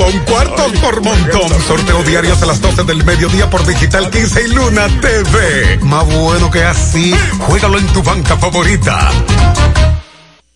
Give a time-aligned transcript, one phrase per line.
[0.00, 1.62] un cuarto por montón.
[1.66, 5.78] Sorteo diarios a las 12 del mediodía por Digital 15 y Luna TV.
[5.82, 9.10] Más bueno que así, juégalo en tu banca favorita.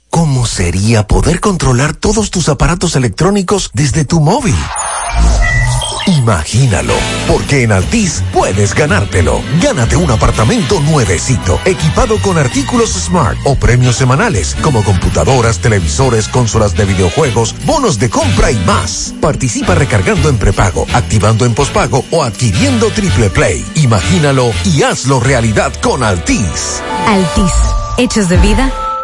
[0.09, 4.57] ¿Cómo sería poder controlar todos tus aparatos electrónicos desde tu móvil?
[6.07, 6.95] Imagínalo,
[7.27, 9.41] porque en Altis puedes ganártelo.
[9.63, 16.75] Gánate un apartamento nuevecito, equipado con artículos smart o premios semanales, como computadoras, televisores, consolas
[16.75, 19.15] de videojuegos, bonos de compra y más.
[19.21, 23.65] Participa recargando en prepago, activando en pospago o adquiriendo triple play.
[23.75, 26.83] Imagínalo y hazlo realidad con Altis.
[27.07, 27.53] Altis,
[27.99, 28.86] hechos de vida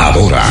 [0.00, 0.42] Adora.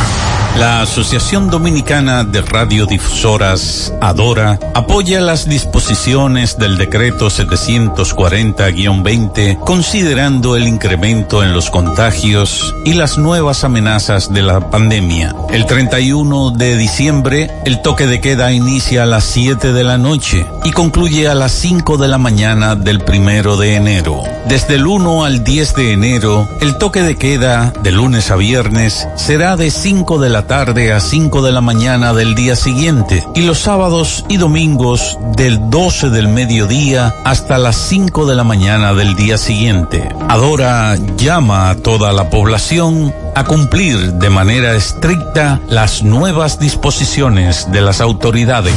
[0.58, 11.44] La Asociación Dominicana de Radiodifusoras, Adora, apoya las disposiciones del decreto 740-20, considerando el incremento
[11.44, 15.34] en los contagios y las nuevas amenazas de la pandemia.
[15.50, 20.44] El 31 de diciembre, el toque de queda inicia a las 7 de la noche
[20.64, 24.20] y concluye a las 5 de la mañana del primero de enero.
[24.46, 29.08] Desde el 1 al 10 de enero, el toque de queda de lunes a viernes
[29.14, 33.40] será de 5 de la tarde a 5 de la mañana del día siguiente y
[33.40, 39.16] los sábados y domingos del 12 del mediodía hasta las 5 de la mañana del
[39.16, 40.06] día siguiente.
[40.28, 47.80] Adora llama a toda la población a cumplir de manera estricta las nuevas disposiciones de
[47.80, 48.74] las autoridades.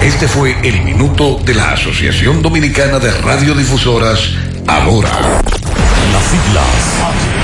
[0.00, 4.20] Este fue el minuto de la Asociación Dominicana de Radiodifusoras,
[4.68, 5.10] Adora.
[6.12, 7.43] Las siglas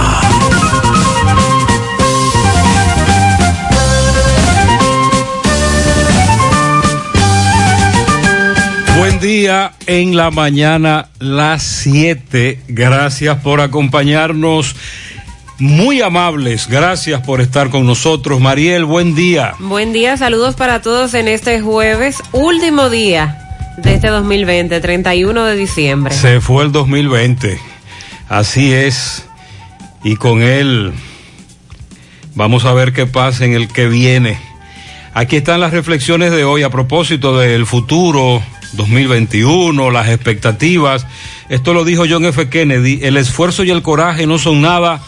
[9.21, 12.59] Día en la mañana, las 7.
[12.67, 14.75] Gracias por acompañarnos.
[15.59, 18.41] Muy amables, gracias por estar con nosotros.
[18.41, 19.53] Mariel, buen día.
[19.59, 25.55] Buen día, saludos para todos en este jueves, último día de este 2020, 31 de
[25.55, 26.15] diciembre.
[26.15, 27.59] Se fue el 2020,
[28.27, 29.27] así es.
[30.03, 30.93] Y con él
[32.33, 34.39] vamos a ver qué pasa en el que viene.
[35.13, 38.41] Aquí están las reflexiones de hoy a propósito del futuro
[38.73, 41.05] 2021, las expectativas.
[41.49, 42.49] Esto lo dijo John F.
[42.49, 45.01] Kennedy, el esfuerzo y el coraje no son nada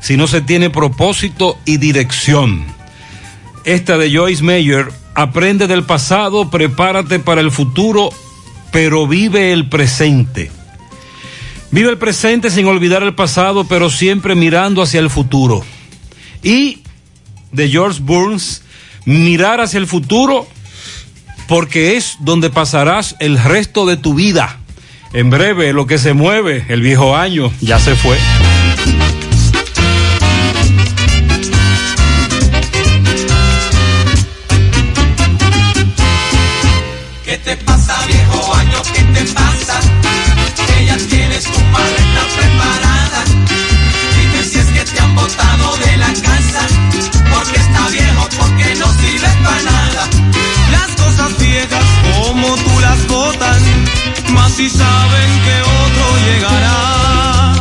[0.00, 2.64] si no se tiene propósito y dirección.
[3.64, 8.10] Esta de Joyce Meyer, aprende del pasado, prepárate para el futuro,
[8.72, 10.50] pero vive el presente.
[11.70, 15.62] Vive el presente sin olvidar el pasado, pero siempre mirando hacia el futuro.
[16.42, 16.82] Y
[17.52, 18.62] de George Burns,
[19.04, 20.48] mirar hacia el futuro
[21.50, 24.60] porque es donde pasarás el resto de tu vida.
[25.12, 28.16] En breve, lo que se mueve, el viejo año, ya se fue.
[51.38, 53.62] Viejas como tú las botan,
[54.34, 57.54] más si saben que otro llegará.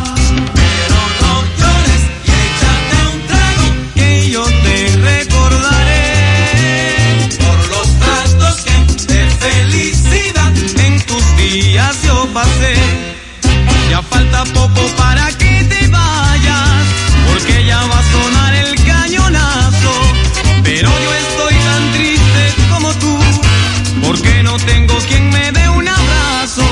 [0.54, 3.68] Pero no llores y échate un trago.
[3.95, 4.75] Que yo te
[5.10, 6.07] recordaré
[7.39, 8.75] por los trastos que
[9.13, 10.54] de felicidad
[10.86, 12.75] en tus días yo pasé.
[13.89, 15.49] Ya falta poco para que
[24.66, 26.64] tengo quien me dé un abrazo.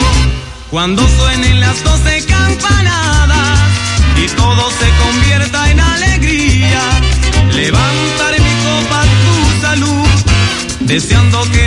[0.69, 3.59] Cuando suenen las doce campanadas
[4.17, 6.81] y todo se convierta en alegría,
[7.53, 10.07] levantaré mi copa a tu salud,
[10.81, 11.66] deseando que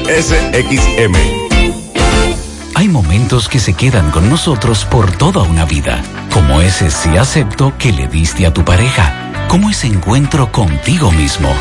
[0.08, 1.16] SXM.
[2.74, 6.00] Hay momentos que se quedan con nosotros por toda una vida,
[6.32, 11.52] como ese sí acepto que le diste a tu pareja, como ese encuentro contigo mismo,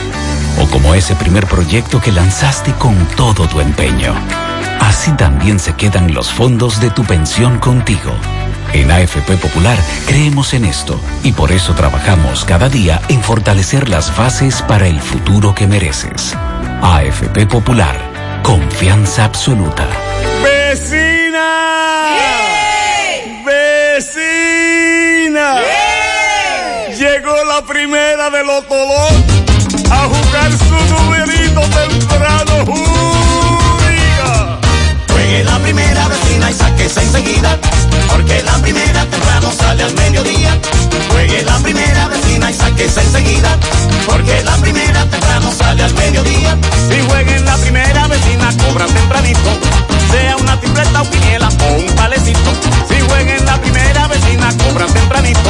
[0.61, 4.13] o como ese primer proyecto que lanzaste con todo tu empeño.
[4.79, 8.11] Así también se quedan los fondos de tu pensión contigo.
[8.73, 14.15] En AFP Popular creemos en esto y por eso trabajamos cada día en fortalecer las
[14.15, 16.35] bases para el futuro que mereces.
[16.81, 17.95] AFP Popular,
[18.43, 19.87] confianza absoluta.
[20.43, 21.47] ¡Vecina!
[23.45, 25.55] ¡Vecina!
[26.89, 29.11] Llegó la primera de los todos
[29.89, 32.65] a jugar su numerito temprano.
[32.65, 34.59] ¡Juega!
[35.09, 37.57] Juegue la primera vecina y sáquese enseguida,
[38.09, 40.57] porque la primera temprano sale al mediodía.
[41.11, 43.57] Juegue la primera vecina y sáquese enseguida,
[44.05, 46.57] porque la primera temprano sale al mediodía.
[46.89, 49.49] Si jueguen la primera vecina, cobran tempranito,
[50.11, 52.51] sea una tripleta o quiniela o un palecito.
[52.87, 55.49] Si jueguen la primera vecina, cobran tempranito,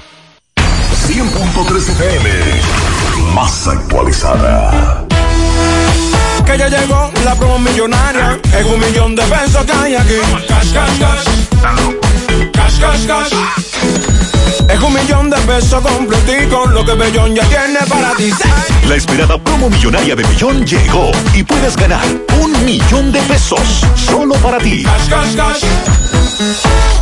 [1.11, 2.29] 100.3 FM,
[3.33, 5.05] más actualizada.
[6.45, 10.15] Que ya llegó la promo millonaria, es un millón de pesos que hay aquí.
[10.47, 11.25] Cash, cash, cash.
[12.53, 13.33] Cash, cash, cash.
[14.69, 18.31] Es un millón de pesos completico, lo que Bellón ya tiene para ti.
[18.87, 22.05] La esperada promo millonaria de Bellón llegó y puedes ganar
[22.41, 24.83] un millón de pesos solo para ti.
[24.83, 26.00] Cash, cash, cash.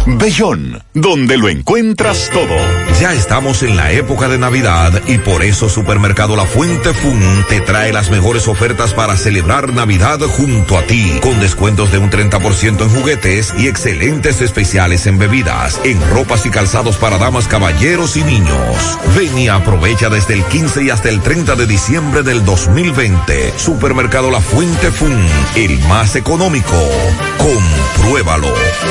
[0.06, 2.56] Bellón, donde lo encuentras todo.
[3.00, 7.62] Ya estamos en la época de Navidad y por eso Supermercado La Fuente Fun te
[7.62, 12.82] trae las mejores ofertas para celebrar Navidad junto a ti, con descuentos de un 30%
[12.82, 18.24] en juguetes y excelentes especiales en bebidas, en ropas y calzados para damas, caballeros y
[18.24, 19.00] niños.
[19.16, 23.54] Ven y aprovecha desde el 15 y hasta el 30 de diciembre del 2020.
[23.58, 25.16] Supermercado La Fuente Fun,
[25.56, 26.76] el más económico.
[27.38, 28.54] Compruébalo.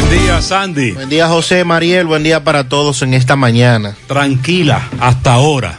[0.00, 0.92] Buen día, Sandy.
[0.92, 2.06] Buen día, José Mariel.
[2.06, 3.94] Buen día para todos en esta mañana.
[4.06, 5.78] Tranquila, hasta ahora.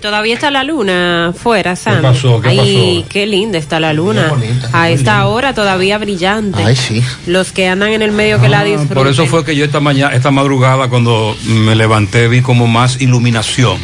[0.00, 2.02] Todavía está la luna fuera, Sandy.
[2.02, 2.40] pasó?
[2.40, 2.56] ¿Qué Ay,
[3.00, 3.08] pasó?
[3.12, 4.32] qué linda está la luna.
[4.72, 6.62] A esta hora todavía brillante.
[6.62, 7.02] Ay, sí.
[7.26, 8.94] Los que andan en el medio que la Ah, disfruten.
[8.96, 13.00] por eso fue que yo esta mañana, esta madrugada, cuando me levanté, vi como más
[13.00, 13.78] iluminación.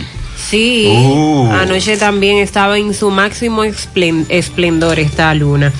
[0.50, 1.50] Sí, Uh.
[1.52, 5.72] anoche también estaba en su máximo esplen- esplendor esta luna.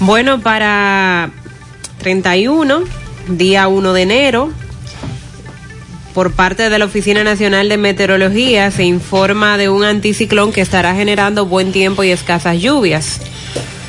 [0.00, 1.30] Bueno, para
[1.98, 2.84] 31,
[3.28, 4.52] día 1 de enero,
[6.14, 10.94] por parte de la Oficina Nacional de Meteorología se informa de un anticiclón que estará
[10.94, 13.20] generando buen tiempo y escasas lluvias.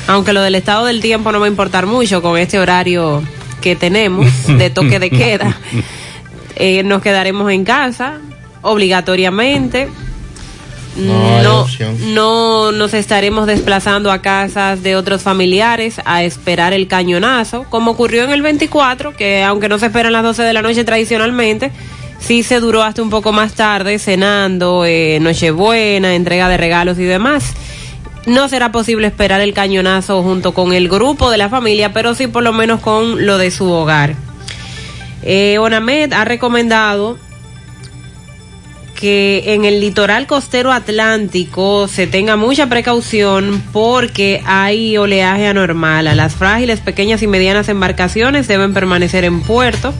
[0.06, 3.22] Aunque lo del estado del tiempo no va a importar mucho con este horario
[3.60, 5.58] que tenemos de toque de queda.
[6.56, 8.20] Eh, nos quedaremos en casa
[8.62, 9.88] obligatoriamente.
[10.96, 11.66] No, No,
[12.06, 18.24] no nos estaremos desplazando a casas de otros familiares a esperar el cañonazo, como ocurrió
[18.24, 21.72] en el 24, que aunque no se esperan las 12 de la noche tradicionalmente,
[22.20, 27.04] sí se duró hasta un poco más tarde, cenando, eh, Nochebuena, entrega de regalos y
[27.04, 27.54] demás.
[28.26, 32.26] No será posible esperar el cañonazo junto con el grupo de la familia, pero sí
[32.26, 34.14] por lo menos con lo de su hogar.
[35.22, 37.18] Eh, Onamed ha recomendado
[38.94, 46.06] que en el litoral costero atlántico se tenga mucha precaución porque hay oleaje anormal.
[46.06, 49.92] A las frágiles, pequeñas y medianas embarcaciones deben permanecer en puerto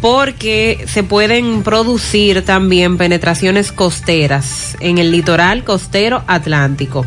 [0.00, 7.06] porque se pueden producir también penetraciones costeras en el litoral costero atlántico.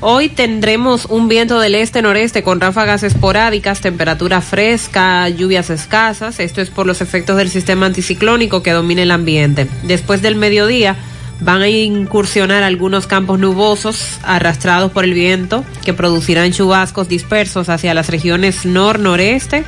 [0.00, 6.38] Hoy tendremos un viento del este-noreste con ráfagas esporádicas, temperatura fresca, lluvias escasas.
[6.38, 9.66] Esto es por los efectos del sistema anticiclónico que domina el ambiente.
[9.84, 10.96] Después del mediodía
[11.40, 17.94] van a incursionar algunos campos nubosos arrastrados por el viento que producirán chubascos dispersos hacia
[17.94, 19.64] las regiones nor-noreste,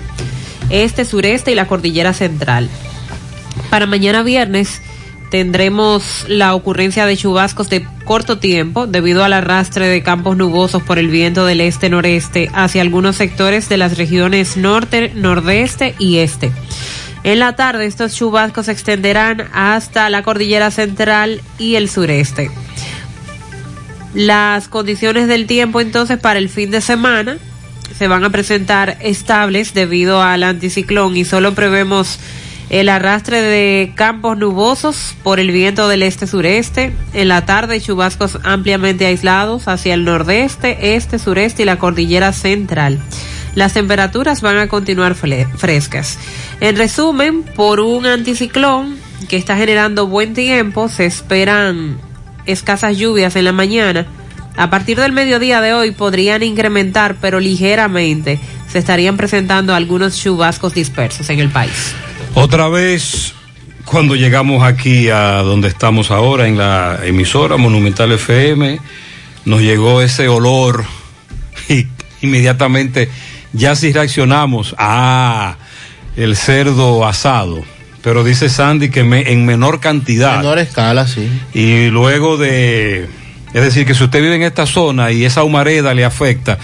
[0.69, 2.69] este, sureste y la cordillera central.
[3.71, 4.83] Para mañana viernes
[5.31, 10.99] tendremos la ocurrencia de chubascos de corto tiempo debido al arrastre de campos nubosos por
[10.99, 16.53] el viento del este-noreste hacia algunos sectores de las regiones norte, nordeste y este.
[17.25, 22.51] En la tarde estos chubascos se extenderán hasta la cordillera central y el sureste.
[24.15, 27.39] Las condiciones del tiempo entonces para el fin de semana
[27.97, 32.19] se van a presentar estables debido al anticiclón y solo prevemos
[32.71, 36.93] el arrastre de campos nubosos por el viento del este-sureste.
[37.15, 42.99] En la tarde, chubascos ampliamente aislados hacia el nordeste, este, sureste y la cordillera central.
[43.55, 46.19] Las temperaturas van a continuar frescas.
[46.61, 48.97] En resumen, por un anticiclón
[49.29, 51.99] que está generando buen tiempo, se esperan
[52.47, 54.07] escasas lluvias en la mañana.
[54.57, 58.39] A partir del mediodía de hoy podrían incrementar, pero ligeramente
[58.71, 61.95] se estarían presentando algunos chubascos dispersos en el país.
[62.41, 63.35] Otra vez,
[63.85, 68.79] cuando llegamos aquí a donde estamos ahora, en la emisora Monumental FM,
[69.45, 70.85] nos llegó ese olor
[71.69, 71.89] y
[72.23, 73.11] inmediatamente
[73.53, 75.57] ya si reaccionamos, ah,
[76.17, 77.65] el cerdo asado.
[78.03, 80.37] Pero dice Sandy que me, en menor cantidad.
[80.37, 81.29] Menor escala, sí.
[81.55, 83.09] Y luego de,
[83.53, 86.57] es decir, que si usted vive en esta zona y esa humareda le afecta,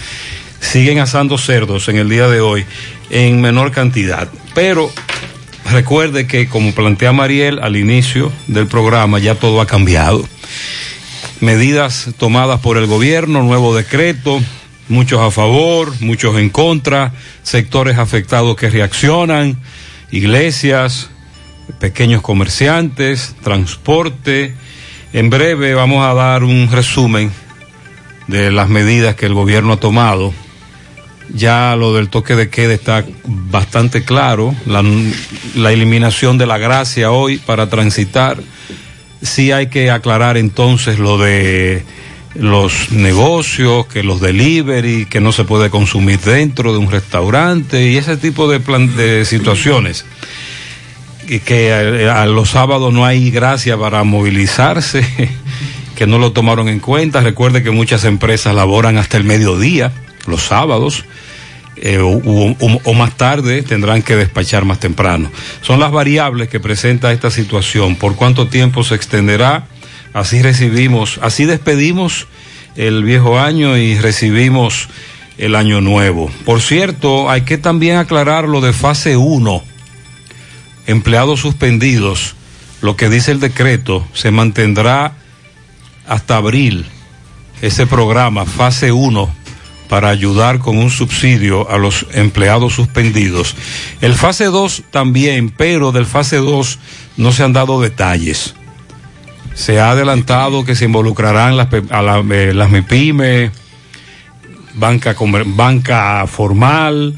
[0.61, 2.65] siguen asando cerdos en el día de hoy
[3.09, 4.29] en menor cantidad.
[4.53, 4.89] Pero
[5.65, 10.27] recuerde que como plantea Mariel al inicio del programa, ya todo ha cambiado.
[11.41, 14.41] Medidas tomadas por el gobierno, nuevo decreto,
[14.87, 19.57] muchos a favor, muchos en contra, sectores afectados que reaccionan,
[20.11, 21.09] iglesias,
[21.79, 24.55] pequeños comerciantes, transporte.
[25.13, 27.31] En breve vamos a dar un resumen
[28.27, 30.33] de las medidas que el gobierno ha tomado
[31.33, 37.37] ya lo del toque de queda está bastante claro, la, eliminación de la gracia hoy
[37.37, 38.37] para transitar.
[39.21, 41.83] Sí hay que aclarar entonces lo de
[42.35, 47.97] los negocios, que los delivery, que no se puede consumir dentro de un restaurante y
[47.97, 50.05] ese tipo de, plan, de situaciones.
[51.27, 55.03] Y que a, a los sábados no hay gracia para movilizarse,
[55.95, 57.21] que no lo tomaron en cuenta.
[57.21, 59.91] Recuerde que muchas empresas laboran hasta el mediodía
[60.27, 61.05] los sábados
[61.77, 65.29] eh, o, o, o, más tarde tendrán que despachar más temprano.
[65.61, 67.95] Son las variables que presenta esta situación.
[67.97, 69.67] ¿Por cuánto tiempo se extenderá?
[70.13, 72.27] Así recibimos, así despedimos
[72.77, 74.87] el viejo año y recibimos
[75.37, 76.31] el año nuevo.
[76.45, 79.61] Por cierto, hay que también aclarar lo de fase 1.
[80.87, 82.35] Empleados suspendidos.
[82.81, 85.13] Lo que dice el decreto se mantendrá
[86.07, 86.85] hasta abril.
[87.61, 89.44] Ese programa, fase 1
[89.89, 93.55] para ayudar con un subsidio a los empleados suspendidos.
[94.01, 96.79] El fase 2 también, pero del fase 2
[97.17, 98.55] no se han dado detalles.
[99.53, 103.51] Se ha adelantado que se involucrarán las, a eh, las MIPYME,
[104.73, 105.15] banca,
[105.45, 107.15] banca formal,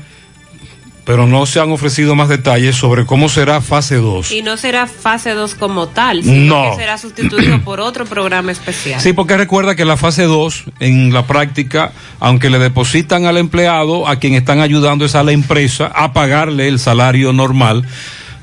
[1.07, 4.29] pero no se han ofrecido más detalles sobre cómo será fase 2.
[4.33, 6.71] Y no será fase 2 como tal, sino no.
[6.71, 8.99] que será sustituido por otro programa especial.
[8.99, 14.05] Sí, porque recuerda que la fase 2, en la práctica, aunque le depositan al empleado,
[14.05, 17.85] a quien están ayudando es a la empresa a pagarle el salario normal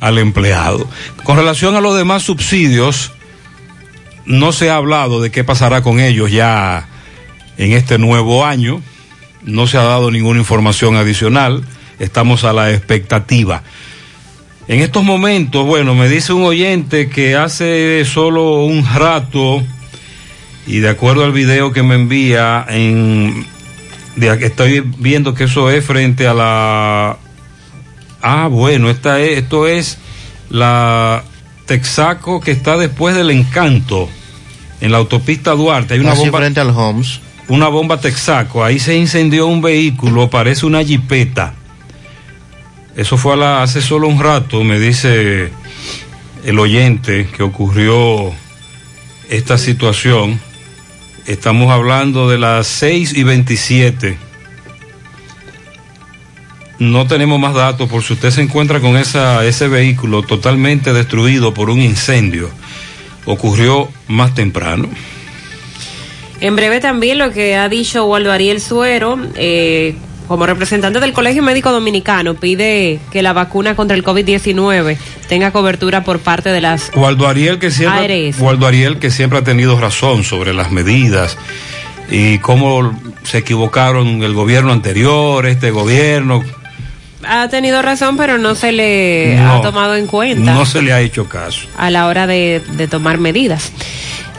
[0.00, 0.88] al empleado.
[1.22, 3.12] Con relación a los demás subsidios,
[4.24, 6.88] no se ha hablado de qué pasará con ellos ya
[7.58, 8.80] en este nuevo año.
[9.42, 11.62] No se ha dado ninguna información adicional
[11.98, 13.62] estamos a la expectativa.
[14.66, 19.62] En estos momentos, bueno, me dice un oyente que hace solo un rato
[20.66, 23.44] Y de acuerdo al video que me envía, en,
[24.16, 27.18] de que estoy viendo que eso es frente a la...
[28.22, 29.98] Ah, bueno, esta es, esto es
[30.48, 31.22] la
[31.66, 34.08] Texaco que está después del Encanto,
[34.80, 35.94] en la autopista Duarte.
[35.94, 37.20] Hay una bomba frente al Homes.
[37.48, 38.64] una bomba Texaco.
[38.64, 41.54] Ahí se incendió un vehículo, parece una jipeta.
[42.96, 45.50] Eso fue hace solo un rato, me dice
[46.44, 48.32] el oyente que ocurrió
[49.28, 50.40] esta situación.
[51.26, 54.16] Estamos hablando de las 6 y 27.
[56.78, 61.54] No tenemos más datos por si usted se encuentra con esa, ese vehículo totalmente destruido
[61.54, 62.50] por un incendio.
[63.24, 64.88] Ocurrió más temprano.
[66.40, 69.96] En breve también lo que ha dicho Waldo Ariel Suero, eh,
[70.28, 74.96] como representante del Colegio Médico Dominicano, pide que la vacuna contra el COVID-19
[75.28, 78.38] tenga cobertura por parte de las Waldo Ariel que siempre ARS.
[78.40, 81.36] Waldo Ariel que siempre ha tenido razón sobre las medidas
[82.10, 86.42] y cómo se equivocaron el gobierno anterior, este gobierno,
[87.26, 90.92] ha tenido razón, pero no se le No, ha tomado en cuenta no se le
[90.92, 91.66] ha hecho caso.
[91.78, 93.72] a la hora de, de tomar medidas.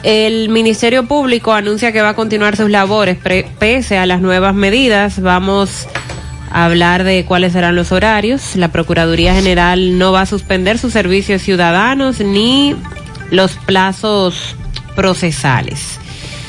[0.06, 4.54] El Ministerio Público anuncia que va a continuar sus labores pre- pese a las nuevas
[4.54, 5.20] medidas.
[5.20, 5.88] Vamos
[6.52, 8.56] a hablar de cuáles serán los horarios.
[8.56, 12.76] La Procuraduría General no va a suspender sus servicios ciudadanos ni
[13.32, 14.56] los plazos
[14.96, 15.98] procesales.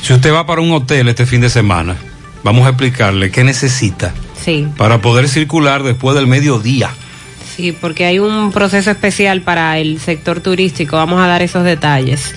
[0.03, 1.95] Si usted va para un hotel este fin de semana,
[2.43, 6.91] vamos a explicarle qué necesita Sí, para poder circular después del mediodía.
[7.55, 10.95] sí, porque hay un proceso especial para el sector turístico.
[10.95, 12.35] Vamos a dar esos detalles.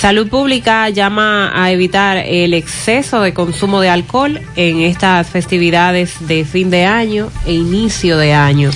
[0.00, 6.46] Salud Pública llama a evitar el exceso de consumo de alcohol en estas festividades de
[6.46, 8.70] fin de año e inicio de año.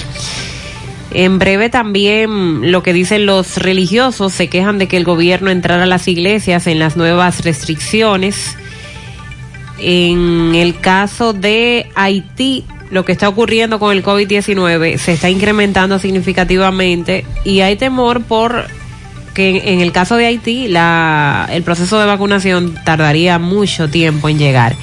[1.12, 5.84] En breve también lo que dicen los religiosos se quejan de que el gobierno entrara
[5.84, 8.54] a las iglesias en las nuevas restricciones.
[9.78, 15.98] En el caso de Haití, lo que está ocurriendo con el COVID-19 se está incrementando
[15.98, 18.66] significativamente y hay temor por
[19.34, 24.38] que en, el caso de Haití la, el proceso de vacunación tardaría mucho tiempo en
[24.38, 24.76] llegar.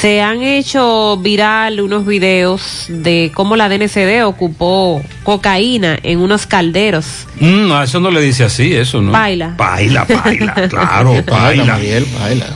[0.00, 7.26] Se han hecho viral unos videos de cómo la DNCD ocupó cocaína en unos calderos.
[7.40, 9.12] Mm, no, eso no le dice así, eso no.
[9.12, 9.54] Baila.
[9.56, 11.78] Baila, baila, claro, baila.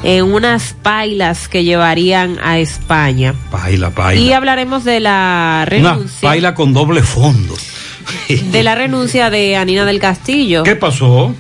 [0.03, 3.35] En unas pailas que llevarían a España.
[3.51, 4.21] Baila, baila.
[4.21, 6.29] Y hablaremos de la Una renuncia.
[6.29, 7.55] baila con doble fondo.
[8.29, 10.63] De la renuncia de Anina del Castillo.
[10.63, 11.35] ¿Qué pasó?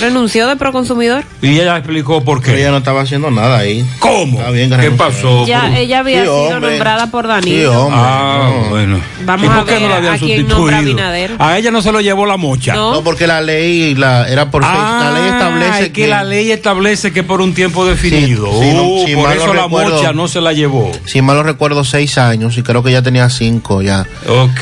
[0.00, 1.24] Renunció de Proconsumidor.
[1.42, 2.58] Y ella explicó por qué.
[2.58, 3.84] ella no estaba haciendo nada ahí.
[3.98, 4.38] ¿Cómo?
[4.38, 5.46] Está bien que ¿Qué pasó?
[5.46, 6.70] Ya ella había Sí, sido hombre.
[6.70, 7.82] nombrada por Sí, Danilo.
[7.86, 8.00] hombre.
[8.02, 9.00] Ah, bueno.
[9.24, 11.36] Vamos ¿Y por a qué no ver la habían a sustituido?
[11.38, 12.74] A ella no se lo llevó la mocha.
[12.74, 12.92] No.
[12.94, 17.12] No, porque la ley la, era por la ley establece es que, la ley establece
[17.12, 18.46] que por un tiempo definido.
[18.60, 20.90] Sí, no, Uh, si por eso la recuerdo- mocha no se la llevó.
[21.04, 24.06] si mal no recuerdo, seis años y creo que ya tenía cinco ya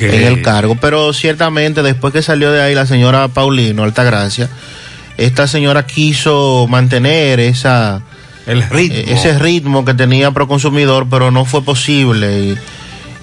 [0.00, 0.76] en el cargo.
[0.80, 4.48] Pero ciertamente después que salió de ahí la señora Paulino Altagracia,
[5.16, 8.02] esta señora quiso mantener esa
[8.46, 8.96] El ritmo.
[8.98, 12.40] eh, ese ritmo que tenía Proconsumidor, pero no fue posible.
[12.40, 12.58] Y,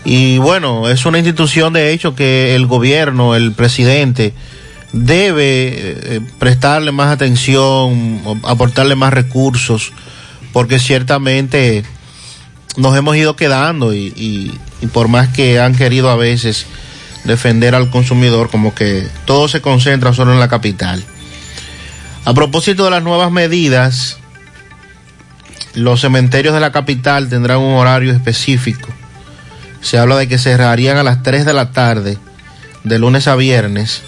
[0.04, 4.34] y bueno, es una institución de hecho que el gobierno, el presidente,
[4.94, 5.38] debe
[6.16, 9.94] eh, prestarle más atención, aportarle más recursos,
[10.54, 11.84] porque ciertamente
[12.78, 14.52] nos hemos ido quedando y, y-
[14.82, 16.66] y por más que han querido a veces
[17.26, 21.04] defender al consumidor, como que todo se concentra solo en la capital.
[22.24, 24.20] A propósito de las nuevas medidas,
[25.74, 28.90] los cementerios de la capital tendrán un horario específico.
[29.82, 32.18] Se habla de que cerrarían a las 3 de la tarde,
[32.84, 34.04] de lunes a viernes,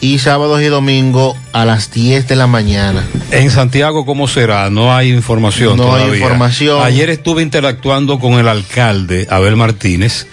[0.00, 3.04] y sábados y domingos a las 10 de la mañana.
[3.30, 4.70] En Santiago, ¿cómo será?
[4.70, 6.82] No hay información No hay información.
[6.82, 10.26] Ayer estuve interactuando con el alcalde, Abel Martínez,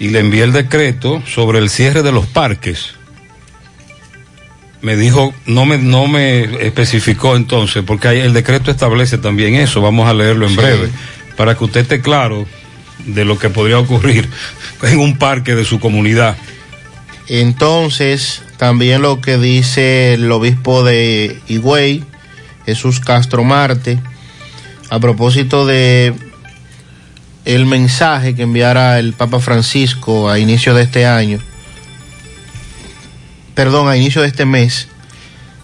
[0.00, 2.94] y le envié el decreto sobre el cierre de los parques.
[4.82, 10.08] Me dijo, no me, no me especificó entonces, porque el decreto establece también eso, vamos
[10.08, 10.56] a leerlo en Sí.
[10.56, 10.88] breve,
[11.36, 12.46] para que usted esté claro
[13.06, 14.28] de lo que podría ocurrir
[14.82, 16.36] en un parque de su comunidad.
[17.28, 22.02] Entonces, también lo que dice el obispo de Higüey,
[22.66, 23.98] Jesús Castro Marte,
[24.90, 26.12] a propósito de
[27.44, 31.38] el mensaje que enviara el Papa Francisco a inicio de este año,
[33.60, 34.88] perdón, a inicio de este mes,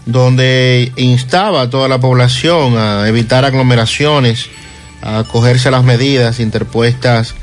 [0.05, 4.51] donde instaba a toda la población a evitar aglomeraciones,
[5.01, 7.33] a acogerse a las medidas interpuestas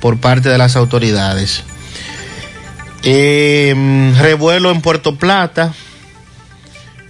[0.00, 1.64] por parte de las autoridades.
[3.02, 3.74] Eh,
[4.18, 5.74] revuelo en Puerto Plata.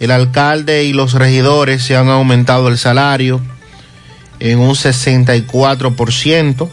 [0.00, 3.40] el alcalde y los regidores se han aumentado el salario
[4.40, 6.68] en un 64%.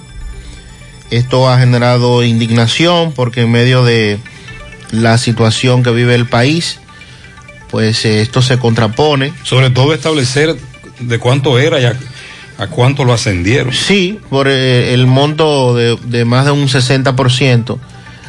[1.11, 4.17] Esto ha generado indignación porque en medio de
[4.91, 6.79] la situación que vive el país,
[7.69, 9.33] pues eh, esto se contrapone.
[9.43, 10.55] Sobre todo establecer
[10.99, 11.95] de cuánto era y a,
[12.57, 13.73] a cuánto lo ascendieron.
[13.73, 17.79] Sí, por eh, el monto de, de más de un 60%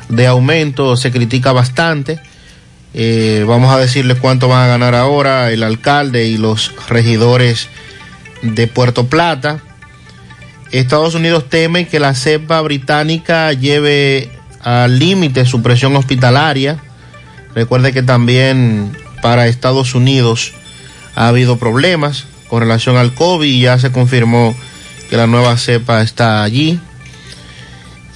[0.08, 2.20] de aumento se critica bastante.
[2.94, 7.68] Eh, vamos a decirles cuánto van a ganar ahora el alcalde y los regidores
[8.42, 9.60] de Puerto Plata.
[10.70, 14.30] Estados Unidos teme que la cepa británica lleve
[14.62, 16.78] al límite su presión hospitalaria.
[17.54, 20.52] Recuerde que también para Estados Unidos
[21.14, 24.54] ha habido problemas con relación al COVID y ya se confirmó
[25.10, 26.80] que la nueva cepa está allí.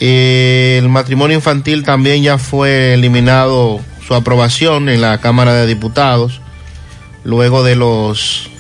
[0.01, 6.41] Eh, el matrimonio infantil también ya fue eliminado su aprobación en la Cámara de Diputados
[7.25, 8.51] luego de los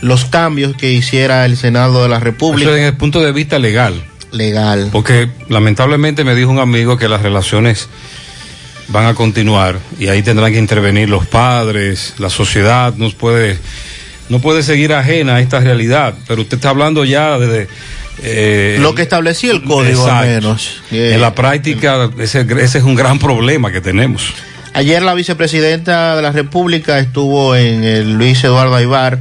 [0.00, 2.70] los cambios que hiciera el Senado de la República.
[2.70, 4.04] Eso desde el punto de vista legal.
[4.32, 4.88] Legal.
[4.92, 7.88] Porque lamentablemente me dijo un amigo que las relaciones
[8.88, 13.58] van a continuar y ahí tendrán que intervenir los padres, la sociedad no puede
[14.28, 17.68] no puede seguir ajena a esta realidad, pero usted está hablando ya desde
[18.22, 20.82] eh, Lo que establecía el código al menos.
[20.90, 24.32] en la práctica ese, ese es un gran problema que tenemos.
[24.74, 29.18] Ayer la vicepresidenta de la República estuvo en el Luis Eduardo Aibar.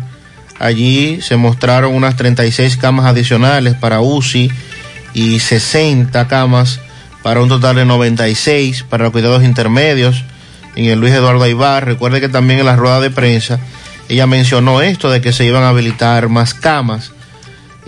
[0.60, 4.52] Allí se mostraron unas 36 camas adicionales para UCI
[5.18, 6.80] y 60 camas
[7.24, 10.24] para un total de 96 para los cuidados intermedios
[10.76, 11.86] en el Luis Eduardo Aibar.
[11.86, 13.60] Recuerde que también en la rueda de prensa
[14.10, 17.14] ella mencionó esto de que se iban a habilitar más camas,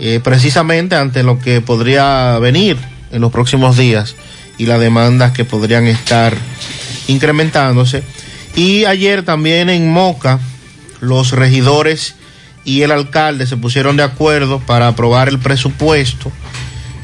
[0.00, 2.76] eh, precisamente ante lo que podría venir
[3.12, 4.16] en los próximos días
[4.58, 6.36] y las demandas que podrían estar
[7.06, 8.02] incrementándose.
[8.56, 10.40] Y ayer también en Moca,
[10.98, 12.16] los regidores
[12.64, 16.32] y el alcalde se pusieron de acuerdo para aprobar el presupuesto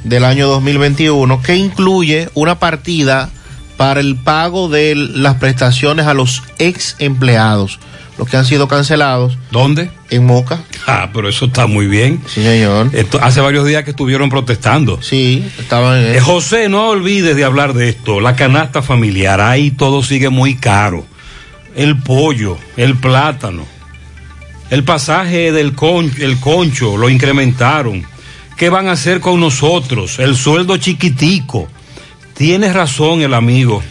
[0.09, 3.31] del año 2021 que incluye una partida
[3.77, 7.79] para el pago de las prestaciones a los ex empleados,
[8.17, 9.37] los que han sido cancelados.
[9.51, 9.91] ¿Dónde?
[10.09, 10.61] En Moca.
[10.87, 12.23] Ah, pero eso está muy bien.
[12.27, 12.91] Sí, señor.
[12.93, 15.03] Esto, hace varios días que estuvieron protestando.
[15.03, 18.21] Sí, estaban en Eh, José, no olvides de hablar de esto.
[18.21, 21.05] La canasta familiar, ahí todo sigue muy caro.
[21.75, 23.67] El pollo, el plátano,
[24.71, 28.07] el pasaje del con, el concho, lo incrementaron.
[28.57, 30.19] ¿Qué van a hacer con nosotros?
[30.19, 31.69] El sueldo chiquitico.
[32.35, 33.83] Tienes razón el amigo,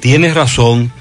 [0.00, 0.92] tienes razón.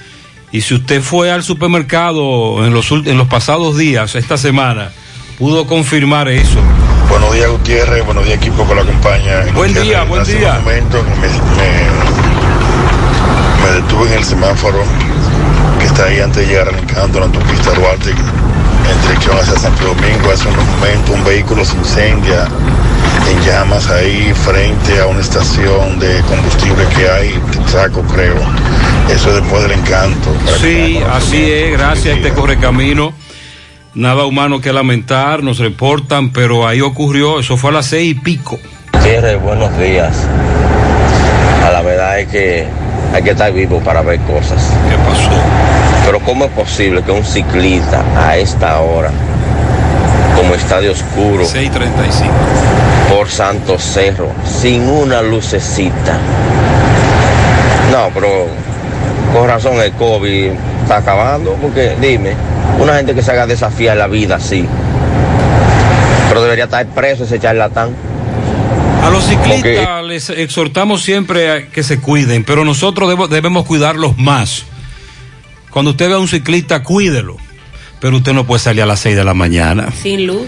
[0.52, 4.92] Y si usted fue al supermercado en los, en los pasados días, esta semana,
[5.38, 6.60] pudo confirmar eso.
[7.10, 8.06] Buenos días, Gutiérrez.
[8.06, 9.42] Buenos días, equipo que lo acompaña.
[9.54, 10.54] Buen Gutiérrez, día, buen día.
[10.58, 11.88] un momento que me, me-
[13.64, 14.84] me detuve en el semáforo
[15.80, 18.12] que está ahí antes de llegar al encanto, en la autopista Duarte,
[18.90, 20.32] en dirección hacia Santo Domingo.
[20.32, 22.48] Hace un momento un vehículo se incendia
[23.30, 27.40] en llamas ahí frente a una estación de combustible que hay,
[27.72, 28.36] Traco creo.
[29.10, 30.36] Eso es después del encanto.
[30.60, 33.14] Sí, así es, gracias a este correcamino.
[33.94, 38.14] Nada humano que lamentar, nos reportan, pero ahí ocurrió, eso fue a las seis y
[38.14, 38.60] pico.
[38.94, 40.16] Gutiérrez, buenos días.
[41.66, 42.68] A la verdad es que
[43.14, 44.72] hay que estar vivo para ver cosas.
[44.90, 45.67] ¿Qué pasó?
[46.08, 49.12] Pero ¿cómo es posible que un ciclista a esta hora,
[50.38, 56.18] como estadio oscuro, 6.35, por Santo Cerro, sin una lucecita?
[57.92, 58.48] No, pero
[59.34, 60.52] con razón el COVID
[60.84, 62.36] está acabando, porque dime,
[62.80, 64.66] una gente que se haga desafiar la vida así,
[66.30, 67.90] pero debería estar preso ese charlatán.
[69.04, 74.64] A los ciclistas les exhortamos siempre a que se cuiden, pero nosotros debemos cuidarlos más.
[75.72, 77.38] Cuando usted ve a un ciclista, cuídelo,
[78.00, 80.48] pero usted no puede salir a las 6 de la mañana, Sin luz.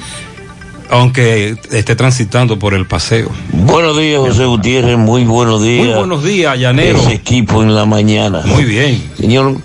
[0.89, 3.29] aunque esté transitando por el paseo.
[3.53, 4.97] Buenos días, José Gutiérrez.
[4.97, 5.85] Muy buenos días.
[5.87, 6.99] Muy buenos días, Llanero.
[6.99, 8.41] Ese equipo en la mañana.
[8.45, 9.11] Muy bien.
[9.17, 9.57] Señor,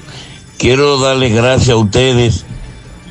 [0.59, 2.45] quiero darles gracias a ustedes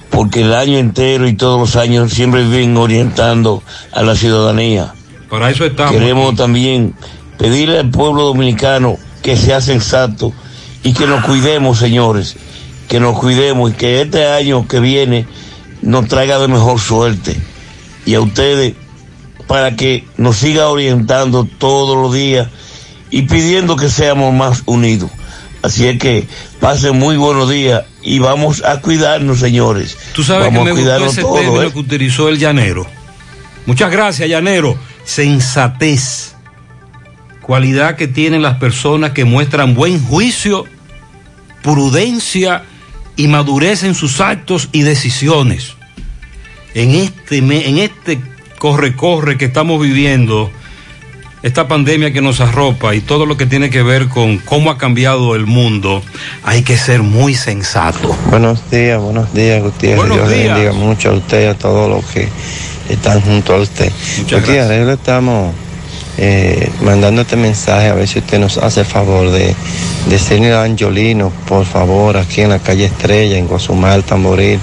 [0.10, 4.94] porque el año entero y todos los años siempre viven orientando a la ciudadanía.
[5.30, 5.94] Para eso estamos.
[5.94, 6.94] Queremos también
[7.40, 10.32] pedirle al pueblo dominicano que sea sensato
[10.84, 12.36] y que nos cuidemos, señores,
[12.88, 15.26] que nos cuidemos y que este año que viene
[15.82, 17.36] nos traiga de mejor suerte.
[18.06, 18.74] Y a ustedes,
[19.48, 22.48] para que nos siga orientando todos los días
[23.10, 25.10] y pidiendo que seamos más unidos.
[25.62, 26.28] Así es que
[26.60, 29.98] pasen muy buenos días y vamos a cuidarnos, señores.
[30.14, 31.72] Tú sabes vamos que me gustó ese término ¿eh?
[31.72, 32.86] que utilizó el llanero.
[33.66, 34.78] Muchas gracias, llanero.
[35.06, 36.36] Sensatez.
[37.42, 40.66] Cualidad que tienen las personas que muestran buen juicio,
[41.64, 42.64] prudencia
[43.16, 45.76] y madurez en sus actos y decisiones.
[46.76, 48.20] En este, en este
[48.60, 50.52] corre-corre que estamos viviendo,
[51.44, 54.78] esta pandemia que nos arropa y todo lo que tiene que ver con cómo ha
[54.78, 56.02] cambiado el mundo,
[56.44, 58.16] hay que ser muy sensato.
[58.30, 59.98] Buenos días, buenos días, Gutiérrez.
[59.98, 60.56] Buenos Dios le días.
[60.56, 62.30] bendiga mucho a usted y a todos los que
[62.90, 63.92] están junto a usted.
[64.20, 65.54] Muchas Gutiérrez, le estamos
[66.26, 69.54] eh, mandando este mensaje a ver si usted nos hace favor de
[70.08, 74.58] decirle a Angiolino, por favor, aquí en la calle Estrella, en Guasumal, Tamboril.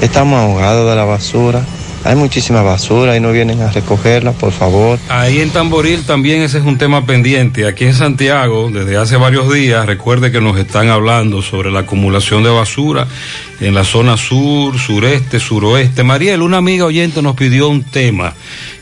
[0.00, 1.62] Estamos ahogados de la basura.
[2.04, 4.98] Hay muchísima basura y no vienen a recogerla, por favor.
[5.08, 7.66] Ahí en Tamboril también ese es un tema pendiente.
[7.66, 12.42] Aquí en Santiago, desde hace varios días, recuerde que nos están hablando sobre la acumulación
[12.42, 13.06] de basura
[13.60, 16.02] en la zona sur, sureste, suroeste.
[16.02, 18.34] Mariel, una amiga oyente nos pidió un tema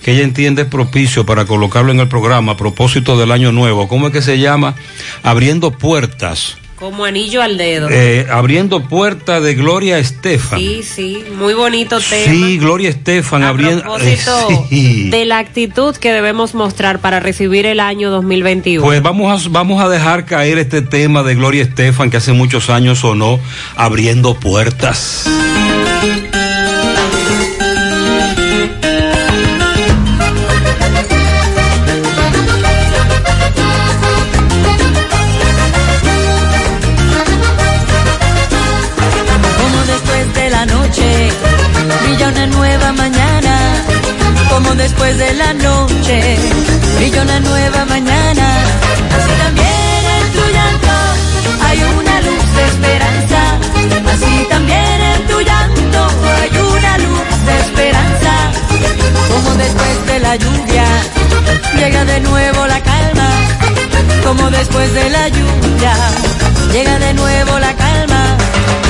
[0.02, 3.86] que ella entiende es propicio para colocarlo en el programa a propósito del año nuevo.
[3.86, 4.74] ¿Cómo es que se llama?
[5.22, 6.56] Abriendo puertas.
[6.82, 7.88] Como anillo al dedo.
[7.92, 10.58] Eh, abriendo puertas de Gloria Estefan.
[10.58, 12.32] Sí, sí, muy bonito tema.
[12.32, 13.82] Sí, Gloria Estefan A abriendo.
[13.82, 15.08] propósito eh, sí.
[15.08, 18.84] de la actitud que debemos mostrar para recibir el año 2021.
[18.84, 22.68] Pues vamos a, vamos a dejar caer este tema de Gloria Estefan que hace muchos
[22.68, 23.38] años sonó
[23.76, 25.30] abriendo puertas.
[44.82, 46.36] Después de la noche
[46.96, 48.46] brilla una nueva mañana.
[49.16, 50.94] Así también en tu llanto
[51.66, 53.40] hay una luz de esperanza.
[54.12, 56.00] Así también en tu llanto
[56.40, 58.32] hay una luz de esperanza.
[59.32, 60.86] Como después de la lluvia
[61.78, 63.28] llega de nuevo la calma.
[64.26, 65.94] Como después de la lluvia
[66.72, 68.22] llega de nuevo la calma.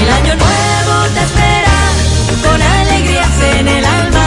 [0.02, 1.76] El año nuevo te espera
[2.44, 4.21] con alegrías en el alma.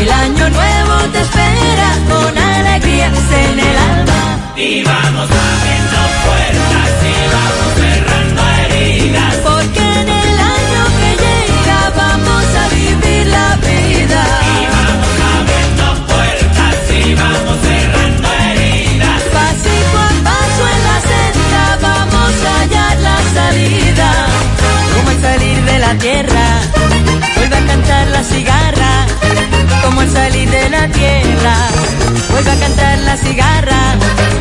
[0.00, 4.38] El año nuevo te espera con alegrías en el alma.
[4.56, 9.34] Y vamos abriendo puertas y vamos cerrando heridas.
[9.44, 14.22] Porque en el año que llega vamos a vivir la vida.
[14.54, 19.22] Y vamos abriendo puertas y vamos cerrando heridas.
[19.38, 24.10] Pasito a paso en la senda vamos a hallar la salida.
[24.94, 26.46] Como al salir de la tierra,
[27.36, 28.63] vuelve a cantar la cigarra.
[30.24, 31.54] Salir de la tierra,
[32.30, 33.80] vuelve a cantar la cigarra.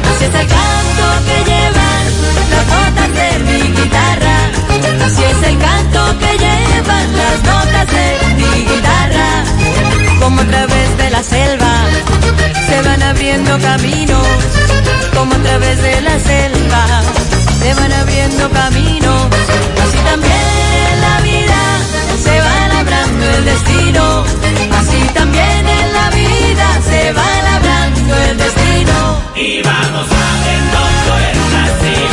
[0.09, 2.05] Así es el canto que llevan
[2.53, 4.37] las notas de mi guitarra.
[5.05, 9.29] Así es el canto que llevan las notas de mi guitarra.
[10.21, 11.73] Como a través de la selva
[12.65, 14.27] se van abriendo caminos.
[15.13, 16.85] Como a través de la selva
[17.61, 19.27] se van abriendo caminos.
[28.55, 29.21] Destino.
[29.35, 32.12] Y vamos y vamos cerrando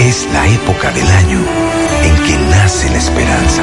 [0.00, 1.38] Es la época del año
[2.02, 3.62] en que nace la esperanza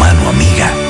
[0.00, 0.89] Mano amiga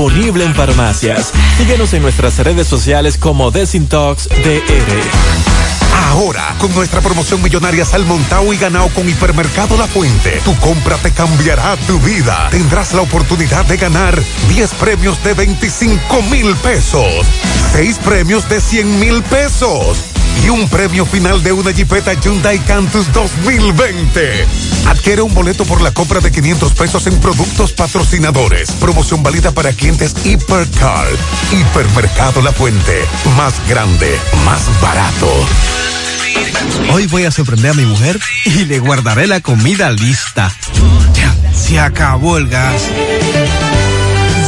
[0.09, 1.31] en farmacias.
[1.57, 5.01] Síguenos en nuestras redes sociales como Desintox DR.
[6.09, 11.11] Ahora, con nuestra promoción millonaria Salmontao y ganado con Hipermercado La Fuente, tu compra te
[11.11, 12.47] cambiará tu vida.
[12.49, 17.27] Tendrás la oportunidad de ganar 10 premios de 25 mil pesos,
[17.73, 20.10] 6 premios de 100 mil pesos
[20.43, 24.45] y un premio final de una Jeepeta Hyundai Cantus 2020.
[24.87, 28.71] Adquiere un boleto por la compra de 500 pesos en productos patrocinadores.
[28.73, 31.07] Promoción válida para clientes Hipercar.
[31.51, 33.05] Hipermercado La Fuente.
[33.37, 35.29] Más grande, más barato.
[36.91, 40.51] Hoy voy a sorprender a mi mujer y le guardaré la comida lista.
[41.13, 42.83] Ya, se acabó el gas.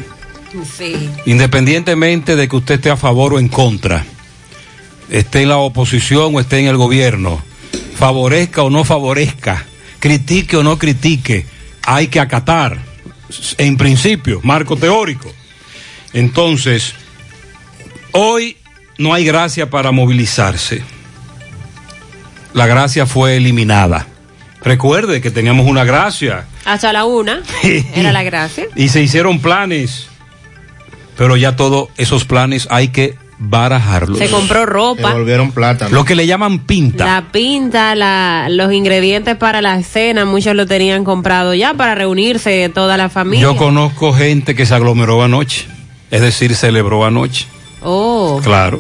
[0.78, 1.10] Sí.
[1.26, 4.06] Independientemente de que usted esté a favor o en contra,
[5.10, 7.42] esté en la oposición o esté en el gobierno,
[7.96, 9.66] favorezca o no favorezca,
[10.02, 11.46] critique o no critique,
[11.84, 12.80] hay que acatar,
[13.58, 15.32] en principio, marco teórico.
[16.12, 16.94] Entonces,
[18.12, 18.58] hoy
[18.98, 20.84] no hay gracia para movilizarse.
[22.54, 24.08] La gracia fue eliminada.
[24.64, 27.42] Recuerde que teníamos una gracia Hasta la una
[27.96, 28.66] era la gracia.
[28.76, 30.08] y se hicieron planes,
[31.18, 34.20] pero ya todos esos planes hay que barajarlos.
[34.20, 35.14] Se compró ropa.
[35.14, 35.90] volvieron plata.
[35.90, 37.06] Lo que le llaman pinta.
[37.06, 42.70] La pinta, la, los ingredientes para la cena, muchos lo tenían comprado ya para reunirse
[42.70, 43.42] toda la familia.
[43.42, 45.66] Yo conozco gente que se aglomeró anoche,
[46.12, 47.48] es decir, celebró anoche.
[47.82, 48.40] Oh.
[48.44, 48.80] Claro.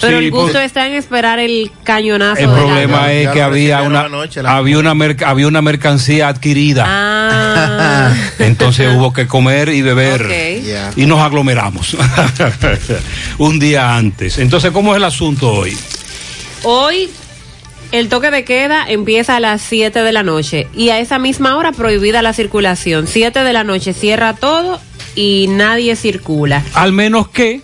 [0.00, 2.40] Pero Sí, el gusto está en esperar el cañonazo.
[2.40, 4.08] El problema es que había una,
[4.46, 6.84] había, una había una mercancía adquirida.
[6.86, 8.14] Ah.
[8.38, 10.62] Entonces hubo que comer y beber.
[10.96, 11.96] Y nos aglomeramos.
[13.38, 14.38] Un día antes.
[14.38, 15.76] Entonces, ¿cómo es el asunto hoy?
[16.62, 17.10] Hoy
[17.92, 21.56] el toque de queda empieza a las 7 de la noche y a esa misma
[21.56, 23.06] hora prohibida la circulación.
[23.06, 24.80] 7 de la noche cierra todo
[25.14, 26.62] y nadie circula.
[26.74, 27.62] Al menos que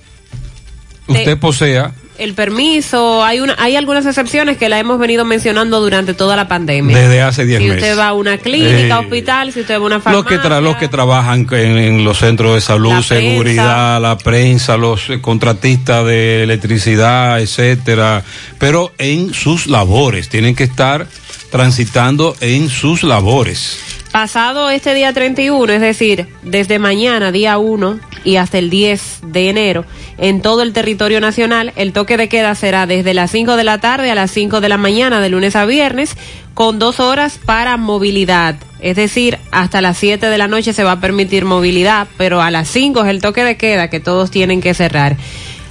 [1.07, 6.15] usted posea El permiso, hay una, hay algunas excepciones que la hemos venido mencionando durante
[6.15, 6.97] toda la pandemia.
[6.97, 7.83] desde hace 10 si meses.
[7.83, 10.29] usted va a una clínica, Eh, hospital, si usted va a una Los farmacia.
[10.41, 13.15] que, tra- los que trabajan en, en los centros de salud, La prensa.
[13.17, 18.23] seguridad, la prensa, los eh, contratistas de electricidad, etcétera,
[18.59, 21.09] pero en sus labores, tienen que estar
[21.51, 23.79] transitando en sus labores.
[24.13, 29.49] Pasado este día 31, es decir, desde mañana, día 1 y hasta el 10 de
[29.49, 29.87] enero,
[30.19, 33.79] en todo el territorio nacional, el toque de queda será desde las 5 de la
[33.79, 36.15] tarde a las 5 de la mañana, de lunes a viernes,
[36.53, 38.57] con dos horas para movilidad.
[38.81, 42.51] Es decir, hasta las 7 de la noche se va a permitir movilidad, pero a
[42.51, 45.17] las 5 es el toque de queda que todos tienen que cerrar.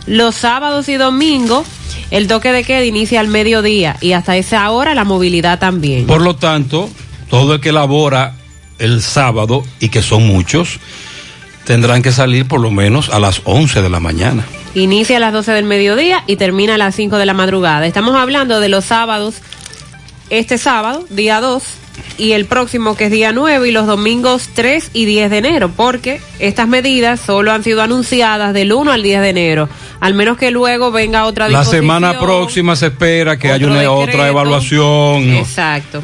[0.08, 1.68] Los sábados y domingos,
[2.10, 6.08] el toque de queda inicia al mediodía y hasta esa hora la movilidad también.
[6.08, 6.90] Por lo tanto,
[7.32, 8.36] todo el que labora
[8.78, 10.80] el sábado, y que son muchos,
[11.64, 14.46] tendrán que salir por lo menos a las 11 de la mañana.
[14.76, 17.88] Inicia a las 12 del mediodía y termina a las 5 de la madrugada.
[17.88, 19.36] Estamos hablando de los sábados,
[20.30, 21.64] este sábado, día 2,
[22.18, 25.72] y el próximo que es día 9 y los domingos 3 y 10 de enero,
[25.74, 29.70] porque estas medidas solo han sido anunciadas del 1 al 10 de enero,
[30.02, 34.28] al menos que luego venga otra La semana próxima se espera que haya una otra
[34.28, 35.30] evaluación.
[35.32, 36.02] Exacto.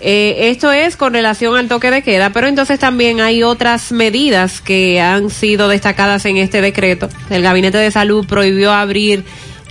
[0.00, 4.60] Eh, esto es con relación al toque de queda, pero entonces también hay otras medidas
[4.60, 7.08] que han sido destacadas en este decreto.
[7.28, 9.24] El Gabinete de Salud prohibió abrir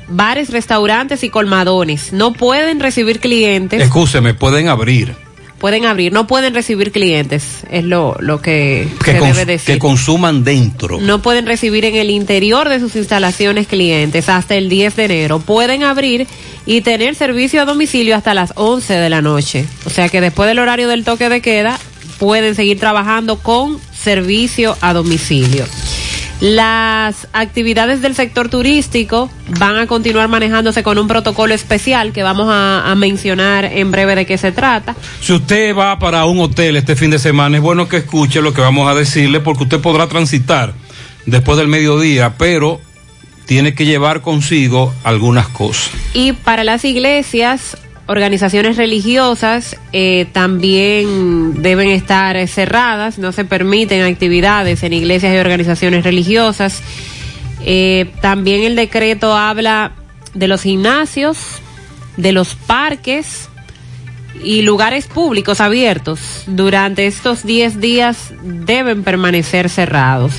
[0.08, 2.14] bares, restaurantes y colmadones.
[2.14, 3.82] No pueden recibir clientes.
[3.82, 5.16] Escúcheme, pueden abrir.
[5.60, 9.76] Pueden abrir, no pueden recibir clientes, es lo, lo que, Que, se debe decir.
[9.76, 11.00] que consuman dentro.
[11.00, 15.40] No pueden recibir en el interior de sus instalaciones clientes hasta el 10 de enero.
[15.40, 16.28] Pueden abrir
[16.66, 19.66] y tener servicio a domicilio hasta las 11 de la noche.
[19.86, 21.78] O sea que después del horario del toque de queda
[22.18, 25.66] pueden seguir trabajando con servicio a domicilio.
[26.42, 29.30] Las actividades del sector turístico
[29.60, 34.16] van a continuar manejándose con un protocolo especial que vamos a, a mencionar en breve
[34.16, 34.96] de qué se trata.
[35.20, 38.54] Si usted va para un hotel este fin de semana, es bueno que escuche lo
[38.54, 40.74] que vamos a decirle porque usted podrá transitar
[41.26, 42.80] después del mediodía, pero
[43.46, 45.92] tiene que llevar consigo algunas cosas.
[46.14, 47.78] Y para las iglesias,
[48.10, 56.04] organizaciones religiosas eh, también deben estar cerradas, no se permiten actividades en iglesias y organizaciones
[56.04, 56.82] religiosas.
[57.64, 59.92] Eh, también el decreto habla
[60.34, 61.38] de los gimnasios,
[62.18, 63.48] de los parques
[64.44, 66.46] y lugares públicos abiertos.
[66.48, 70.34] Durante estos 10 días deben permanecer cerrados.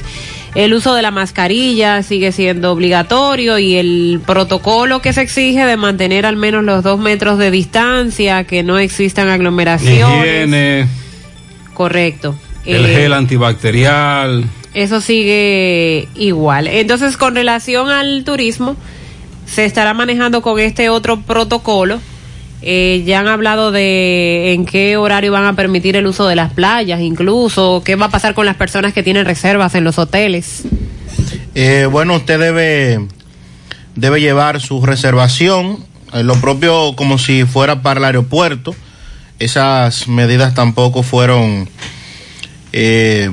[0.54, 5.76] El uso de la mascarilla sigue siendo obligatorio y el protocolo que se exige de
[5.76, 10.26] mantener al menos los dos metros de distancia, que no existan aglomeraciones.
[10.26, 10.88] Higiene,
[11.74, 12.34] Correcto.
[12.66, 14.44] el Eh, gel antibacterial.
[14.74, 16.66] eso sigue igual.
[16.66, 18.76] Entonces, con relación al turismo,
[19.46, 22.00] se estará manejando con este otro protocolo.
[22.62, 26.52] Eh, ya han hablado de en qué horario van a permitir el uso de las
[26.52, 30.64] playas, incluso qué va a pasar con las personas que tienen reservas en los hoteles.
[31.54, 33.06] Eh, bueno, usted debe,
[33.96, 38.74] debe llevar su reservación, eh, lo propio como si fuera para el aeropuerto.
[39.38, 41.68] Esas medidas tampoco fueron
[42.72, 43.30] eh,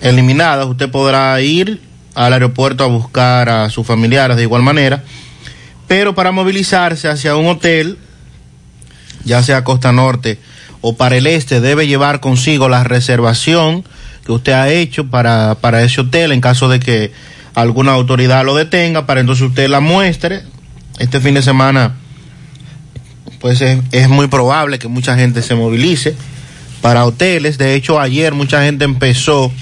[0.00, 0.66] eliminadas.
[0.66, 1.80] Usted podrá ir
[2.14, 5.04] al aeropuerto a buscar a sus familiares de igual manera,
[5.86, 7.98] pero para movilizarse hacia un hotel,
[9.24, 10.38] ya sea Costa Norte
[10.80, 13.84] o para el este, debe llevar consigo la reservación
[14.26, 17.12] que usted ha hecho para, para ese hotel en caso de que
[17.54, 20.42] alguna autoridad lo detenga, para entonces usted la muestre.
[20.98, 21.94] Este fin de semana,
[23.40, 26.14] pues es, es muy probable que mucha gente se movilice
[26.80, 27.58] para hoteles.
[27.58, 29.52] De hecho, ayer mucha gente empezó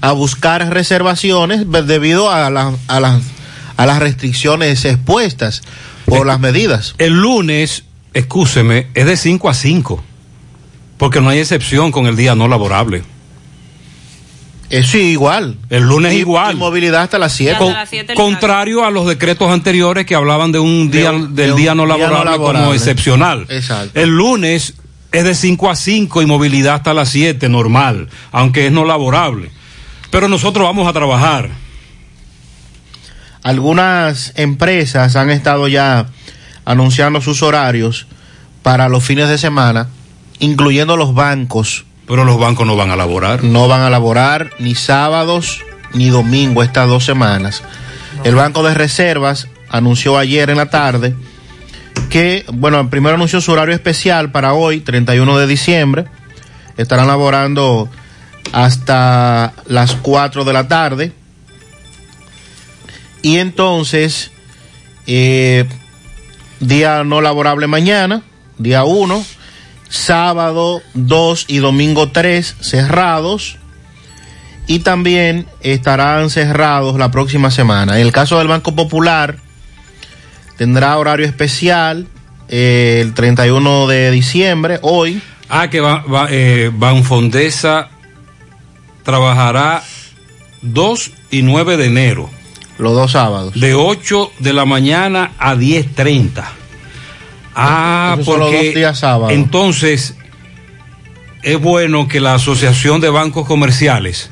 [0.00, 3.22] a buscar reservaciones debido a, la- a, las,
[3.76, 5.62] a las restricciones expuestas
[6.06, 6.94] por las medidas.
[6.98, 10.02] El lunes, excúseme, es de 5 a 5,
[10.98, 13.02] porque no hay excepción con el día no laborable.
[14.70, 15.58] Eh, sí, igual.
[15.68, 16.54] El lunes Y- igual.
[16.56, 17.58] y movilidad hasta las 7.
[17.58, 17.74] Con-
[18.14, 21.74] contrario a los decretos anteriores que hablaban de un día un- del de un día
[21.74, 22.76] no día no laborable, como laborable.
[22.76, 23.46] excepcional.
[23.50, 24.00] Exacto.
[24.00, 24.74] El lunes
[25.12, 29.50] es de 5 a 5 y movilidad hasta las 7, normal, aunque es no laborable.
[30.10, 31.50] Pero nosotros vamos a trabajar.
[33.42, 36.06] Algunas empresas han estado ya
[36.64, 38.06] anunciando sus horarios
[38.62, 39.88] para los fines de semana,
[40.38, 41.84] incluyendo los bancos.
[42.06, 43.44] Pero los bancos no van a laborar.
[43.44, 45.62] No van a laborar ni sábados
[45.94, 47.62] ni domingo estas dos semanas.
[48.24, 51.14] El Banco de Reservas anunció ayer en la tarde
[52.08, 56.04] que, bueno, primero anunció su horario especial para hoy, 31 de diciembre.
[56.76, 57.88] Estarán laborando
[58.52, 61.12] hasta las 4 de la tarde.
[63.22, 64.30] Y entonces,
[65.06, 65.66] eh,
[66.62, 68.22] día no laborable mañana,
[68.56, 69.24] día 1,
[69.88, 73.58] sábado 2 y domingo 3 cerrados.
[74.68, 77.98] Y también estarán cerrados la próxima semana.
[77.98, 79.36] En el caso del Banco Popular,
[80.56, 82.06] tendrá horario especial
[82.48, 85.20] eh, el 31 de diciembre, hoy.
[85.48, 87.88] Ah, que va, eh, Banfondesa
[89.02, 89.82] trabajará
[90.62, 92.30] 2 y 9 de enero.
[92.78, 93.54] Los dos sábados.
[93.58, 96.42] De 8 de la mañana a 10.30.
[97.54, 99.32] Ah, Esos son los porque dos días sábados.
[99.32, 100.16] entonces
[101.42, 104.30] es bueno que la Asociación de Bancos Comerciales,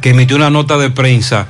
[0.00, 1.46] que emitió una nota de prensa,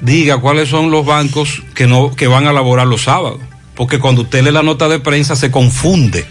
[0.00, 3.40] diga cuáles son los bancos que no que van a laborar los sábados,
[3.74, 6.26] porque cuando usted lee la nota de prensa se confunde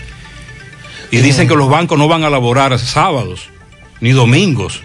[1.11, 3.49] y dicen que los bancos no van a laborar sábados
[3.99, 4.84] ni domingos.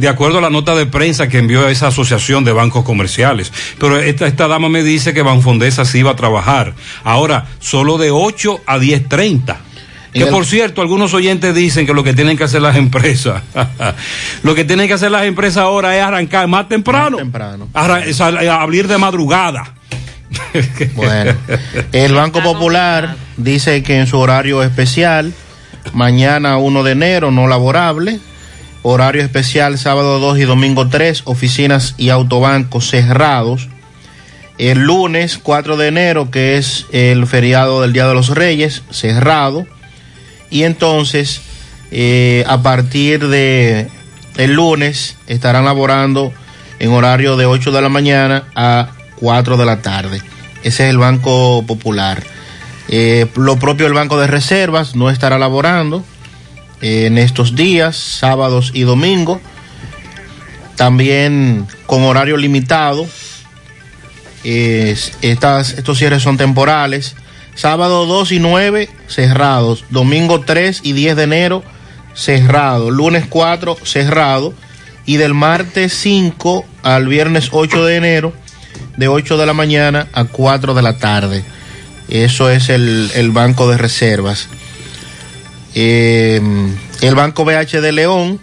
[0.00, 3.52] De acuerdo a la nota de prensa que envió esa asociación de bancos comerciales.
[3.78, 6.74] Pero esta, esta dama me dice que Banfondesa sí va a trabajar.
[7.04, 9.56] Ahora, solo de 8 a 10.30.
[10.12, 13.42] Que por cierto, algunos oyentes dicen que lo que tienen que hacer las empresas,
[14.42, 17.18] lo que tienen que hacer las empresas ahora es arrancar más temprano,
[17.74, 17.84] a-
[18.56, 19.74] a abrir de madrugada.
[20.96, 21.32] Bueno,
[21.92, 25.32] el Banco Popular dice que en su horario especial,
[25.92, 28.18] mañana 1 de enero, no laborable,
[28.82, 33.68] horario especial sábado 2 y domingo 3, oficinas y autobancos cerrados.
[34.58, 39.66] El lunes 4 de enero, que es el feriado del Día de los Reyes, cerrado.
[40.50, 41.40] Y entonces
[41.90, 43.88] eh, a partir de
[44.36, 46.32] el lunes estarán laborando
[46.78, 50.22] en horario de 8 de la mañana a 4 de la tarde.
[50.62, 52.22] Ese es el Banco Popular.
[52.88, 56.04] Eh, lo propio el Banco de Reservas no estará laborando
[56.80, 59.40] en estos días, sábados y domingos.
[60.76, 63.06] También con horario limitado.
[64.44, 67.14] Es- estas, estos cierres son temporales.
[67.54, 69.84] Sábado 2 y 9 cerrados.
[69.90, 71.62] Domingo 3 y 10 de enero
[72.14, 72.90] cerrado.
[72.90, 74.54] Lunes 4 cerrado.
[75.04, 78.32] Y del martes 5 al viernes 8 de enero
[78.96, 81.44] de 8 de la mañana a 4 de la tarde.
[82.08, 84.48] Eso es el, el Banco de Reservas.
[85.74, 86.40] Eh,
[87.00, 88.40] el Banco BH de León,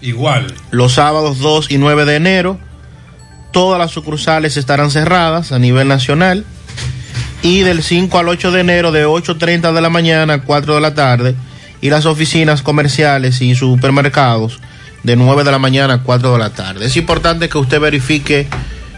[0.00, 0.54] Igual.
[0.70, 2.58] los sábados 2 y 9 de enero,
[3.52, 6.44] todas las sucursales estarán cerradas a nivel nacional.
[7.42, 10.80] Y del 5 al 8 de enero, de 8.30 de la mañana a 4 de
[10.80, 11.34] la tarde.
[11.82, 14.60] Y las oficinas comerciales y supermercados
[15.02, 16.86] de 9 de la mañana a 4 de la tarde.
[16.86, 18.48] Es importante que usted verifique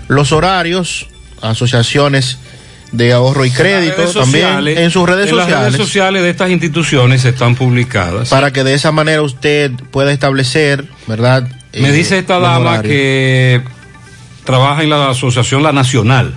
[0.06, 1.08] los horarios,
[1.42, 2.38] asociaciones
[2.96, 5.72] de ahorro y crédito, también en sus redes en las sociales.
[5.72, 8.28] redes sociales de estas instituciones están publicadas.
[8.30, 11.48] para que de esa manera usted pueda establecer, ¿verdad?
[11.74, 12.92] Me Eh, dice esta dama horarios.
[12.92, 13.62] que
[14.44, 16.34] trabaja en la asociación La Nacional.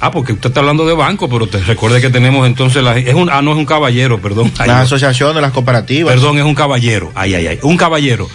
[0.00, 3.14] Ah, porque usted está hablando de banco, pero te recuerde que tenemos entonces la, es
[3.14, 4.50] un ah no es un caballero, perdón.
[4.58, 4.72] La no.
[4.80, 6.12] asociación de las cooperativas.
[6.12, 7.12] Perdón, es un caballero.
[7.14, 7.58] Ay, ay, ay.
[7.62, 8.28] Un caballero.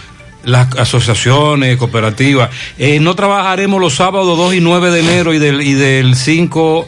[0.44, 2.50] Las asociaciones, cooperativas.
[2.78, 6.86] Eh, no trabajaremos los sábados 2 y 9 de enero y del, y del 5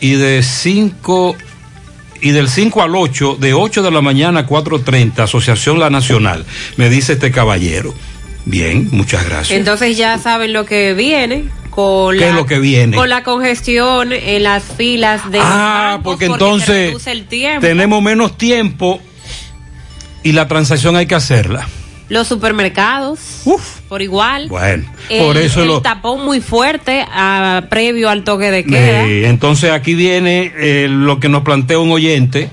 [0.00, 1.36] y de 5
[2.20, 6.44] y del 5 al 8, de 8 de la mañana a 4.30, Asociación La Nacional,
[6.76, 7.94] me dice este caballero.
[8.44, 9.58] Bien, muchas gracias.
[9.58, 12.96] Entonces ya saben lo que viene con ¿Qué la, es lo que viene?
[12.96, 17.26] con la congestión en las filas de Ah, los bancos, porque entonces el
[17.60, 19.00] tenemos menos tiempo
[20.22, 21.68] y la transacción hay que hacerla.
[22.08, 23.18] Los supermercados
[23.88, 24.48] por igual.
[24.48, 25.80] Bueno, El- por eso el lo...
[25.82, 29.04] tapón muy fuerte ah, previo al toque de queda.
[29.06, 32.50] Eh, entonces aquí viene eh, lo que nos plantea un oyente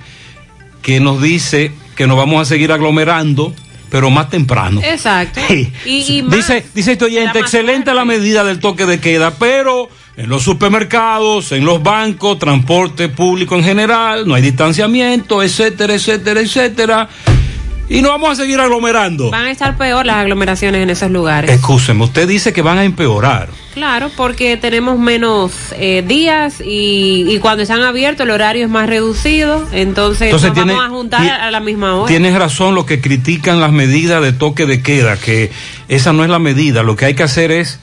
[0.82, 3.54] que nos dice que nos vamos a seguir aglomerando,
[3.90, 4.82] pero más temprano.
[4.84, 5.40] Exacto.
[5.48, 5.72] Sí.
[5.86, 9.90] Y, y más, Dice, dice este oyente, excelente la medida del toque de queda, pero
[10.18, 16.42] en los supermercados, en los bancos, transporte público en general, no hay distanciamiento, etcétera, etcétera,
[16.42, 17.10] etcétera.
[17.88, 19.30] Y nos vamos a seguir aglomerando.
[19.30, 21.52] van a estar peor las aglomeraciones en esos lugares.
[21.52, 23.50] Escúcheme, usted dice que van a empeorar.
[23.76, 28.88] Claro, porque tenemos menos eh, días y, y cuando están abiertos el horario es más
[28.90, 32.08] reducido, entonces, Entonces nos tiene- vamos a juntar a la misma hora.
[32.08, 35.52] Tienes razón los que critican las medidas de toque de queda, que
[35.88, 36.82] esa no es la medida.
[36.84, 37.80] Lo que hay que hacer es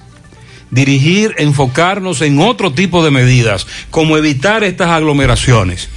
[0.70, 5.90] dirigir, enfocarnos en otro tipo de medidas, como evitar estas aglomeraciones.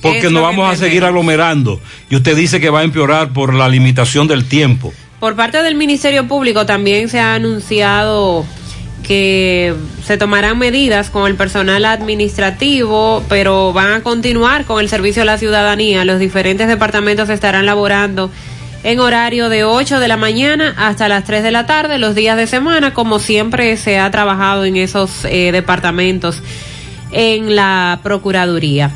[0.00, 1.80] Porque nos vamos a seguir aglomerando.
[2.10, 4.92] Y usted dice que va a empeorar por la limitación del tiempo.
[5.20, 8.44] Por parte del Ministerio Público también se ha anunciado
[9.02, 9.74] que
[10.04, 15.24] se tomarán medidas con el personal administrativo, pero van a continuar con el servicio a
[15.24, 16.04] la ciudadanía.
[16.04, 18.30] Los diferentes departamentos estarán laborando
[18.84, 22.36] en horario de 8 de la mañana hasta las 3 de la tarde, los días
[22.36, 26.42] de semana, como siempre se ha trabajado en esos eh, departamentos
[27.10, 28.90] en la Procuraduría.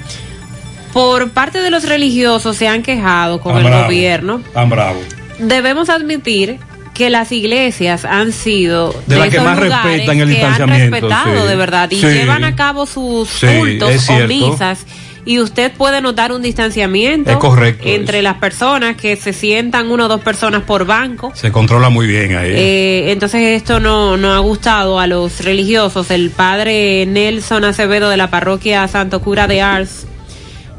[0.92, 5.00] Por parte de los religiosos se han quejado con Tan el bravo, gobierno Tan bravo.
[5.38, 6.58] debemos admitir
[6.94, 11.48] que las iglesias han sido De las que más respetan el que han respetado sí.
[11.48, 12.06] de verdad y Sí.
[12.06, 14.84] llevan a cabo sus Sí, cultos o misas
[15.24, 20.06] y usted puede notar un distanciamiento Es correcto entre las personas que se sientan una
[20.06, 22.50] o dos personas por banco Se controla muy bien ahí.
[22.52, 26.10] eh, entonces esto no, no ha gustado a los religiosos.
[26.10, 30.06] El padre Nelson Acevedo de la parroquia Santo Cura de Ars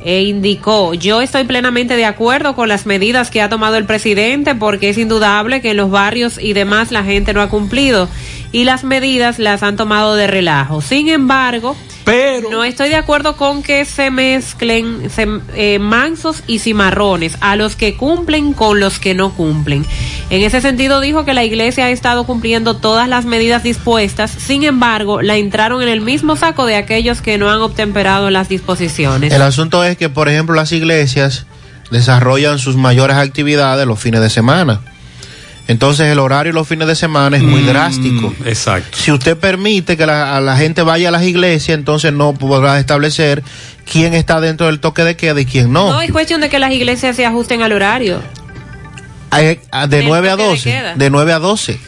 [0.04, 4.54] eh, indicó, yo estoy plenamente de acuerdo con las medidas que ha tomado el presidente
[4.54, 8.10] porque es indudable que en los barrios y demás la gente no ha cumplido
[8.54, 10.80] y las medidas las han tomado de relajo.
[10.82, 11.76] Sin embargo,
[12.06, 17.56] pero no estoy de acuerdo con que se mezclen se- eh, mansos y cimarrones a
[17.56, 19.86] los que cumplen con los que no cumplen.
[20.30, 24.64] En ese sentido dijo que la iglesia ha estado cumpliendo todas las medidas dispuestas, sin
[24.64, 29.34] embargo, la entraron en el mismo saco de aquellos que no han obtemperado las disposiciones.
[29.34, 31.46] El asunto es que, por ejemplo, las iglesias
[31.92, 34.82] desarrollan sus mayores actividades los fines de semana.
[35.68, 38.34] Entonces el horario los fines de semana es muy Mm, drástico.
[38.46, 38.98] Exacto.
[38.98, 42.78] Si usted permite que la, a la gente vaya a las iglesias, entonces no podrá
[42.80, 43.44] establecer
[43.90, 45.90] quién está dentro del toque de queda y quién no.
[45.92, 48.20] No es cuestión de que las iglesias se ajusten al horario.
[49.30, 50.70] Hay- a- de Del 9 a toque de 12.
[50.70, 50.96] queda.
[50.96, 51.80] De 9 a 12.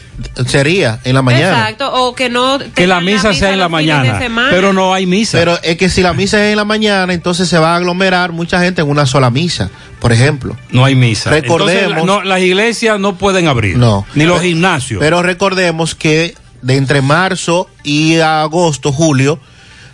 [0.46, 1.50] Sería en la mañana.
[1.60, 5.38] Exacto, o que no Que la misa sea en la mañana, pero no hay misa.
[5.38, 8.32] Pero es que si la misa es en la mañana, entonces se va a aglomerar
[8.32, 10.56] mucha gente en una sola misa, por ejemplo.
[10.70, 11.30] no hay misa.
[11.30, 13.76] Recordemos- Entonces, no, las iglesias no pueden abrir.
[13.76, 14.06] No.
[14.14, 15.00] Ni los gimnasios.
[15.00, 19.38] Pero recordemos que de entre marzo y agosto, julio,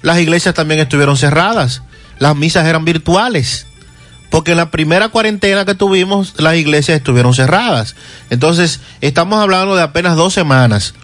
[0.03, 1.83] las iglesias también estuvieron cerradas.
[2.19, 3.67] Las misas eran virtuales.
[4.33, 7.95] Porque en la primera cuarentena que tuvimos, las iglesias estuvieron cerradas.
[8.31, 10.95] Entonces, estamos hablando de apenas dos semanas.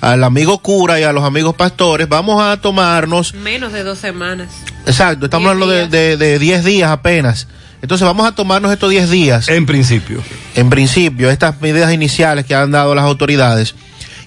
[0.00, 4.48] Al amigo cura y a los amigos pastores, vamos a tomarnos Menos de dos semanas.
[4.86, 7.46] Exacto, estamos hablando de- de de 10 días apenas.
[7.82, 9.48] Entonces vamos a tomarnos estos 10 días.
[9.48, 10.22] En principio.
[10.54, 13.74] En principio, estas medidas iniciales que han dado las autoridades.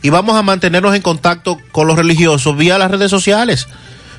[0.01, 3.67] Y vamos a mantenernos en contacto con los religiosos vía las redes sociales,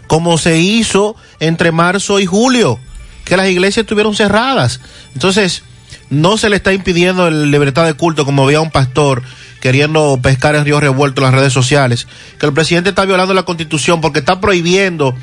[0.08, 2.78] como se hizo entre marzo y julio,
[3.26, 4.80] que las iglesias estuvieron cerradas.
[5.12, 5.62] Entonces,
[6.08, 9.22] no se le está impidiendo la libertad de culto, como había un pastor
[9.60, 12.06] queriendo pescar en río revuelto en las redes sociales,
[12.38, 15.14] que el presidente está violando la constitución porque está prohibiendo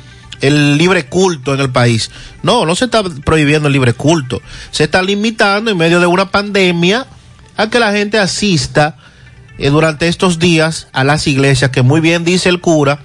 [0.42, 2.10] el libre culto en el país.
[2.42, 4.42] No, no se está prohibiendo el libre culto.
[4.70, 7.06] Se está limitando en medio de una pandemia
[7.56, 8.98] a que la gente asista
[9.56, 13.00] eh, durante estos días a las iglesias, que muy bien dice el cura,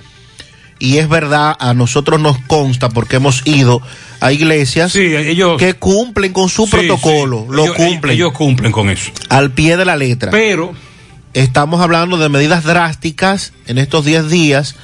[0.79, 3.81] y es verdad, a nosotros nos consta porque hemos ido
[4.21, 7.55] a iglesias que cumplen con su Sí, protocolo, sí.
[7.55, 9.11] lo Ellos- cumplen Ellos cumplen con eso.
[9.29, 10.31] al pie de la letra.
[10.31, 10.73] Pero
[11.33, 14.75] estamos hablando de medidas drásticas en estos 10 días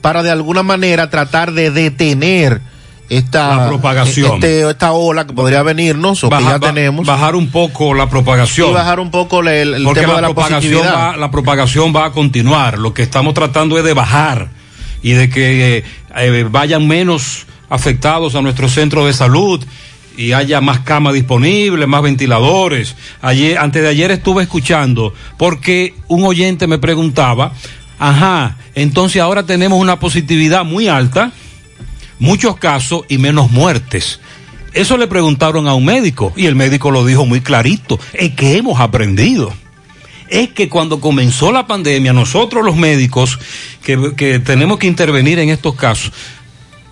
[0.00, 2.60] para de alguna manera tratar de detener
[3.08, 4.34] esta La propagación.
[4.34, 8.70] este- esta ola que podría venirnos o que ya tenemos Bajar un poco la propagación.
[8.70, 11.94] y bajar un poco el, el Porque tema la, de la propagación va, la propagación
[11.94, 12.78] va a continuar.
[12.78, 14.48] Lo que estamos tratando es de bajar
[15.04, 15.84] y de que eh,
[16.16, 19.62] eh, vayan menos afectados a nuestro centro de salud
[20.16, 22.96] y haya más camas disponibles, más ventiladores.
[23.20, 27.52] Ayer, antes de ayer estuve escuchando porque un oyente me preguntaba,
[27.98, 31.32] ajá, entonces ahora tenemos una positividad muy alta,
[32.18, 34.20] muchos casos y menos muertes.
[34.72, 38.56] Eso le preguntaron a un médico y el médico lo dijo muy clarito, es que
[38.56, 39.52] hemos aprendido.
[40.28, 43.38] Es que cuando comenzó la pandemia, nosotros los médicos
[43.82, 46.12] que, que tenemos que intervenir en estos casos,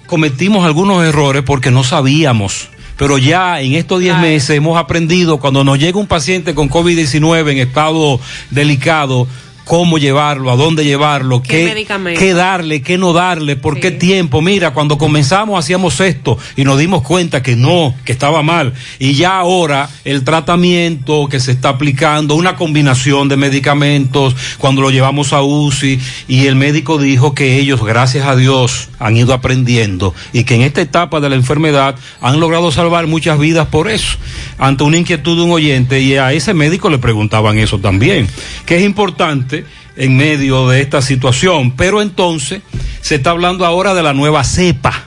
[0.07, 2.69] cometimos algunos errores porque no sabíamos.
[2.97, 7.51] Pero ya en estos 10 meses hemos aprendido cuando nos llega un paciente con COVID-19
[7.51, 8.21] en estado
[8.51, 9.27] delicado,
[9.65, 12.19] cómo llevarlo, a dónde llevarlo, ¿Qué qué, medicamento?
[12.21, 14.43] qué darle, qué no darle, por qué tiempo.
[14.43, 18.73] Mira, cuando comenzamos hacíamos esto y nos dimos cuenta que no, que estaba mal.
[18.99, 24.91] Y ya ahora el tratamiento que se está aplicando, una combinación de medicamentos, cuando lo
[24.91, 30.15] llevamos a UCI y el médico dijo que ellos, gracias a Dios, han ido aprendiendo
[30.33, 34.17] y que en esta etapa de la enfermedad han logrado salvar muchas vidas por eso.
[34.59, 38.29] Ante una inquietud de un oyente y a ese médico le preguntaban eso también,
[38.67, 39.52] que es importante
[39.97, 41.73] en medio de esta situación.
[41.77, 42.63] Pero entonces
[43.01, 45.07] se está hablando ahora de la nueva cepa.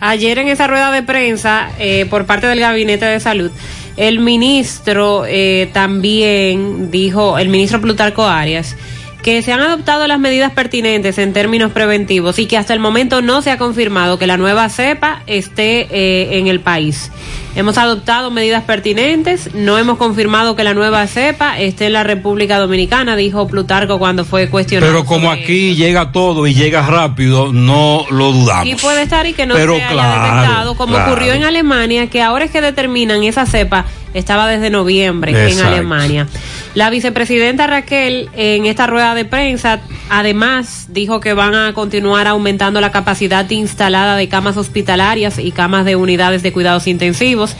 [0.00, 3.50] Ayer en esa rueda de prensa eh, por parte del Gabinete de Salud,
[3.96, 8.76] el ministro eh, también dijo, el ministro Plutarco Arias,
[9.22, 13.22] que se han adoptado las medidas pertinentes en términos preventivos y que hasta el momento
[13.22, 17.10] no se ha confirmado que la nueva cepa esté eh, en el país.
[17.54, 22.58] Hemos adoptado medidas pertinentes, no hemos confirmado que la nueva cepa esté en la República
[22.58, 24.90] Dominicana, dijo Plutarco cuando fue cuestionado.
[24.90, 28.66] Pero como aquí llega todo y llega rápido, no lo dudamos.
[28.66, 31.12] y puede estar y que no Pero se haya claro, detectado, como claro.
[31.12, 33.84] ocurrió en Alemania, que ahora es que determinan esa cepa,
[34.14, 35.60] estaba desde noviembre en.
[35.60, 36.26] Alemania.
[36.74, 42.80] La vicepresidenta Raquel, en esta rueda de prensa, además dijo que van a continuar aumentando
[42.80, 47.56] la capacidad instalada de camas hospitalarias y camas de unidades de cuidados intensivos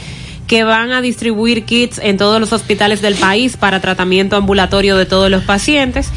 [0.46, 5.06] que van a distribuir kits en todos los hospitales del país para tratamiento ambulatorio de
[5.06, 6.10] todos los pacientes.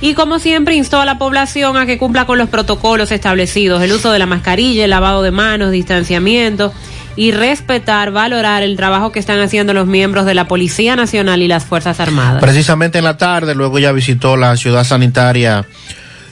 [0.00, 3.92] Y como siempre, instó a la población a que cumpla con los protocolos establecidos, el
[3.92, 6.72] uso de la mascarilla, el lavado de manos, distanciamiento
[7.16, 11.48] y respetar, valorar el trabajo que están haciendo los miembros de la Policía Nacional y
[11.48, 12.40] las Fuerzas Armadas.
[12.42, 15.66] Precisamente en la tarde, luego ya visitó la ciudad sanitaria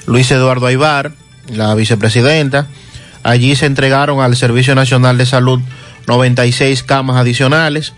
[0.06, 1.12] Luis Eduardo Aibar,
[1.48, 2.66] la vicepresidenta.
[3.22, 5.60] Allí se entregaron al Servicio Nacional de Salud
[6.06, 7.94] 96 camas adicionales,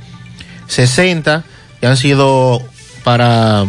[0.69, 1.45] 60
[1.81, 2.63] que han sido
[3.03, 3.65] para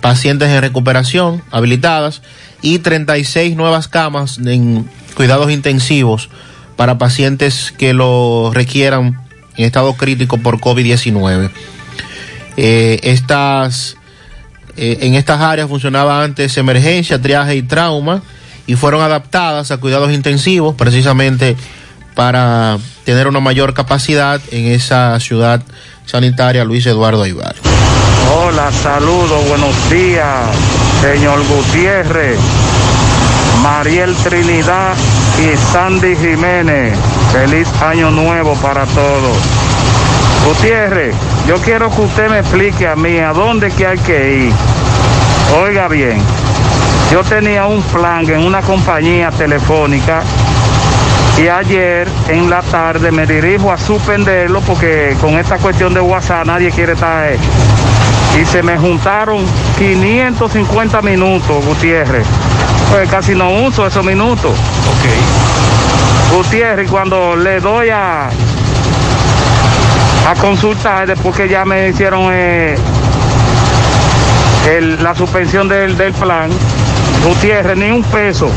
[0.00, 2.22] pacientes en recuperación habilitadas
[2.62, 6.30] y 36 nuevas camas en cuidados intensivos
[6.80, 9.20] para pacientes que lo requieran
[9.58, 11.50] en estado crítico por COVID-19.
[12.56, 18.22] Eh, eh, en estas áreas funcionaba antes emergencia, triaje y trauma
[18.66, 21.54] y fueron adaptadas a cuidados intensivos precisamente
[22.14, 25.60] para tener una mayor capacidad en esa ciudad
[26.06, 27.56] sanitaria Luis Eduardo Aibar.
[28.34, 30.48] Hola, saludos, buenos días,
[31.02, 32.38] señor Gutiérrez,
[33.62, 34.94] Mariel Trinidad
[35.38, 36.96] y Sandy Jiménez.
[37.32, 39.36] Feliz año nuevo para todos.
[40.46, 41.14] Gutiérrez,
[41.46, 44.52] yo quiero que usted me explique a mí a dónde que hay que ir.
[45.62, 46.22] Oiga bien,
[47.12, 50.22] yo tenía un plan en una compañía telefónica
[51.38, 56.46] y ayer en la tarde me dirijo a suspenderlo porque con esta cuestión de WhatsApp
[56.46, 57.32] nadie quiere estar.
[58.40, 59.44] Y se me juntaron
[59.78, 62.26] 550 minutos, Gutiérrez.
[62.90, 64.50] Pues casi no uso esos minutos.
[64.52, 66.36] Ok.
[66.36, 68.28] Gutiérrez, cuando le doy a,
[70.28, 72.76] a consultar, después que ya me hicieron eh,
[74.70, 76.50] el- la suspensión del, del plan,
[77.24, 78.50] Gutiérrez, ni un peso.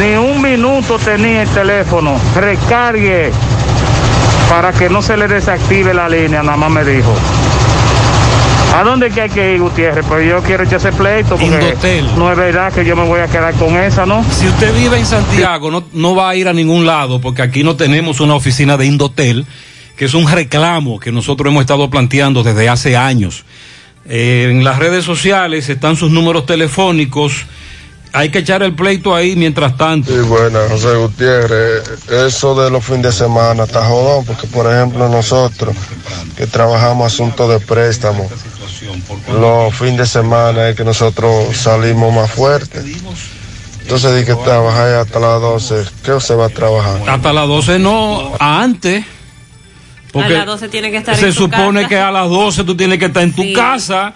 [0.00, 2.16] Ni un minuto tenía el teléfono.
[2.36, 3.32] Recargue
[4.48, 7.12] para que no se le desactive la línea, nada más me dijo.
[8.74, 10.04] ¿A dónde que hay que ir, Gutiérrez?
[10.06, 12.06] Pues yo quiero echar ese pleito porque Indotel.
[12.16, 14.24] no es verdad que yo me voy a quedar con esa, ¿no?
[14.30, 17.64] Si usted vive en Santiago, no, no va a ir a ningún lado, porque aquí
[17.64, 19.46] no tenemos una oficina de Indotel,
[19.96, 23.44] que es un reclamo que nosotros hemos estado planteando desde hace años.
[24.08, 27.46] Eh, en las redes sociales están sus números telefónicos.
[28.12, 30.10] Hay que echar el pleito ahí mientras tanto.
[30.12, 31.82] Sí, buena, José Gutiérrez.
[32.10, 35.76] Eso de los fines de semana está jodón, porque por ejemplo nosotros
[36.36, 38.28] que trabajamos asuntos de préstamo,
[39.40, 42.84] los fines de semana es que nosotros salimos más fuertes.
[43.82, 47.00] Entonces di que trabajar hasta las 12, ¿qué se va a trabajar?
[47.08, 49.04] Hasta las 12 no, antes.
[50.12, 51.88] Porque a las 12 tiene que estar se en su supone casa.
[51.88, 53.52] que a las 12 tú tienes que estar en tu Sí.
[53.52, 54.14] casa.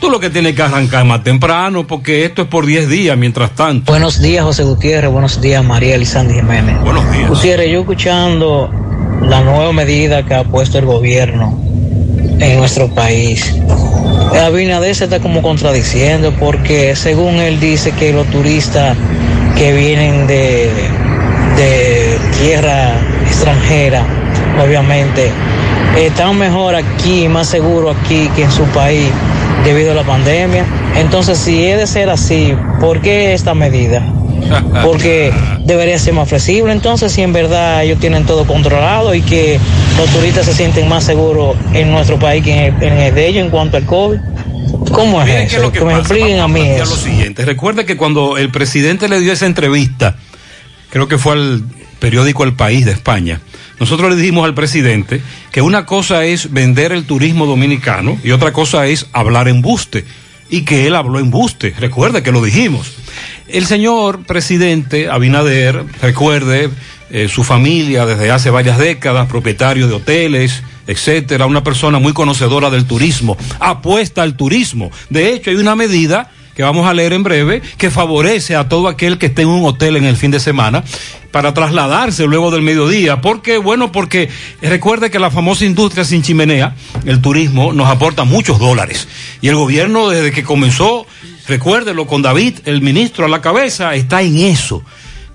[0.00, 3.50] Tú lo que tienes que arrancar más temprano, porque esto es por 10 días mientras
[3.56, 3.90] tanto.
[3.90, 5.10] Buenos días, José Gutiérrez.
[5.10, 6.80] Buenos días, Mariel y Sandy Jiménez.
[6.82, 7.28] Buenos días.
[7.28, 8.70] Gutiérrez, yo escuchando
[9.22, 11.60] la nueva medida que ha puesto el gobierno
[12.38, 13.56] en nuestro país.
[14.40, 18.96] Abinader se está como contradiciendo porque según él dice que los turistas
[19.56, 20.70] que vienen de,
[21.56, 22.92] de tierra
[23.26, 24.04] extranjera,
[24.64, 25.32] obviamente,
[25.96, 29.10] están mejor aquí, más seguros aquí que en su país
[29.68, 30.64] debido a la pandemia.
[30.96, 34.02] Entonces, si es de ser así, ¿por qué esta medida?
[34.82, 35.32] Porque
[35.64, 39.60] debería ser más flexible entonces si en verdad ellos tienen todo controlado y que
[39.98, 43.26] los turistas se sienten más seguros en nuestro país que en el, en el de
[43.26, 44.18] ellos en cuanto al COVID.
[44.92, 45.60] ¿Cómo es eso?
[45.60, 46.84] lo que que me expliquen a mí eso.
[46.84, 47.44] lo siguiente.
[47.44, 50.16] Recuerde que cuando el presidente le dio esa entrevista,
[50.88, 51.64] creo que fue al
[51.98, 53.40] periódico El País de España,
[53.80, 55.20] nosotros le dijimos al presidente
[55.52, 60.04] que una cosa es vender el turismo dominicano y otra cosa es hablar embuste.
[60.50, 61.74] Y que él habló embuste.
[61.78, 62.94] Recuerde que lo dijimos.
[63.48, 66.70] El señor presidente Abinader, recuerde,
[67.10, 72.70] eh, su familia desde hace varias décadas, propietario de hoteles, etcétera, una persona muy conocedora
[72.70, 74.90] del turismo, apuesta al turismo.
[75.10, 78.88] De hecho, hay una medida que vamos a leer en breve que favorece a todo
[78.88, 80.82] aquel que esté en un hotel en el fin de semana
[81.30, 83.20] para trasladarse luego del mediodía.
[83.20, 83.58] ¿Por qué?
[83.58, 84.28] Bueno, porque
[84.60, 89.06] recuerde que la famosa industria sin chimenea, el turismo, nos aporta muchos dólares.
[89.40, 91.06] Y el gobierno desde que comenzó,
[91.46, 94.82] recuérdelo, con David, el ministro a la cabeza, está en eso.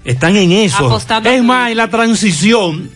[0.03, 0.87] Están en eso.
[0.87, 2.89] Apostando es más, en la transición,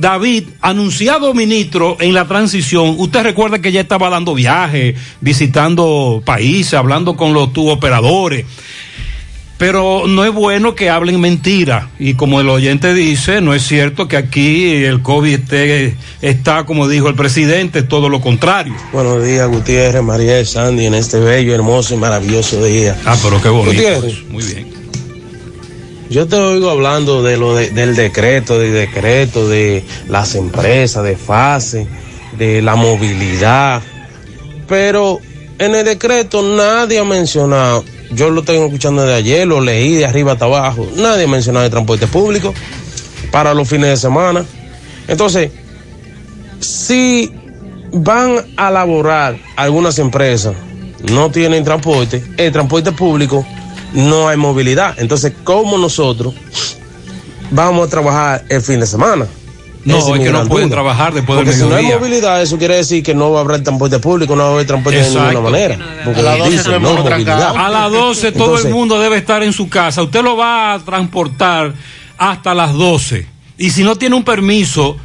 [0.00, 6.74] David, anunciado ministro en la transición, usted recuerda que ya estaba dando viajes, visitando países,
[6.74, 8.44] hablando con los tu operadores.
[9.58, 11.90] Pero no es bueno que hablen mentira.
[11.98, 16.88] Y como el oyente dice, no es cierto que aquí el COVID esté- está, como
[16.88, 18.74] dijo el presidente, todo lo contrario.
[18.90, 22.96] Buenos días, Gutiérrez, María Sandy, en este bello, hermoso y maravilloso día.
[23.04, 23.74] Ah, pero qué bonito.
[23.76, 24.79] Gutiérrez, Muy bien.
[26.10, 31.16] Yo te oigo hablando de lo de- del decreto, de decreto, de las empresas, de
[31.16, 31.86] fase,
[32.36, 33.80] de la movilidad.
[34.68, 35.18] Pero
[35.58, 40.04] en el decreto nadie ha mencionado, yo lo tengo escuchando de ayer, lo leí de
[40.06, 42.52] arriba hasta abajo, nadie ha mencionado el transporte público
[43.30, 44.44] para los fines de semana.
[45.06, 45.50] Entonces,
[46.60, 47.32] si
[47.92, 50.54] van a laborar algunas empresas,
[51.10, 53.46] no tienen transporte, el transporte público
[53.92, 54.98] no hay movilidad.
[54.98, 56.34] Entonces, ¿cómo nosotros
[57.50, 59.26] vamos a trabajar el fin de semana?
[59.84, 61.98] No, es que no pueden trabajar después Porque del si no hay mediodía.
[61.98, 64.66] movilidad, eso quiere decir que no va a haber transporte público, no va a haber
[64.66, 65.78] transporte de ninguna manera.
[66.04, 67.64] Porque A las 12 dice, todo el no.
[67.64, 70.02] A las 12 todo el mundo debe estar en su casa.
[70.02, 71.72] Usted lo va a transportar
[72.18, 73.26] hasta las 12.
[73.56, 74.96] Y si no tiene un permiso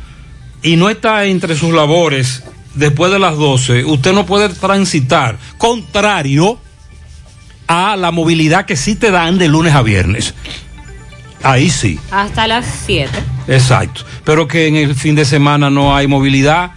[0.61, 5.37] y no está entre sus labores después de las 12, usted no puede transitar.
[5.57, 6.59] Contrario
[7.67, 10.33] a la movilidad que sí te dan de lunes a viernes.
[11.43, 11.99] Ahí sí.
[12.11, 13.09] Hasta las 7.
[13.47, 14.01] Exacto.
[14.23, 16.71] Pero que en el fin de semana no hay movilidad.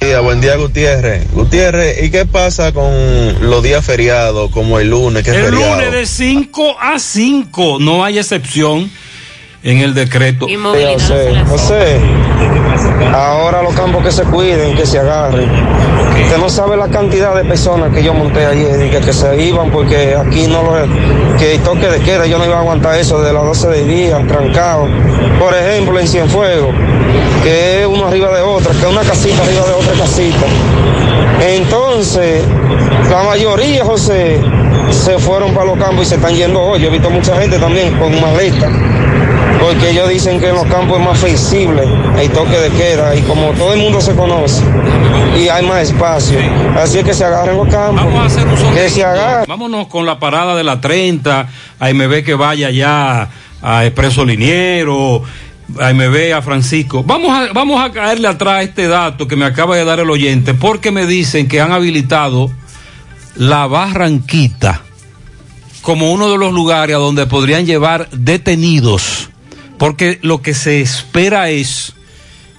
[0.00, 1.30] día, buen día Gutiérrez.
[1.32, 2.90] Gutiérrez, ¿y qué pasa con
[3.48, 5.76] los días feriados, como el lunes, que es El feriado?
[5.76, 8.90] lunes de 5 a 5, no hay excepción
[9.62, 10.46] en el decreto.
[10.94, 12.00] José, José,
[13.14, 15.50] ahora los campos que se cuiden, que se agarren.
[16.24, 19.40] Usted no sabe la cantidad de personas que yo monté ayer y que, que se
[19.40, 21.38] iban porque aquí no lo.
[21.38, 23.88] que el toque de queda, yo no iba a aguantar eso de las 12 del
[23.88, 24.88] día, trancado.
[25.38, 26.74] Por ejemplo, en Cienfuegos,
[27.42, 30.46] que es uno arriba de otra, que es una casita arriba de otra casita.
[31.40, 32.42] Entonces,
[33.10, 34.40] la mayoría, José,
[34.90, 36.80] se fueron para los campos y se están yendo hoy.
[36.80, 38.68] Yo he visto mucha gente también con maleta.
[39.62, 41.84] Porque ellos dicen que en los campos es más flexible
[42.20, 44.62] el toque de queda y como todo el mundo se conoce
[45.38, 46.38] y hay más espacio.
[46.76, 48.04] Así es que se agarren los campos.
[48.74, 49.44] que se agarren.
[49.46, 51.48] Vámonos con la parada de la 30,
[51.78, 53.30] a MB que vaya ya
[53.62, 55.22] a Expreso Liniero,
[55.78, 57.04] a MB a Francisco.
[57.04, 60.54] Vamos a, vamos a caerle atrás este dato que me acaba de dar el oyente,
[60.54, 62.50] porque me dicen que han habilitado
[63.36, 64.82] la Barranquita
[65.82, 69.30] como uno de los lugares a donde podrían llevar detenidos,
[69.82, 71.94] porque lo que se espera es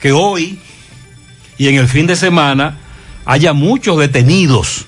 [0.02, 0.60] que hoy
[1.58, 2.80] y en el fin de semana
[3.24, 4.88] haya muchos detenidos.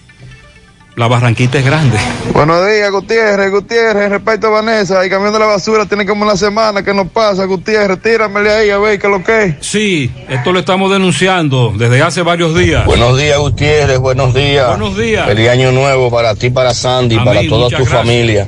[0.98, 1.98] La Barranquita es grande.
[2.34, 6.36] Buenos días, Gutiérrez, Gutiérrez, respecto a Vanessa, el camión de la basura tiene como una
[6.36, 9.56] semana que nos pasa, Gutiérrez, tíramele ahí a ver qué es lo que es.
[9.62, 12.86] Sí, esto lo estamos denunciando desde hace varios días.
[12.86, 14.68] Buenos días, Gutiérrez, buenos días.
[14.68, 15.26] Buenos días.
[15.26, 17.98] Feliz año nuevo para ti, para Sandy, Amén, para toda tu gracias.
[17.98, 18.48] familia.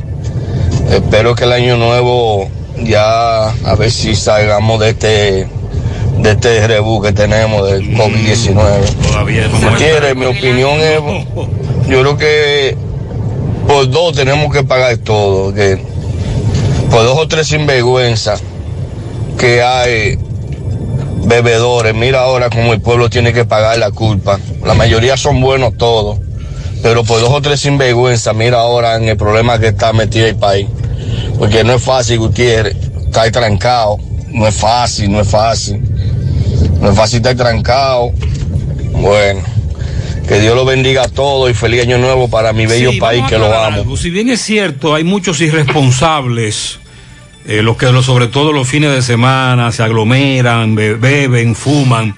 [0.92, 2.52] Espero que el año nuevo
[2.84, 5.48] ya a ver si salgamos de este
[6.20, 8.56] de este rebú que tenemos del COVID-19.
[9.02, 11.00] Todavía no Gutiérrez, mi opinión es,
[11.88, 12.78] yo creo que
[13.68, 15.78] por dos tenemos que pagar todo, que
[16.90, 18.42] por dos o tres sinvergüenzas
[19.38, 20.18] que hay
[21.26, 24.40] bebedores, mira ahora cómo el pueblo tiene que pagar la culpa.
[24.64, 26.18] La mayoría son buenos todos,
[26.82, 30.36] pero por dos o tres sinvergüenzas, mira ahora en el problema que está metido el
[30.36, 30.68] país.
[31.38, 32.76] Porque no es fácil, Gutiérrez,
[33.06, 33.98] estar trancado.
[34.30, 35.82] No es fácil, no es fácil.
[36.82, 38.12] No es fácil estar trancado.
[38.94, 39.42] Bueno,
[40.28, 43.24] que Dios lo bendiga a todos y feliz año nuevo para mi bello Sí, país
[43.30, 43.78] que lo amo.
[43.78, 43.98] algo.
[43.98, 46.80] Si bien es cierto, hay muchos irresponsables,
[47.46, 52.16] eh, los que sobre todo los fines de semana se aglomeran, be- beben, fuman.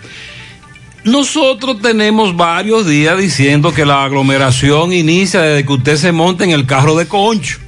[1.04, 6.52] Nosotros tenemos varios días diciendo que la aglomeración inicia desde que usted se monta en
[6.52, 7.60] el carro de concho.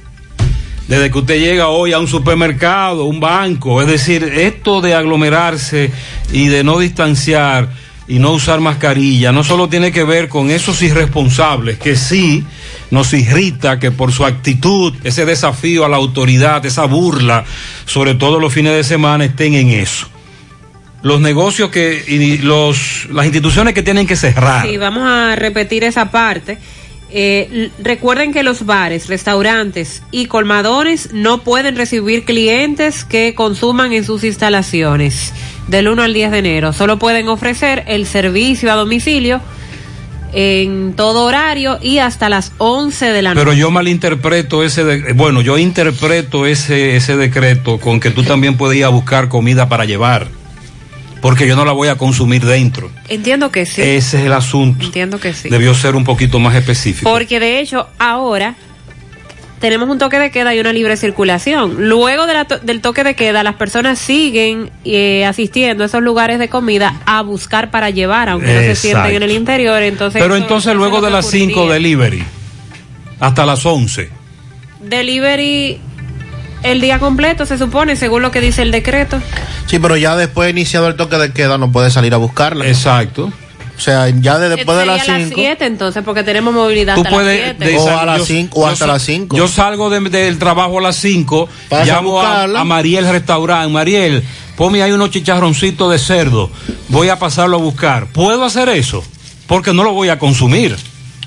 [0.88, 5.90] Desde que usted llega hoy a un supermercado, un banco, es decir, esto de aglomerarse
[6.32, 7.70] y de no distanciar
[8.08, 12.44] y no usar mascarilla, no solo tiene que ver con esos irresponsables que sí
[12.90, 17.44] nos irrita que por su actitud, ese desafío a la autoridad, esa burla,
[17.86, 20.08] sobre todo los fines de semana, estén en eso.
[21.02, 24.66] Los negocios que, y los, las instituciones que tienen que cerrar.
[24.66, 26.58] Sí, vamos a repetir esa parte.
[27.14, 34.04] Eh, recuerden que los bares, restaurantes y colmadones no pueden recibir clientes que consuman en
[34.04, 35.32] sus instalaciones
[35.68, 36.72] del 1 al 10 de enero.
[36.72, 39.40] Solo pueden ofrecer el servicio a domicilio
[40.32, 43.44] en todo horario y hasta las 11 de la noche.
[43.44, 48.56] Pero yo malinterpreto ese, de- bueno, yo interpreto ese, ese decreto con que tú también
[48.56, 50.28] puedes ir a buscar comida para llevar,
[51.22, 52.90] porque yo no la voy a consumir dentro.
[53.08, 53.80] Entiendo que sí.
[53.80, 54.84] Ese es el asunto.
[54.84, 55.48] Entiendo que sí.
[55.48, 57.08] Debió ser un poquito más específico.
[57.10, 58.56] Porque de hecho, ahora
[59.60, 61.88] tenemos un toque de queda y una libre circulación.
[61.88, 66.02] Luego de la to- del toque de queda, las personas siguen eh, asistiendo a esos
[66.02, 69.80] lugares de comida a buscar para llevar, aunque no se sienten en el interior.
[69.82, 71.74] Entonces, Pero eso- entonces eso luego de las 5 ocurriría.
[71.74, 72.24] delivery
[73.20, 74.10] hasta las 11.
[74.80, 75.78] Delivery
[76.62, 79.20] el día completo, se supone, según lo que dice el decreto.
[79.66, 82.66] Sí, pero ya después iniciado el toque de queda no puede salir a buscarla.
[82.66, 83.32] Exacto.
[83.76, 86.94] O sea, ya de- después de las a las 5 7 entonces, porque tenemos movilidad
[86.94, 87.78] Tú hasta puedes las de- 7.
[87.90, 89.36] O a las yo- cinco, o yo hasta las cinco.
[89.36, 93.70] Yo salgo de- del trabajo a las 5, Pasa a llamo a, Mariel Restaurant.
[93.72, 94.22] Mariel,
[94.56, 96.50] ponme ahí unos chicharroncitos de cerdo.
[96.88, 98.06] Voy a pasarlo a buscar.
[98.06, 99.02] ¿Puedo hacer eso?
[99.48, 100.76] Porque no lo voy a consumir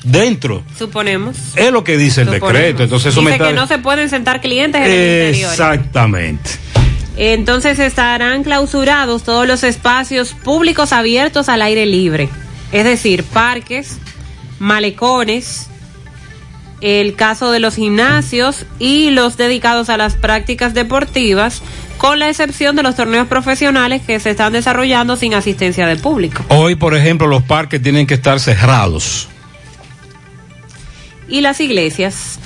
[0.06, 0.64] dentro.
[0.78, 1.36] Suponemos.
[1.56, 2.84] Es lo que dice el decreto.
[2.84, 3.50] Entonces eso dice me está...
[3.50, 5.52] que no se pueden sentar clientes en el interior.
[5.52, 6.52] Exactamente.
[7.18, 12.30] Entonces estarán clausurados todos los espacios públicos abiertos al aire libre,
[12.74, 14.00] es decir, parques,
[14.60, 15.68] malecones,
[16.82, 21.62] el caso de los gimnasios y los dedicados a las prácticas deportivas,
[21.98, 26.44] con la excepción de los torneos profesionales que se están desarrollando sin asistencia de público.
[26.50, 29.30] Hoy, por ejemplo, los parques tienen que estar cerrados.
[31.28, 32.40] Y las iglesias,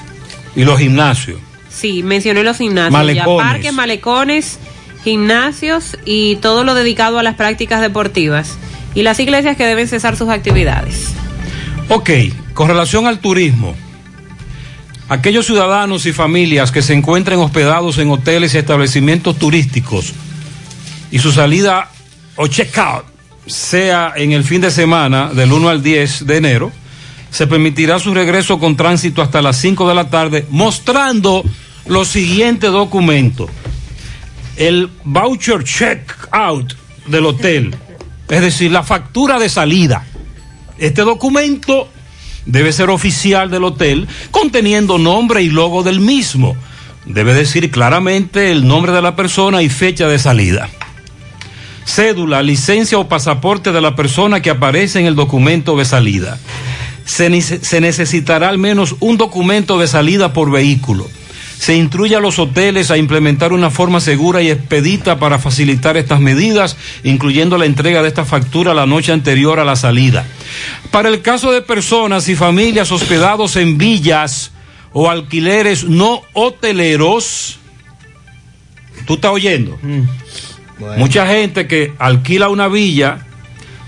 [0.56, 1.40] Y los gimnasios.
[1.70, 3.44] sí, mencioné los gimnasios, Malecones.
[3.46, 4.60] ya parques, malecones,
[5.04, 8.58] gimnasios y todo lo dedicado a las prácticas deportivas.
[8.96, 11.10] y las iglesias que deben cesar sus actividades.
[11.90, 12.10] Ok,
[12.56, 13.76] con relación al turismo,
[15.10, 20.14] aquellos ciudadanos y familias que se encuentren hospedados en hoteles y establecimientos turísticos
[21.12, 21.90] y su salida
[22.36, 23.06] o check-out
[23.46, 26.72] sea en el fin de semana del 1 al 10 de enero,
[27.32, 31.44] se permitirá su regreso con tránsito hasta las 5 de la tarde, mostrando
[31.86, 33.50] los siguientes documentos.
[34.56, 36.74] El voucher check-out
[37.08, 37.76] del hotel,
[38.30, 40.06] es decir, la factura de salida.
[40.78, 41.90] Este documento
[42.46, 46.56] debe ser oficial del hotel, conteniendo nombre y logo del mismo.
[47.06, 50.70] Debe decir claramente el nombre de la persona y fecha de salida.
[51.86, 56.38] Cédula, licencia o pasaporte de la persona que aparece en el documento de salida.
[57.10, 61.10] Se, nece- se necesitará al menos un documento de salida por vehículo.
[61.58, 66.20] Se instruye a los hoteles a implementar una forma segura y expedita para facilitar estas
[66.22, 70.26] medidas, incluyendo la entrega de esta factura la noche anterior a la salida.
[70.92, 74.52] Para el caso de personas y familias hospedados en villas
[74.94, 77.58] o alquileres no hoteleros,
[79.06, 79.78] ¿tú estás oyendo?
[80.98, 83.26] Mucha gente que alquila una villa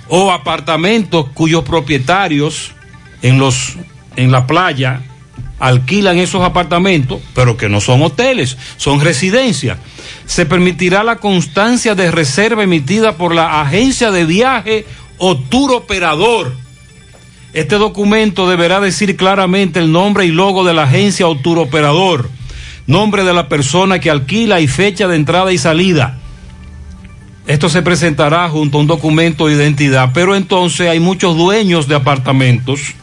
[0.10, 2.74] o apartamentos cuyos propietarios
[3.22, 3.78] en los
[4.16, 5.02] en la playa
[5.60, 9.78] alquilan esos apartamentos, pero que no son hoteles, son residencias.
[10.26, 14.86] Se permitirá la constancia de reserva emitida por la agencia de viaje
[15.20, 16.54] o tour operador.
[17.54, 22.30] Este documento deberá decir claramente el nombre y logo de la agencia o tour operador,
[22.88, 26.18] nombre de la persona que alquila y fecha de entrada y salida.
[27.46, 31.96] Esto se presentará junto a un documento de identidad, pero entonces hay muchos dueños de
[31.96, 32.96] apartamentos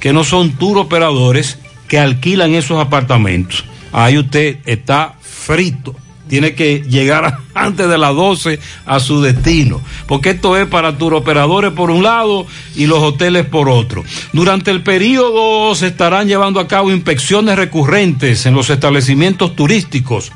[0.00, 3.64] que no son tour operadores que alquilan esos apartamentos.
[3.92, 5.94] Ahí usted está frito.
[6.28, 9.80] Tiene que llegar antes de las 12 a su destino.
[10.06, 12.46] Porque esto es para tour operadores por un lado
[12.76, 14.04] y los hoteles por otro.
[14.32, 20.32] Durante el periodo se estarán llevando a cabo inspecciones recurrentes en los establecimientos turísticos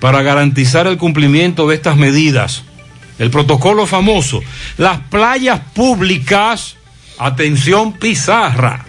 [0.00, 2.64] para garantizar el cumplimiento de estas medidas.
[3.20, 4.40] El protocolo famoso.
[4.78, 6.76] Las playas públicas,
[7.20, 8.86] atención pizarra.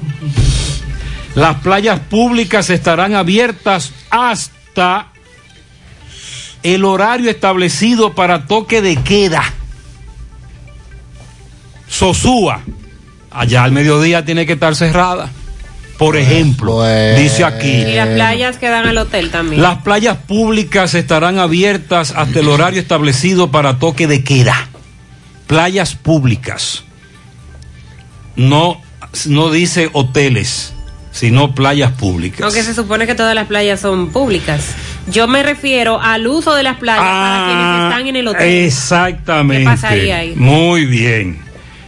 [1.35, 5.07] Las playas públicas estarán abiertas hasta
[6.63, 9.43] el horario establecido para toque de queda.
[11.87, 12.61] Sosúa,
[13.31, 15.29] allá al mediodía tiene que estar cerrada.
[15.97, 16.83] Por ejemplo,
[17.15, 17.69] dice aquí.
[17.69, 19.61] Y las playas que dan al hotel también.
[19.61, 24.67] Las playas públicas estarán abiertas hasta el horario establecido para toque de queda.
[25.47, 26.85] Playas públicas.
[28.35, 28.81] No,
[29.27, 30.73] no dice hoteles,
[31.11, 32.41] sino playas públicas.
[32.41, 34.75] Aunque se supone que todas las playas son públicas.
[35.07, 38.65] Yo me refiero al uso de las playas para quienes están en el hotel.
[38.65, 39.63] Exactamente.
[39.63, 40.35] ¿Qué pasaría ahí?
[40.35, 41.39] Muy bien.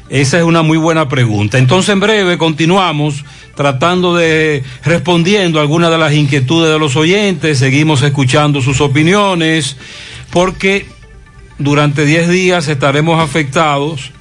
[0.09, 1.57] Esa es una muy buena pregunta.
[1.57, 3.23] Entonces, en breve continuamos
[3.55, 7.59] tratando de respondiendo algunas de las inquietudes de los oyentes.
[7.59, 9.77] Seguimos escuchando sus opiniones
[10.31, 10.85] porque
[11.57, 14.11] durante 10 días estaremos afectados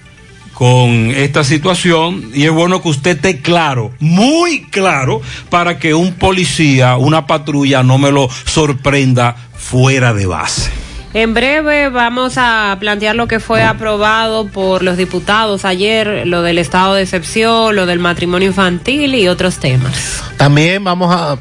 [0.63, 5.21] con esta situación y es bueno que usted esté claro, muy claro,
[5.51, 10.71] para que un policía, una patrulla no me lo sorprenda fuera de base.
[11.15, 16.59] En breve vamos a plantear lo que fue aprobado por los diputados ayer, lo del
[16.59, 20.23] estado de excepción, lo del matrimonio infantil y otros temas.
[20.37, 21.39] También vamos a,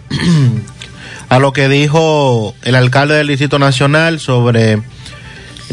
[1.30, 4.82] a lo que dijo el alcalde del Distrito Nacional sobre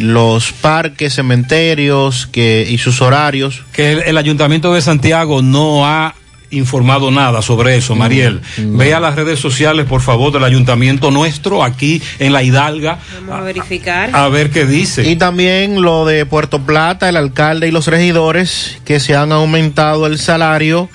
[0.01, 3.63] los parques, cementerios que, y sus horarios.
[3.73, 6.15] Que el, el Ayuntamiento de Santiago no ha
[6.51, 8.41] informado nada sobre eso, Mariel.
[8.57, 13.43] Vea las redes sociales, por favor, del ayuntamiento nuestro, aquí en La Hidalga, Vamos a
[13.43, 14.09] verificar.
[14.15, 15.07] a ver qué dice.
[15.07, 20.07] Y también lo de Puerto Plata, el alcalde y los regidores que se han aumentado
[20.07, 20.89] el salario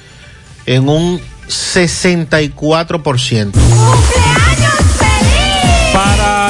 [0.65, 3.51] en un 64%.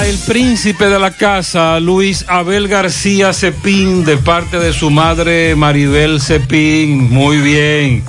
[0.03, 6.19] El príncipe de la casa, Luis Abel García Cepín, de parte de su madre Maribel
[6.19, 7.09] Cepín.
[7.09, 8.03] Muy bien.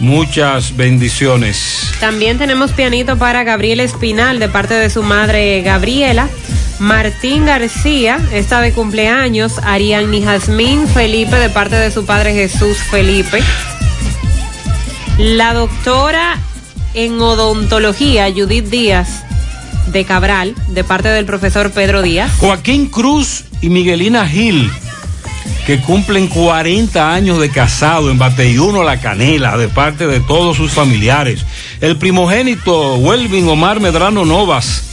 [0.00, 1.92] Muchas bendiciones.
[2.00, 6.28] También tenemos pianito para Gabriel Espinal de parte de su madre Gabriela.
[6.80, 9.58] Martín García está de cumpleaños.
[9.62, 13.40] Ariadne Jazmín Felipe de parte de su padre Jesús Felipe.
[15.16, 16.38] La doctora
[16.94, 19.25] en odontología Judith Díaz
[19.86, 22.32] de Cabral de parte del profesor Pedro Díaz.
[22.38, 24.70] Joaquín Cruz y Miguelina Gil,
[25.66, 30.72] que cumplen 40 años de casado en Bateyuno La Canela, de parte de todos sus
[30.72, 31.44] familiares.
[31.80, 34.84] El primogénito, Welvin Omar Medrano Novas,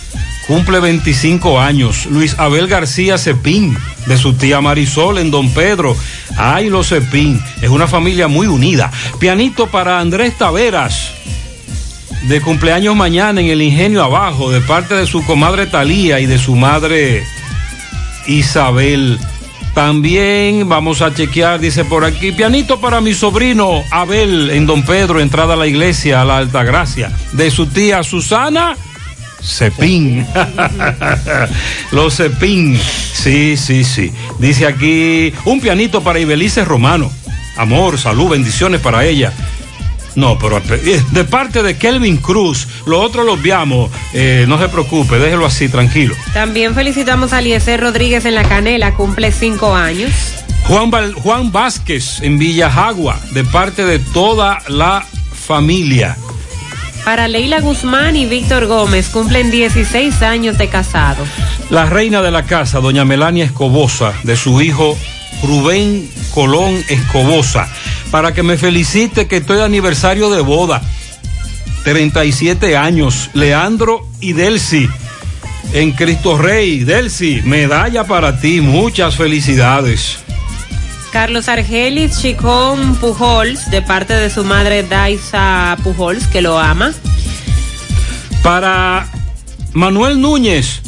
[0.47, 2.05] cumple 25 años.
[2.07, 5.95] Luis Abel García Cepín, de su tía Marisol en Don Pedro.
[6.37, 8.91] Ay, los Cepín, es una familia muy unida.
[9.19, 11.11] Pianito para Andrés Taveras,
[12.23, 16.37] de cumpleaños mañana en el Ingenio Abajo, de parte de su comadre Talía y de
[16.37, 17.23] su madre
[18.27, 19.19] Isabel.
[19.73, 25.19] También vamos a chequear, dice por aquí, pianito para mi sobrino Abel en Don Pedro,
[25.19, 28.75] entrada a la iglesia, a la Alta Gracia, de su tía Susana
[29.43, 30.25] Cepín.
[31.91, 32.79] Los Cepín.
[33.13, 34.11] Sí, sí, sí.
[34.39, 37.11] Dice aquí, un pianito para Ibelice Romano.
[37.57, 39.33] Amor, salud, bendiciones para ella.
[40.15, 44.69] No, pero eh, de parte de Kelvin Cruz, lo otro lo obviamos, eh, no se
[44.69, 46.15] preocupe, déjelo así, tranquilo.
[46.33, 50.11] También felicitamos a Eliezer Rodríguez en la Canela, cumple cinco años.
[50.67, 55.03] Juan, Val- Juan Vázquez en Villajagua, de parte de toda la
[55.33, 56.15] familia.
[57.03, 61.25] Para Leila Guzmán y Víctor Gómez, cumplen 16 años de casado.
[61.69, 64.97] La reina de la casa, doña Melania Escobosa, de su hijo
[65.43, 67.67] Rubén Colón Escobosa,
[68.13, 70.83] para que me felicite que estoy de aniversario de boda.
[71.83, 74.87] 37 años, Leandro y Delcy.
[75.73, 80.19] En Cristo Rey, Delcy, medalla para ti, muchas felicidades.
[81.11, 86.93] Carlos Argelis Chicón Pujols, de parte de su madre Daisa Pujols, que lo ama.
[88.43, 89.07] Para
[89.73, 90.83] Manuel Núñez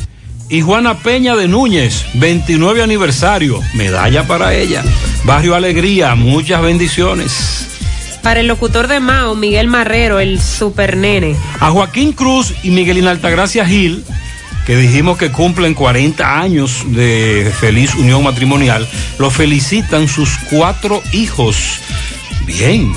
[0.48, 4.84] y Juana Peña de Núñez, 29 aniversario, medalla para ella.
[5.26, 7.68] Barrio Alegría, muchas bendiciones.
[8.22, 11.36] Para el locutor de Mao, Miguel Marrero, el super nene.
[11.60, 14.04] A Joaquín Cruz y Miguelina Altagracia Gil,
[14.68, 18.88] que dijimos que cumplen 40 años de feliz unión matrimonial,
[19.18, 21.80] lo felicitan sus cuatro hijos.
[22.46, 22.94] Bien.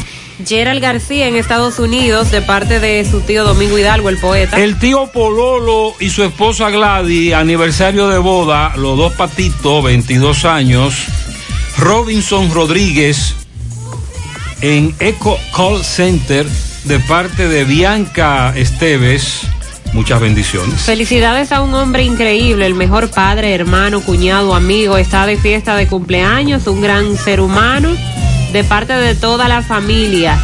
[0.47, 4.63] Gerald García en Estados Unidos, de parte de su tío Domingo Hidalgo, el poeta.
[4.63, 10.95] El tío Pololo y su esposa Gladys, aniversario de boda, los dos patitos, 22 años.
[11.79, 13.37] Robinson Rodríguez
[14.61, 16.45] en Eco Call Center,
[16.85, 19.43] de parte de Bianca Esteves.
[19.93, 20.83] Muchas bendiciones.
[20.83, 24.97] Felicidades a un hombre increíble, el mejor padre, hermano, cuñado, amigo.
[24.97, 27.95] Está de fiesta de cumpleaños, un gran ser humano,
[28.53, 30.39] de parte de toda la familia.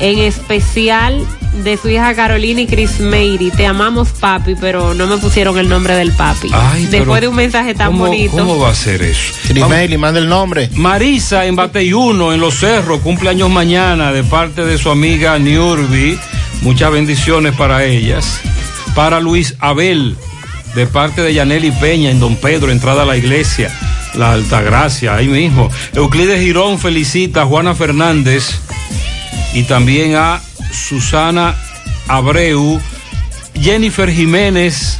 [0.00, 1.26] En especial
[1.64, 3.50] de su hija Carolina y Chris Meiri.
[3.50, 6.48] Te amamos, papi, pero no me pusieron el nombre del papi.
[6.52, 8.36] Ay, Después de un mensaje tan ¿Cómo, bonito.
[8.36, 9.34] ¿Cómo va a ser eso?
[9.46, 10.70] Crismeli, manda el nombre.
[10.74, 16.18] Marisa en Bateyuno, en Los Cerros, cumpleaños mañana de parte de su amiga Niurbi.
[16.62, 18.40] Muchas bendiciones para ellas.
[18.94, 20.16] Para Luis Abel,
[20.74, 23.70] de parte de Yaneli Peña en Don Pedro, entrada a la iglesia.
[24.14, 25.70] La Altagracia, ahí mismo.
[25.94, 28.58] Euclides Girón felicita a Juana Fernández
[29.54, 30.40] y también a
[30.70, 31.54] Susana
[32.08, 32.80] Abreu.
[33.60, 34.98] Jennifer Jiménez,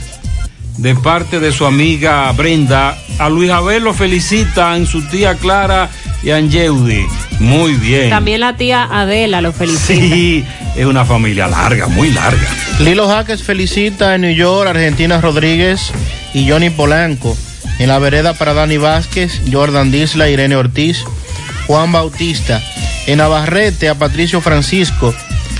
[0.78, 2.96] de parte de su amiga Brenda.
[3.18, 5.90] A Luis Abel lo felicitan su tía Clara
[6.22, 7.06] y Angeudi.
[7.40, 8.10] Muy bien.
[8.10, 9.94] También la tía Adela lo felicita.
[9.94, 10.44] Sí,
[10.76, 12.48] es una familia larga, muy larga.
[12.80, 15.92] Lilo Jaques felicita en New York, Argentina Rodríguez
[16.34, 17.36] y Johnny Polanco.
[17.78, 21.04] En la vereda para Dani Vázquez, Jordan Disla, Irene Ortiz,
[21.66, 22.62] Juan Bautista.
[23.06, 25.14] En Navarrete a Patricio Francisco.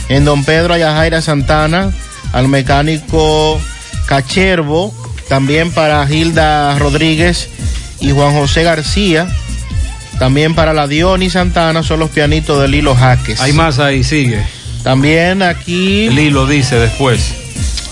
[0.09, 1.93] En Don Pedro a Yajaira Santana,
[2.33, 3.61] al mecánico
[4.07, 4.95] Cachervo.
[5.29, 7.51] También para Gilda Rodríguez
[8.01, 9.29] y Juan José García.
[10.19, 13.41] También para la Diony Santana son los pianitos de Lilo Jaques.
[13.41, 14.43] Hay más ahí, sigue.
[14.83, 16.09] También aquí.
[16.09, 17.21] Lilo dice después.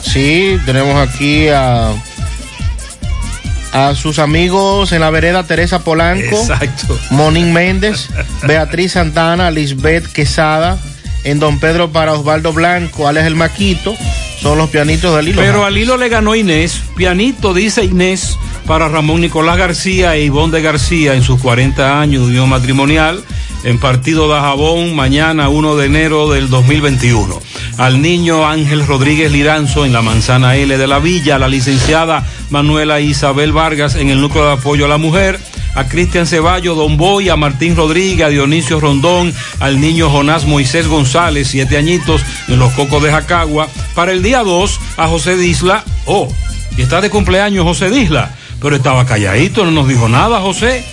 [0.02, 1.90] Sí, tenemos aquí a,
[3.72, 6.98] a sus amigos en la vereda Teresa Polanco, Exacto.
[7.10, 8.08] Monín Méndez,
[8.46, 10.78] Beatriz Santana, Lisbeth Quesada,
[11.26, 13.94] en Don Pedro para Osvaldo Blanco, Alex el Maquito,
[14.40, 15.42] son los pianitos de Lilo.
[15.42, 16.82] Pero a Lilo le ganó Inés.
[16.96, 22.28] Pianito, dice Inés, para Ramón Nicolás García e Ivonne García en sus 40 años de
[22.28, 23.24] unión matrimonial
[23.64, 27.40] en partido de Jabón mañana 1 de enero del 2021.
[27.78, 32.24] Al niño Ángel Rodríguez Liranzo en la manzana L de la Villa, a la licenciada
[32.50, 35.40] Manuela Isabel Vargas en el núcleo de apoyo a la mujer,
[35.76, 40.88] a Cristian Ceballo, Don Boy, a Martín Rodríguez, a Dionisio Rondón, al niño Jonás Moisés
[40.88, 43.68] González, siete añitos, en los Cocos de Jacagua.
[43.94, 45.84] Para el día 2, a José Disla.
[46.06, 46.28] Oh,
[46.76, 50.84] y está de cumpleaños José Disla, pero estaba calladito, no nos dijo nada, José.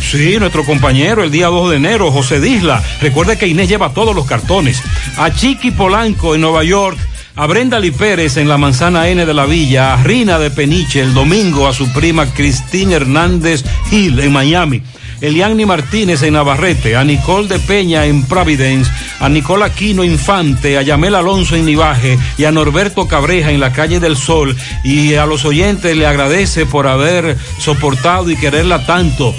[0.00, 2.82] Sí, nuestro compañero el día 2 de enero, José Disla.
[3.00, 4.82] Recuerde que Inés lleva todos los cartones.
[5.16, 6.98] A Chiqui Polanco en Nueva York.
[7.38, 9.94] A Brenda Lee Pérez en la manzana N de la Villa.
[9.94, 11.68] A Rina de Peniche el domingo.
[11.68, 14.82] A su prima Cristina Hernández Gil en Miami.
[15.20, 18.90] Eliani Martínez en Navarrete, a Nicole de Peña en Providence,
[19.20, 23.72] a Nicole Aquino Infante, a Yamel Alonso en Nivaje y a Norberto Cabreja en la
[23.72, 24.56] calle del Sol.
[24.82, 29.32] Y a los oyentes le agradece por haber soportado y quererla tanto.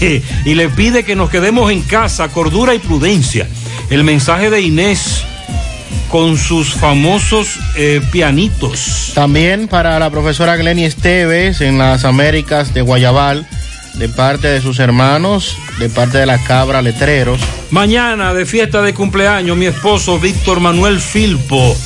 [0.44, 3.48] y le pide que nos quedemos en casa, cordura y prudencia.
[3.88, 5.24] El mensaje de Inés
[6.10, 9.12] con sus famosos eh, pianitos.
[9.14, 13.46] También para la profesora Glenny Esteves en las Américas de Guayabal,
[13.94, 17.40] de parte de sus hermanos, de parte de la Cabra Letreros.
[17.70, 21.76] Mañana de fiesta de cumpleaños, mi esposo Víctor Manuel Filpo,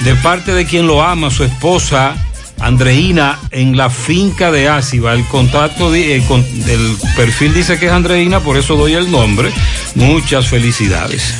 [0.00, 2.14] de parte de quien lo ama, su esposa
[2.60, 5.12] Andreina, en la finca de Áciba.
[5.14, 6.22] El contacto di- eh,
[6.66, 9.50] del perfil dice que es Andreina, por eso doy el nombre.
[9.94, 11.34] Muchas felicidades.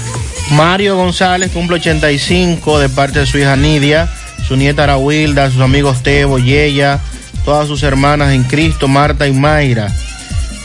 [0.51, 4.09] Mario González cumple 85 de parte de su hija Nidia,
[4.47, 7.01] su nieta Arahuilda, sus amigos Tebo, Yeya,
[7.45, 9.89] todas sus hermanas en Cristo, Marta y Mayra.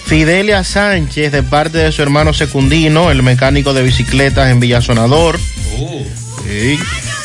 [0.06, 5.40] Fidelia Sánchez de parte de su hermano Secundino, el mecánico de bicicletas en Villasonador.
[6.48, 6.80] Sí.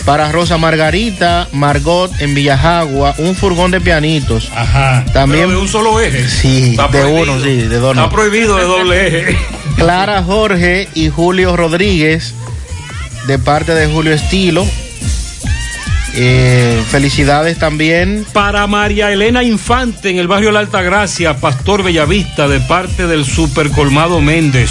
[0.05, 4.51] Para Rosa Margarita, Margot en Villajagua, un furgón de pianitos.
[4.55, 5.05] Ajá.
[5.13, 6.27] También Pero de un solo eje.
[6.29, 7.23] Sí, Está de prohibido.
[7.35, 7.97] uno, sí, de dos.
[7.97, 9.39] Está prohibido de doble eje.
[9.77, 12.35] Clara Jorge y Julio Rodríguez,
[13.27, 14.67] de parte de Julio Estilo.
[16.15, 18.27] Eh, felicidades también.
[18.33, 23.71] Para María Elena Infante en el barrio La Altagracia, Pastor Bellavista, de parte del Super
[23.71, 24.71] Colmado Méndez.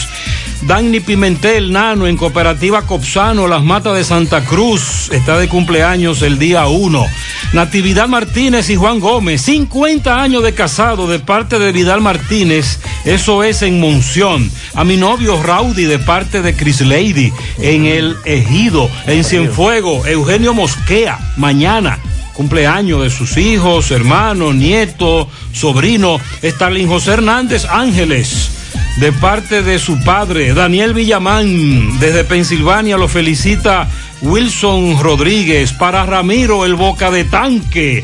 [0.63, 6.39] Dani Pimentel, Nano, en Cooperativa Copsano, Las Matas de Santa Cruz, está de cumpleaños el
[6.39, 7.05] día 1.
[7.53, 13.43] Natividad Martínez y Juan Gómez, 50 años de casado de parte de Vidal Martínez, eso
[13.43, 14.49] es en Monción.
[14.73, 20.53] A mi novio Raudy de parte de Chris Lady, en el Ejido, en Cienfuego, Eugenio
[20.53, 21.99] Mosquea, mañana
[22.33, 28.56] cumpleaños de sus hijos, hermanos, nietos, sobrino, Stalin José Hernández Ángeles,
[28.97, 33.87] de parte de su padre, Daniel Villamán, desde Pensilvania, lo felicita
[34.21, 38.03] Wilson Rodríguez, para Ramiro, el boca de tanque.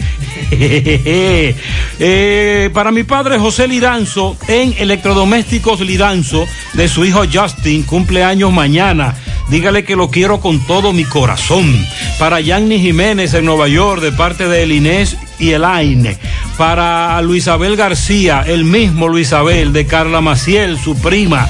[2.00, 9.16] Eh, para mi padre José Liranzo, en Electrodomésticos Liranzo, de su hijo Justin, cumpleaños mañana.
[9.50, 11.86] Dígale que lo quiero con todo mi corazón.
[12.18, 16.18] Para Yanni Jiménez en Nueva York, de parte de Inés y Elaine.
[16.58, 21.48] Para Luisabel García, el mismo Luisabel, de Carla Maciel, su prima.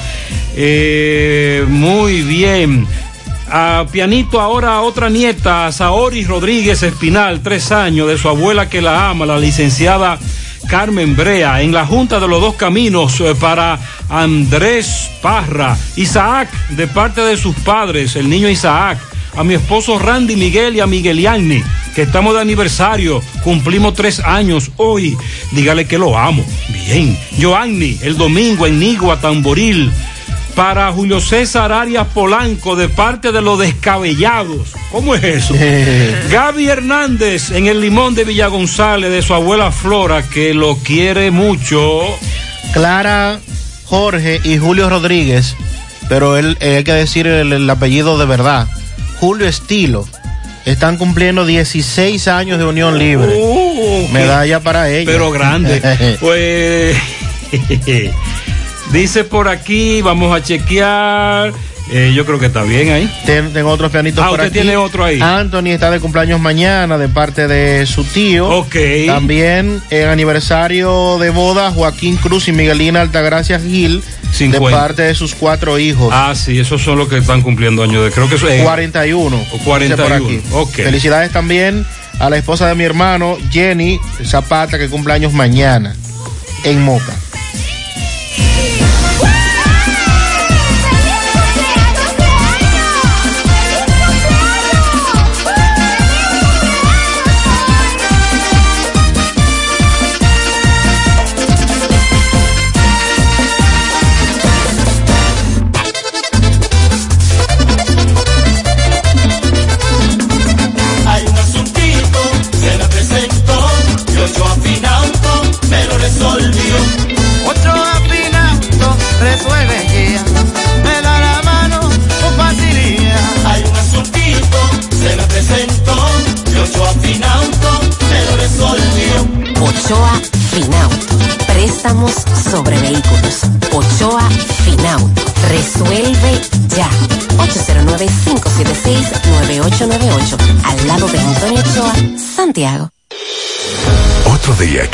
[0.56, 2.86] Eh, muy bien.
[3.48, 8.68] A pianito ahora a otra nieta, a Saori Rodríguez Espinal, tres años, de su abuela
[8.68, 10.18] que la ama, la licenciada
[10.68, 13.78] Carmen Brea, en la Junta de los Dos Caminos eh, para
[14.08, 18.98] Andrés Parra, Isaac, de parte de sus padres, el niño Isaac,
[19.36, 21.62] a mi esposo Randy Miguel y a Migueliani,
[21.94, 25.16] que estamos de aniversario, cumplimos tres años hoy,
[25.52, 29.92] dígale que lo amo, bien, Joanny, el domingo en Nigua, Tamboril,
[30.54, 34.72] para Julio César Arias Polanco de parte de los descabellados.
[34.90, 35.54] ¿Cómo es eso?
[36.30, 41.30] Gaby Hernández en el limón de Villa González de su abuela Flora que lo quiere
[41.30, 42.02] mucho.
[42.72, 43.38] Clara
[43.84, 45.56] Jorge y Julio Rodríguez,
[46.08, 48.68] pero él, eh, hay que decir el, el apellido de verdad.
[49.20, 50.06] Julio Estilo.
[50.64, 53.34] Están cumpliendo 16 años de unión libre.
[54.12, 55.12] Medalla para ellos.
[55.12, 56.16] Pero grande.
[56.20, 56.96] pues
[58.92, 61.52] dice por aquí, vamos a chequear.
[61.92, 63.10] Eh, yo creo que está bien ahí.
[63.26, 64.60] Ten- tengo otros pianitos Ah, por usted aquí.
[64.60, 65.20] tiene otro ahí.
[65.20, 68.48] Anthony está de cumpleaños mañana de parte de su tío.
[68.48, 68.74] Ok.
[69.06, 74.70] También el aniversario de boda Joaquín Cruz y Miguelina Altagracia Gil de 50.
[74.76, 76.08] parte de sus cuatro hijos.
[76.10, 79.36] Ah, sí, esos son los que están cumpliendo años de creo que eso es 41.
[79.52, 80.40] O 41, dice por aquí.
[80.52, 80.72] ok.
[80.86, 81.84] Felicidades también
[82.18, 85.94] a la esposa de mi hermano, Jenny Zapata, que cumple años mañana
[86.64, 87.12] en Moca.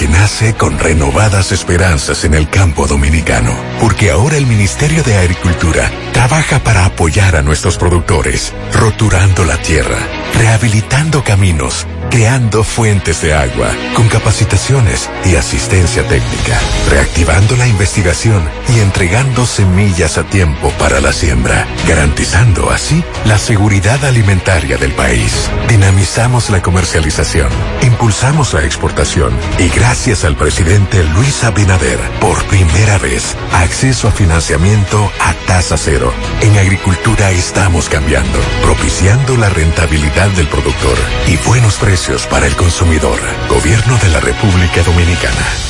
[0.00, 5.90] Que nace con renovadas esperanzas en el campo dominicano, porque ahora el Ministerio de Agricultura
[6.14, 9.98] trabaja para apoyar a nuestros productores, roturando la tierra,
[10.38, 16.58] rehabilitando caminos, creando fuentes de agua, con capacitaciones y asistencia técnica,
[16.90, 24.04] reactivando la investigación y entregando semillas a tiempo para la siembra, garantizando así la seguridad
[24.04, 25.48] alimentaria del país.
[25.68, 27.48] Dinamizamos la comercialización,
[27.82, 35.10] impulsamos la exportación y gracias al presidente Luis Abinader, por primera vez, acceso a financiamiento
[35.20, 36.12] a tasa cero.
[36.40, 41.99] En agricultura estamos cambiando, propiciando la rentabilidad del productor y buenos precios
[42.30, 43.20] para el consumidor.
[43.46, 45.69] Gobierno de la República Dominicana.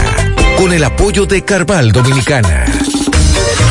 [0.56, 2.64] Con el apoyo de Carval Dominicana.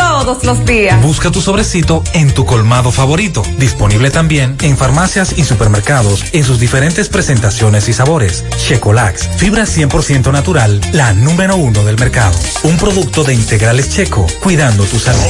[0.00, 1.02] todos los días.
[1.02, 3.42] Busca tu sobrecito en tu colmado favorito.
[3.58, 8.44] Disponible también en farmacias y supermercados en sus diferentes presentaciones y sabores.
[8.56, 12.34] Checolax, fibra 100% natural, la número uno del mercado.
[12.62, 15.20] Un producto de integrales checo, cuidando tu salud.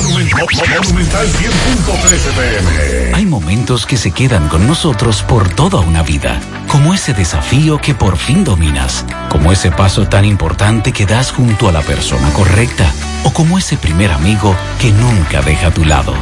[3.14, 6.38] Hay momentos que se quedan con nosotros por toda una vida,
[6.68, 11.68] como ese desafío que por fin dominas, como ese paso tan importante que das junto
[11.68, 12.92] a la persona correcta,
[13.24, 16.14] o como ese primer amigo que nunca deja a tu lado.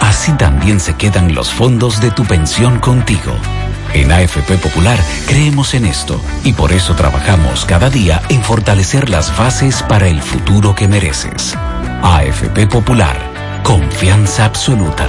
[0.00, 3.36] Así también se quedan los fondos de tu pensión contigo.
[3.94, 9.36] En AFP Popular creemos en esto y por eso trabajamos cada día en fortalecer las
[9.36, 11.56] bases para el futuro que mereces.
[12.02, 15.08] AFP Popular, confianza absoluta.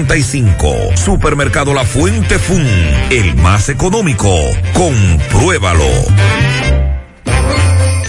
[0.05, 0.97] 335.
[0.97, 2.65] Supermercado La Fuente Fun,
[3.09, 4.35] el más económico.
[4.73, 5.85] Compruébalo.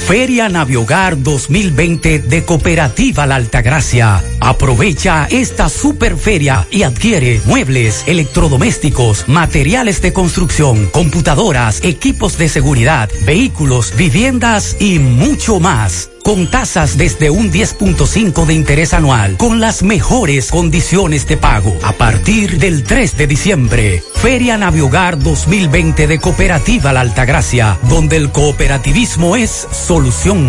[0.07, 4.23] Feria Naviogar 2020 de Cooperativa La Altagracia.
[4.41, 13.95] Aprovecha esta superferia y adquiere muebles, electrodomésticos, materiales de construcción, computadoras, equipos de seguridad, vehículos,
[13.97, 20.51] viviendas y mucho más con tasas desde un 10.5 de interés anual, con las mejores
[20.51, 21.77] condiciones de pago.
[21.83, 28.31] A partir del 3 de diciembre, Feria Naviogar 2020 de Cooperativa La Altagracia, donde el
[28.31, 30.49] cooperativismo es solución.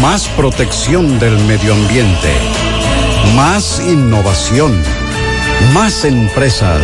[0.00, 2.32] Más protección del medio ambiente.
[3.34, 4.82] Más innovación.
[5.72, 6.80] Más empresas.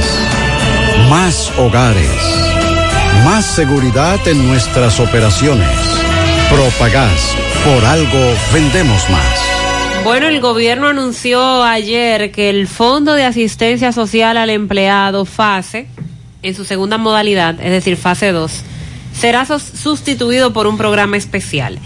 [1.08, 2.08] Más hogares.
[3.24, 5.68] Más seguridad en nuestras operaciones.
[6.50, 7.34] Propagás.
[7.64, 8.18] Por algo
[8.52, 10.04] vendemos más.
[10.04, 15.86] Bueno, el gobierno anunció ayer que el Fondo de Asistencia Social al Empleado, FASE,
[16.42, 18.50] en su segunda modalidad, es decir, fase 2,
[19.16, 21.78] será sus- sustituido por un programa especial.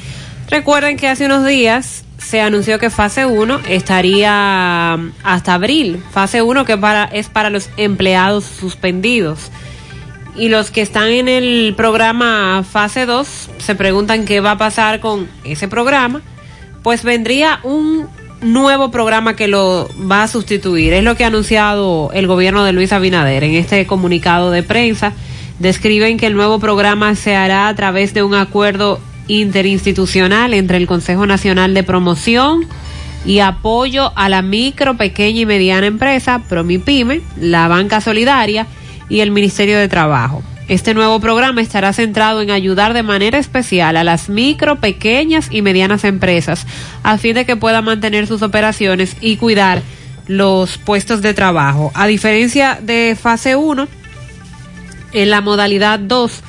[0.48, 6.02] Recuerden que hace unos días se anunció que fase 1 estaría mm, hasta abril.
[6.10, 9.51] Fase 1 que para, es para los empleados suspendidos.
[10.36, 15.01] Y los que están en el programa fase 2 se preguntan qué va a pasar
[15.01, 16.23] con ese programa.
[16.82, 18.06] Pues vendría un
[18.40, 20.93] nuevo programa que lo va a sustituir.
[20.93, 25.12] Es lo que ha anunciado el gobierno de Luis Abinader en este comunicado de prensa.
[25.59, 30.86] Describen que el nuevo programa se hará a través de un acuerdo interinstitucional entre el
[30.86, 32.66] Consejo Nacional de Promoción
[33.24, 38.66] y apoyo a la micro, pequeña y mediana empresa, Promipyme, la Banca Solidaria
[39.09, 40.43] y el Ministerio de Trabajo.
[40.69, 45.62] Este nuevo programa estará centrado en ayudar de manera especial a las micro, pequeñas y
[45.62, 46.66] medianas empresas
[47.05, 49.82] a fin de que puedan mantener sus operaciones y cuidar
[50.27, 51.93] los puestos de trabajo.
[51.94, 53.86] A diferencia de fase 1,
[55.12, 56.43] en la modalidad 2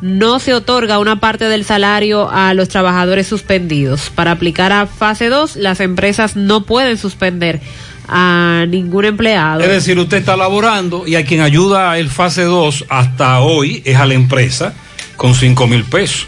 [0.00, 4.10] no se otorga una parte del salario a los trabajadores suspendidos.
[4.10, 7.60] Para aplicar a fase 2, las empresas no pueden suspender
[8.08, 9.60] a ningún empleado.
[9.60, 13.96] Es decir, usted está laborando y a quien ayuda el fase 2 hasta hoy es
[13.96, 14.74] a la empresa
[15.16, 16.26] con 5 mil pesos.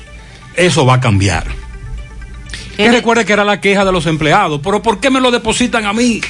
[0.54, 1.46] Eso va a cambiar.
[2.76, 4.60] Que recuerde que era la queja de los empleados.
[4.62, 6.20] Pero ¿por qué me lo depositan a mí?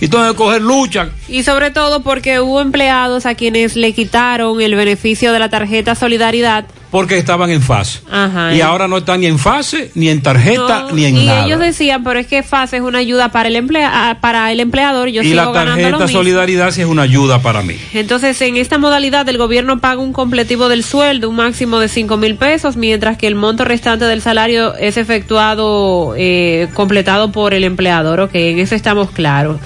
[0.00, 1.08] Y que coger lucha.
[1.28, 5.94] Y sobre todo porque hubo empleados a quienes le quitaron el beneficio de la tarjeta
[5.94, 6.66] Solidaridad.
[6.90, 8.00] Porque estaban en fase.
[8.10, 8.54] Ajá.
[8.54, 11.44] Y ahora no están ni en fase, ni en tarjeta, No, ni en y nada.
[11.44, 15.08] ellos decían, pero es que FASE es una ayuda para el emplea para el empleador,
[15.08, 16.08] yo y sigo la lo tarjeta mismo.
[16.08, 17.74] solidaridad sí es una ayuda para mí.
[17.92, 22.16] Entonces, en esta modalidad, el gobierno paga un completivo del sueldo, un máximo de cinco
[22.16, 27.64] mil pesos, mientras que el monto restante del salario es efectuado, eh, completado por el
[27.64, 28.20] empleador.
[28.20, 29.58] Ok, en eso estamos claros.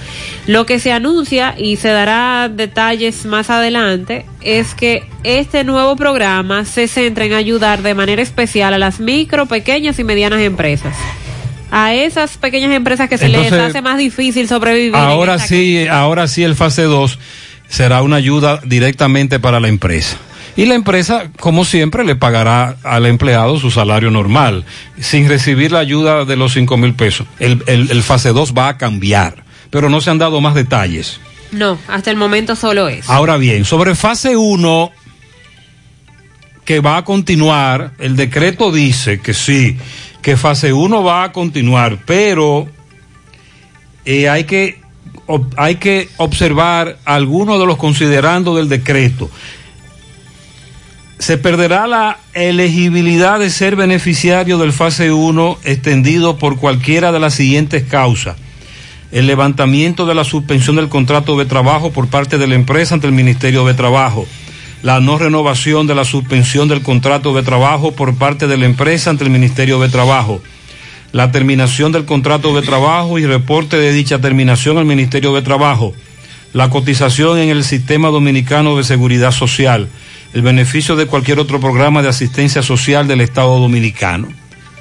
[0.47, 6.65] Lo que se anuncia y se dará detalles más adelante es que este nuevo programa
[6.65, 10.95] se centra en ayudar de manera especial a las micro, pequeñas y medianas empresas.
[11.71, 14.97] A esas pequeñas empresas que se les Entonces, hace más difícil sobrevivir.
[14.97, 17.19] Ahora sí, ahora sí el fase 2
[17.69, 20.17] será una ayuda directamente para la empresa.
[20.57, 24.65] Y la empresa, como siempre, le pagará al empleado su salario normal,
[24.99, 27.27] sin recibir la ayuda de los 5 mil pesos.
[27.39, 31.21] El, el- el fase 2 va a cambiar, pero no se han dado más detalles.
[31.53, 33.09] No, hasta el momento solo es.
[33.09, 34.91] Ahora bien, sobre fase 1,
[36.71, 39.77] que va a continuar, el decreto dice que sí,
[40.23, 42.69] que fase 1 va a continuar, pero
[44.05, 44.81] eh, hay que
[45.57, 49.29] hay que observar algunos de los considerandos del decreto.
[51.19, 57.35] Se perderá la elegibilidad de ser beneficiario del fase 1 extendido por cualquiera de las
[57.35, 58.37] siguientes causas.
[59.11, 63.09] El levantamiento de la suspensión del contrato de trabajo por parte de la empresa ante
[63.09, 64.29] el Ministerio de Trabajo.
[64.83, 69.11] La no renovación de la suspensión del contrato de trabajo por parte de la empresa
[69.11, 70.41] ante el Ministerio de Trabajo
[71.13, 75.93] la terminación del contrato de trabajo y reporte de dicha terminación al Ministerio de Trabajo,
[76.53, 79.89] la cotización en el Sistema Dominicano de Seguridad Social,
[80.33, 84.29] el beneficio de cualquier otro programa de asistencia social del Estado Dominicano.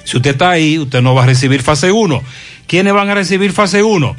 [0.04, 2.24] Si usted está ahí, usted no va a recibir fase 1.
[2.68, 4.16] ¿Quiénes van a recibir fase 1?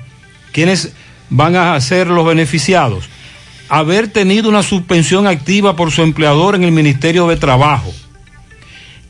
[0.52, 0.93] ¿Quiénes
[1.31, 3.09] van a ser los beneficiados?
[3.71, 7.91] Haber tenido una suspensión activa por su empleador en el Ministerio de Trabajo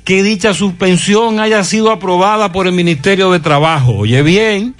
[0.04, 3.92] que dicha suspensión haya sido aprobada por el Ministerio de Trabajo.
[3.98, 4.74] Oye bien,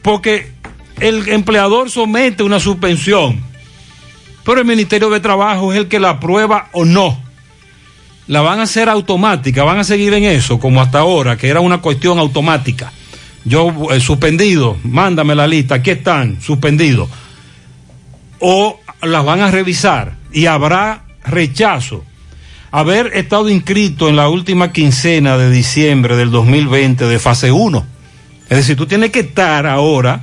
[0.00, 0.52] porque
[1.00, 3.42] el empleador somete una suspensión,
[4.44, 7.20] pero el Ministerio de Trabajo es el que la aprueba o no.
[8.26, 11.60] La van a hacer automática, van a seguir en eso, como hasta ahora, que era
[11.60, 12.92] una cuestión automática.
[13.44, 17.08] Yo, eh, suspendido, mándame la lista, aquí están, suspendidos.
[18.40, 22.04] O las van a revisar y habrá rechazo
[22.70, 27.86] haber estado inscrito en la última quincena de diciembre del 2020 de fase 1.
[28.48, 30.22] Es decir, tú tienes que estar ahora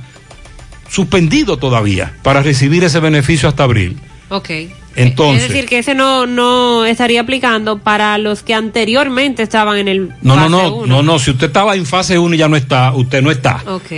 [0.88, 3.98] suspendido todavía para recibir ese beneficio hasta abril.
[4.28, 4.50] Ok.
[4.96, 9.88] Entonces, es decir, que ese no, no estaría aplicando para los que anteriormente estaban en
[9.88, 10.08] el.
[10.22, 10.86] no, no, fase no, uno.
[10.86, 13.62] no, no, si usted estaba en fase 1 y ya no está, usted no está.
[13.66, 13.90] Ok.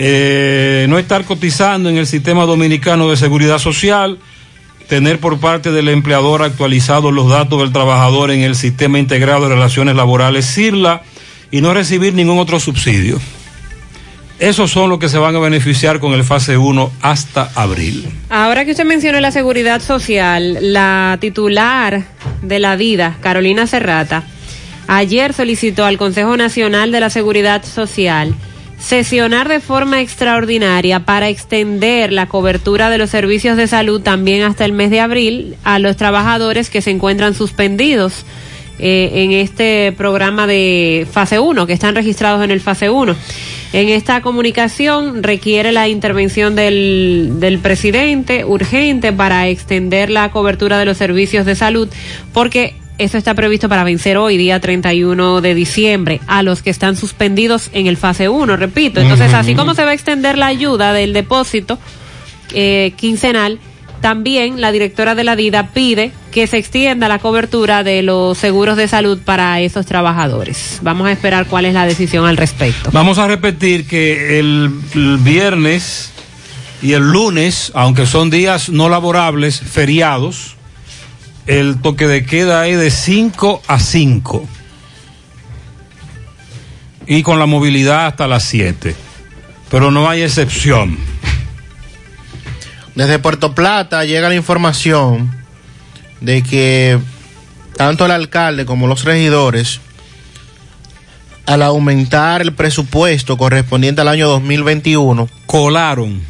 [0.00, 4.20] Eh, no estar cotizando en el sistema dominicano de seguridad social,
[4.86, 9.56] tener por parte del empleador actualizados los datos del trabajador en el sistema integrado de
[9.56, 11.02] relaciones laborales CIRLA
[11.50, 13.18] y no recibir ningún otro subsidio.
[14.38, 18.08] Esos son los que se van a beneficiar con el fase 1 hasta abril.
[18.30, 22.04] Ahora que usted menciona la seguridad social, la titular
[22.42, 24.22] de la DIDA, Carolina Serrata,
[24.86, 28.36] ayer solicitó al Consejo Nacional de la Seguridad Social
[28.78, 34.64] sesionar de forma extraordinaria para extender la cobertura de los servicios de salud también hasta
[34.64, 38.24] el mes de abril a los trabajadores que se encuentran suspendidos
[38.78, 43.16] eh, en este programa de fase 1, que están registrados en el fase 1.
[43.72, 50.84] En esta comunicación requiere la intervención del, del presidente urgente para extender la cobertura de
[50.84, 51.88] los servicios de salud,
[52.32, 56.96] porque eso está previsto para vencer hoy, día 31 de diciembre, a los que están
[56.96, 59.00] suspendidos en el fase 1, repito.
[59.00, 61.78] Entonces, así como se va a extender la ayuda del depósito
[62.52, 63.60] eh, quincenal,
[64.00, 68.76] también la directora de la DIDA pide que se extienda la cobertura de los seguros
[68.76, 70.78] de salud para esos trabajadores.
[70.82, 72.90] Vamos a esperar cuál es la decisión al respecto.
[72.92, 76.12] Vamos a repetir que el, el viernes
[76.82, 80.57] y el lunes, aunque son días no laborables, feriados,
[81.48, 84.46] el toque de queda es de 5 a 5
[87.06, 88.94] y con la movilidad hasta las 7.
[89.70, 90.98] Pero no hay excepción.
[92.94, 95.34] Desde Puerto Plata llega la información
[96.20, 96.98] de que
[97.76, 99.80] tanto el alcalde como los regidores,
[101.46, 106.20] al aumentar el presupuesto correspondiente al año 2021, colaron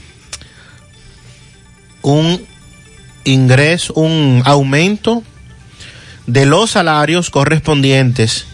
[2.02, 2.46] un
[3.28, 5.22] ingreso, un aumento
[6.26, 8.46] de los salarios correspondientes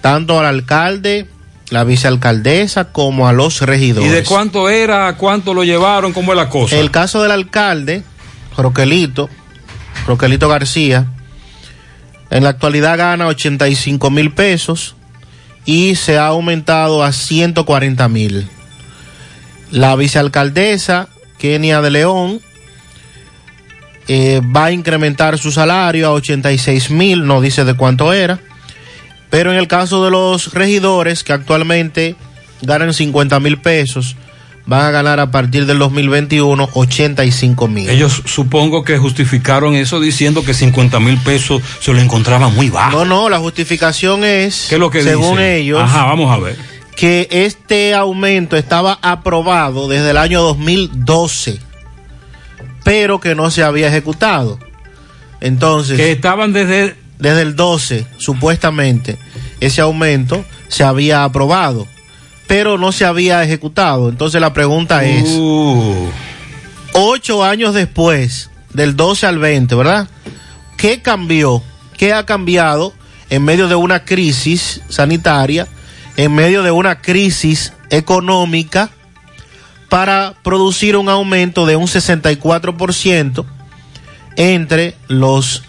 [0.00, 1.28] tanto al alcalde,
[1.70, 4.10] la vicealcaldesa, como a los ¿Y regidores.
[4.12, 6.78] de cuánto era, cuánto lo llevaron, cómo es la cosa?
[6.78, 8.02] El caso del alcalde,
[8.56, 9.28] Roquelito,
[10.06, 11.06] Roquelito García,
[12.30, 14.94] en la actualidad gana 85 mil pesos
[15.64, 18.48] y se ha aumentado a 140 mil.
[19.70, 21.08] La vicealcaldesa,
[21.38, 22.40] Kenia de León,
[24.12, 28.40] eh, va a incrementar su salario a 86 mil, no dice de cuánto era.
[29.30, 32.16] Pero en el caso de los regidores, que actualmente
[32.62, 34.16] ganan 50 mil pesos,
[34.66, 37.88] van a ganar a partir del 2021 85 mil.
[37.88, 42.98] Ellos supongo que justificaron eso diciendo que 50 mil pesos se lo encontraban muy bajo.
[42.98, 45.52] No, no, la justificación es, ¿Qué es lo que según dicen?
[45.54, 46.56] ellos, Ajá, vamos a ver.
[46.96, 51.60] que este aumento estaba aprobado desde el año 2012,
[52.90, 54.58] pero que no se había ejecutado.
[55.40, 59.16] Entonces, que estaban desde desde el 12, supuestamente,
[59.60, 61.86] ese aumento se había aprobado,
[62.48, 64.08] pero no se había ejecutado.
[64.08, 66.08] Entonces la pregunta es, Uh.
[66.94, 70.08] ocho años después, del 12 al 20, ¿verdad?
[70.76, 71.62] ¿Qué cambió?
[71.96, 72.92] ¿Qué ha cambiado
[73.28, 75.68] en medio de una crisis sanitaria,
[76.16, 78.90] en medio de una crisis económica,
[79.90, 83.44] para producir un aumento de un 64%
[84.36, 85.62] entre los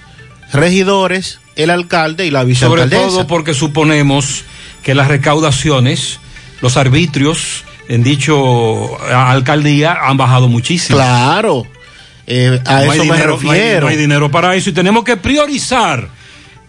[0.54, 2.52] regidores, el alcalde y la Sobre
[2.86, 3.02] vicealcaldesa.
[3.02, 4.44] todo porque suponemos
[4.84, 6.20] que las recaudaciones,
[6.62, 10.98] los arbitrios en dicho alcaldía han bajado muchísimo.
[10.98, 11.66] Claro,
[12.28, 13.82] eh, a No eso me dinero, no hay- refiero.
[13.82, 16.08] no hay dinero para eso y tenemos que priorizar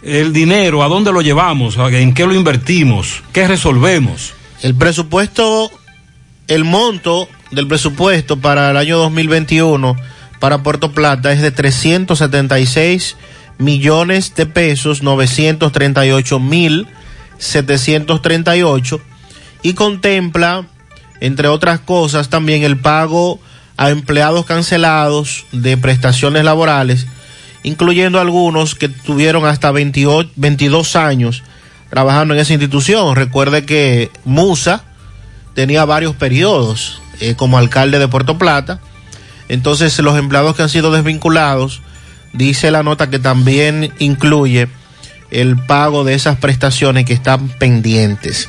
[0.02, 4.32] el dinero, a dónde lo llevamos, en qué lo invertimos, qué resolvemos.
[4.62, 5.70] El presupuesto,
[6.48, 9.96] el monto del presupuesto para el año 2021
[10.40, 13.16] para Puerto Plata es de 376
[13.58, 16.88] millones de pesos, 938 mil
[17.38, 19.00] 738
[19.62, 20.66] y contempla,
[21.20, 23.38] entre otras cosas, también el pago
[23.76, 27.06] a empleados cancelados de prestaciones laborales,
[27.62, 31.42] incluyendo algunos que tuvieron hasta 28, 22 años
[31.90, 33.14] trabajando en esa institución.
[33.14, 34.84] Recuerde que Musa
[35.54, 38.80] tenía varios periodos eh, como alcalde de Puerto Plata.
[39.48, 41.82] Entonces los empleados que han sido desvinculados,
[42.32, 44.68] dice la nota que también incluye
[45.30, 48.48] el pago de esas prestaciones que están pendientes.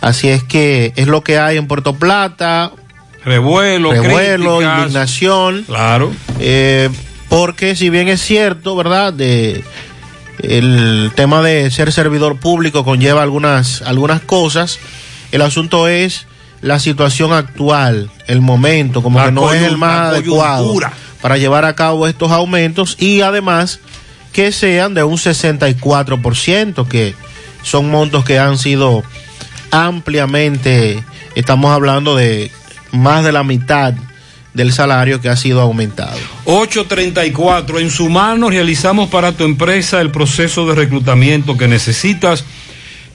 [0.00, 2.70] Así es que es lo que hay en Puerto Plata.
[3.24, 4.78] Revuelo, revuelo, críticas.
[4.78, 5.64] indignación.
[5.66, 6.12] Claro.
[6.38, 6.88] Eh,
[7.28, 9.12] porque si bien es cierto, ¿verdad?
[9.12, 9.64] De
[10.38, 14.78] el tema de ser servidor público conlleva algunas algunas cosas.
[15.32, 16.27] El asunto es
[16.60, 20.74] la situación actual, el momento, como La que no es el más adecuado
[21.20, 23.80] para llevar a cabo estos aumentos y además
[24.32, 27.14] que sean de un 64%, que
[27.62, 29.02] son montos que han sido
[29.70, 31.02] ampliamente,
[31.34, 32.50] estamos hablando de
[32.92, 33.94] más de la mitad
[34.54, 36.18] del salario que ha sido aumentado.
[36.44, 37.78] 834.
[37.78, 42.44] En su mano realizamos para tu empresa el proceso de reclutamiento que necesitas,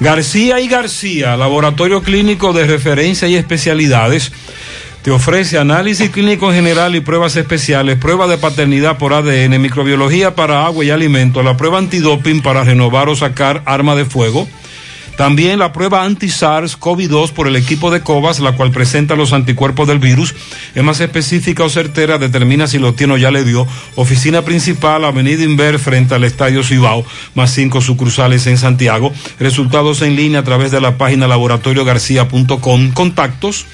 [0.00, 4.32] García y García, laboratorio clínico de referencia y especialidades,
[5.02, 10.66] te ofrece análisis clínico general y pruebas especiales, prueba de paternidad por ADN, microbiología para
[10.66, 14.48] agua y alimentos, la prueba antidoping para renovar o sacar arma de fuego.
[15.18, 19.98] También la prueba anti-SARS-CoV-2 por el equipo de COVAS, la cual presenta los anticuerpos del
[19.98, 20.32] virus.
[20.76, 23.66] Es más específica o certera, determina si lo tiene o ya le dio.
[23.96, 27.04] Oficina principal, Avenida Inver, frente al Estadio Cibao,
[27.34, 29.12] más cinco sucursales en Santiago.
[29.40, 32.92] Resultados en línea a través de la página laboratoriogarcía.com.
[32.92, 33.66] Contactos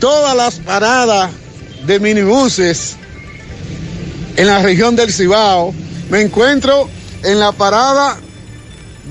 [0.00, 1.30] todas las paradas
[1.86, 2.98] de minibuses
[4.40, 5.74] en la región del Cibao.
[6.08, 6.88] Me encuentro
[7.22, 8.18] en la parada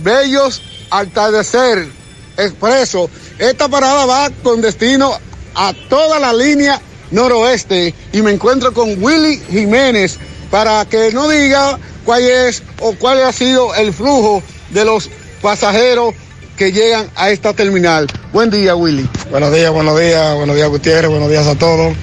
[0.01, 1.87] Bellos Atardecer
[2.35, 3.11] Expreso.
[3.37, 5.13] Esta parada va con destino
[5.53, 6.81] a toda la línea
[7.11, 10.17] noroeste y me encuentro con Willy Jiménez
[10.49, 14.41] para que no diga cuál es o cuál ha sido el flujo
[14.71, 15.11] de los
[15.43, 16.15] pasajeros
[16.57, 18.07] que llegan a esta terminal.
[18.33, 19.07] Buen día, Willy.
[19.29, 21.93] Buenos días, buenos días, buenos días Gutiérrez, buenos días a todos.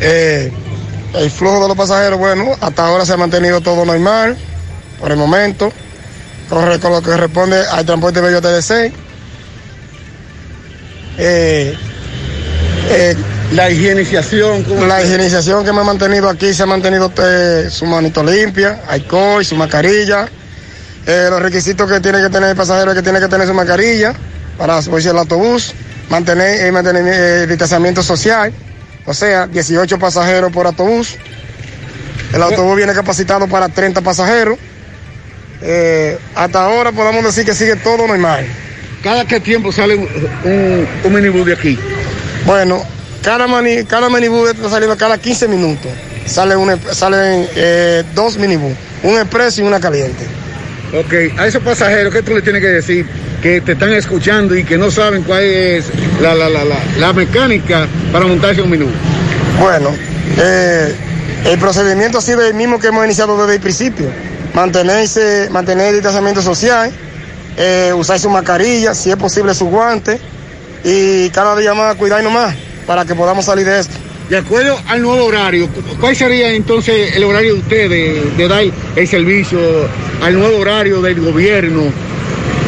[0.00, 0.50] Eh,
[1.14, 4.36] el flujo de los pasajeros, bueno, hasta ahora se ha mantenido todo normal,
[4.98, 5.72] por el momento,
[6.48, 8.92] con lo que responde al transporte medio TDC.
[11.18, 11.76] Eh,
[12.88, 13.16] eh,
[13.52, 14.64] la higienización.
[14.88, 19.44] La higienización que me ha mantenido aquí se ha mantenido eh, su manito limpia, alcohol,
[19.44, 20.28] su mascarilla.
[21.06, 24.14] Los requisitos que tiene que tener el pasajero es que tiene que tener su mascarilla
[24.60, 25.72] para subirse al autobús,
[26.10, 28.52] mantener, eh, mantener el distanciamiento social,
[29.06, 31.16] o sea, 18 pasajeros por autobús.
[32.32, 34.58] El autobús viene capacitado para 30 pasajeros.
[35.62, 38.46] Eh, hasta ahora podemos decir que sigue todo normal.
[39.02, 41.78] ¿Cada qué tiempo sale un, un, minibús de aquí?
[42.44, 42.82] Bueno,
[43.22, 45.90] cada, mani, cada minibús está saliendo cada 15 minutos.
[46.26, 50.24] Sale un, salen eh, dos minibús, un expreso y una caliente.
[50.92, 53.06] Ok, a esos pasajeros, ¿qué tú le tienes que decir?
[53.42, 55.86] Que te están escuchando y que no saben cuál es
[56.20, 58.92] la, la, la, la, la mecánica para montarse un minibús.
[59.58, 59.94] Bueno,
[60.38, 60.94] eh,
[61.46, 64.06] el procedimiento ha sido el mismo que hemos iniciado desde el principio.
[64.52, 66.92] Mantenerse, mantener el distanciamiento social,
[67.56, 70.20] eh, usar su mascarilla, si es posible su guante
[70.84, 72.54] y cada día más cuidarnos más
[72.86, 73.94] para que podamos salir de esto.
[74.28, 75.68] De acuerdo al nuevo horario,
[75.98, 78.64] ¿cuál sería entonces el horario de usted de, de dar
[78.96, 79.58] el servicio
[80.22, 81.84] al nuevo horario del gobierno?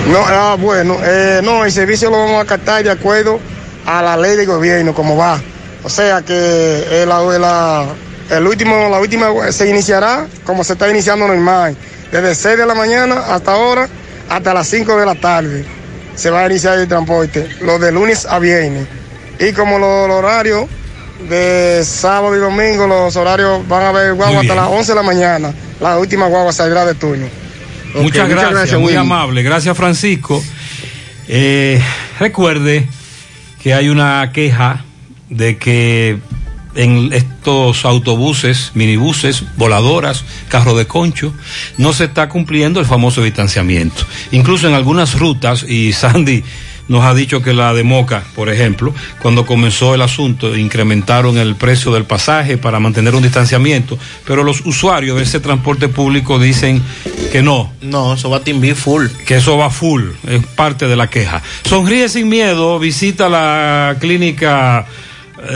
[0.09, 3.39] No, ah, bueno, eh, no, el servicio lo vamos a captar de acuerdo
[3.87, 5.41] a la ley del gobierno, como va.
[5.85, 7.87] O sea que eh, la, la,
[8.31, 11.77] el último, la última se iniciará como se está iniciando normal,
[12.11, 13.89] desde 6 de la mañana hasta ahora,
[14.29, 15.65] hasta las 5 de la tarde.
[16.17, 18.87] Se va a iniciar el transporte, lo de lunes a viernes.
[19.39, 20.67] Y como los lo horarios
[21.29, 25.03] de sábado y domingo, los horarios van a haber guagua hasta las 11 de la
[25.03, 25.55] mañana.
[25.81, 27.42] La última guagua saldrá de turno.
[27.93, 29.43] Okay, muchas, gracias, muchas gracias, muy amable.
[29.43, 30.43] Gracias, Francisco.
[31.29, 31.81] Eh,
[32.19, 32.89] recuerde
[33.63, 34.85] que hay una queja
[35.29, 36.19] de que
[36.75, 41.35] en estos autobuses, minibuses, voladoras, carros de concho,
[41.77, 44.05] no se está cumpliendo el famoso distanciamiento.
[44.31, 46.43] Incluso en algunas rutas, y Sandy
[46.93, 51.57] nos ha dicho que la de Moca, por ejemplo, cuando comenzó el asunto, incrementaron el
[51.57, 56.83] precio del pasaje para mantener un distanciamiento, pero los usuarios de ese transporte público dicen
[57.33, 57.73] que no.
[57.81, 59.07] No, eso va a timbi full.
[59.27, 61.43] Que eso va full, es parte de la queja.
[61.65, 64.87] Sonríe sin miedo, visita la clínica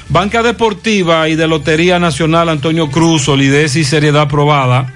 [0.10, 4.94] Banca Deportiva y de Lotería Nacional Antonio Cruz, solidez y seriedad probada.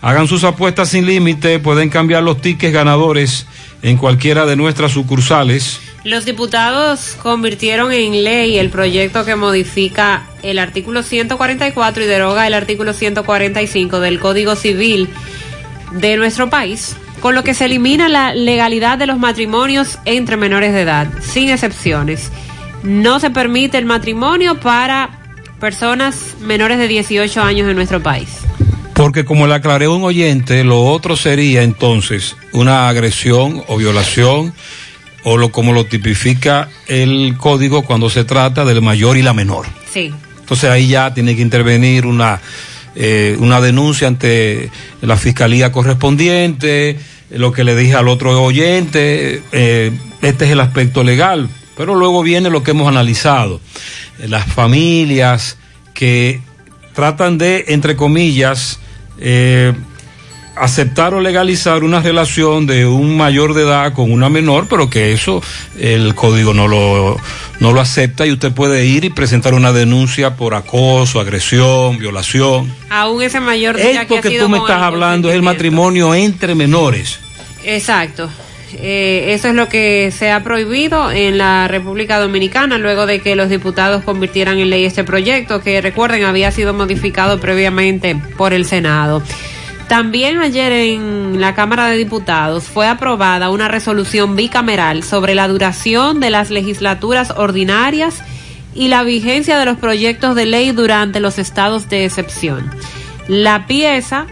[0.00, 3.46] Hagan sus apuestas sin límite, pueden cambiar los tickets ganadores
[3.82, 5.80] en cualquiera de nuestras sucursales.
[6.02, 12.54] Los diputados convirtieron en ley el proyecto que modifica el artículo 144 y deroga el
[12.54, 15.08] artículo 145 del Código Civil
[15.92, 20.72] de nuestro país, con lo que se elimina la legalidad de los matrimonios entre menores
[20.72, 22.30] de edad, sin excepciones
[22.84, 25.10] no se permite el matrimonio para
[25.58, 28.28] personas menores de 18 años en nuestro país.
[28.94, 34.54] Porque como le aclaré a un oyente, lo otro sería entonces una agresión o violación
[35.24, 39.66] o lo como lo tipifica el código cuando se trata del mayor y la menor.
[39.90, 40.12] Sí.
[40.38, 42.40] Entonces ahí ya tiene que intervenir una,
[42.94, 44.70] eh, una denuncia ante
[45.00, 46.98] la fiscalía correspondiente,
[47.30, 49.90] lo que le dije al otro oyente, eh,
[50.20, 53.60] este es el aspecto legal, pero luego viene lo que hemos analizado,
[54.18, 55.58] las familias
[55.92, 56.40] que
[56.94, 58.78] tratan de, entre comillas,
[59.18, 59.72] eh,
[60.56, 65.12] aceptar o legalizar una relación de un mayor de edad con una menor, pero que
[65.12, 65.42] eso
[65.78, 67.16] el código no lo,
[67.60, 72.72] no lo acepta y usted puede ir y presentar una denuncia por acoso, agresión, violación.
[72.88, 76.14] Aún ese mayor de edad Esto que, que tú me estás hablando es el matrimonio
[76.14, 77.18] entre menores.
[77.64, 78.28] Exacto.
[78.80, 83.36] Eh, eso es lo que se ha prohibido en la República Dominicana luego de que
[83.36, 88.64] los diputados convirtieran en ley este proyecto que recuerden había sido modificado previamente por el
[88.64, 89.22] Senado.
[89.88, 96.20] También ayer en la Cámara de Diputados fue aprobada una resolución bicameral sobre la duración
[96.20, 98.22] de las legislaturas ordinarias
[98.74, 102.70] y la vigencia de los proyectos de ley durante los estados de excepción.
[103.28, 104.26] La pieza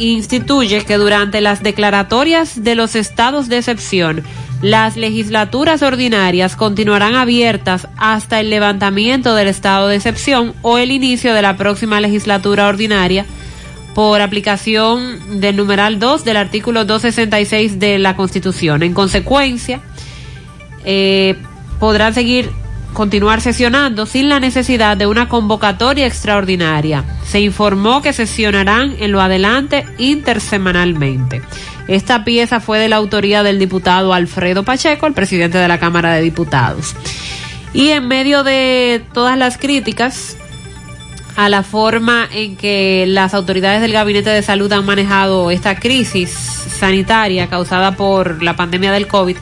[0.00, 4.24] instituye que durante las declaratorias de los estados de excepción,
[4.62, 11.34] las legislaturas ordinarias continuarán abiertas hasta el levantamiento del estado de excepción o el inicio
[11.34, 13.26] de la próxima legislatura ordinaria
[13.94, 18.82] por aplicación del numeral 2 del artículo 266 de la Constitución.
[18.82, 19.80] En consecuencia,
[20.84, 21.36] eh,
[21.78, 22.50] podrán seguir
[22.92, 27.04] continuar sesionando sin la necesidad de una convocatoria extraordinaria.
[27.24, 31.42] Se informó que sesionarán en lo adelante intersemanalmente.
[31.88, 36.14] Esta pieza fue de la autoría del diputado Alfredo Pacheco, el presidente de la Cámara
[36.14, 36.94] de Diputados.
[37.72, 40.36] Y en medio de todas las críticas
[41.36, 46.30] a la forma en que las autoridades del Gabinete de Salud han manejado esta crisis
[46.30, 49.36] sanitaria causada por la pandemia del COVID,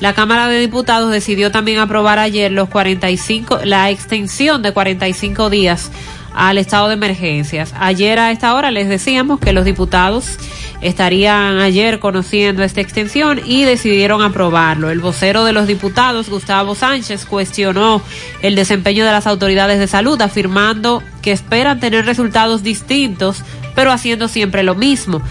[0.00, 5.90] la Cámara de Diputados decidió también aprobar ayer los 45, la extensión de 45 días
[6.34, 7.74] al estado de emergencias.
[7.78, 10.36] Ayer a esta hora les decíamos que los diputados
[10.80, 14.90] estarían ayer conociendo esta extensión y decidieron aprobarlo.
[14.90, 18.02] El vocero de los diputados, Gustavo Sánchez, cuestionó
[18.42, 23.42] el desempeño de las autoridades de salud, afirmando que esperan tener resultados distintos,
[23.74, 25.22] pero haciendo siempre lo mismo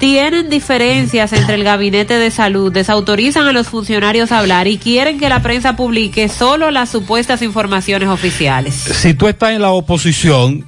[0.00, 5.20] tienen diferencias entre el gabinete de salud, desautorizan a los funcionarios a hablar y quieren
[5.20, 8.74] que la prensa publique solo las supuestas informaciones oficiales.
[8.74, 10.66] Si tú estás en la oposición,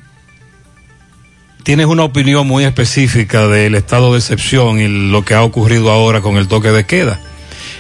[1.63, 6.21] tienes una opinión muy específica del estado de excepción y lo que ha ocurrido ahora
[6.21, 7.19] con el toque de queda.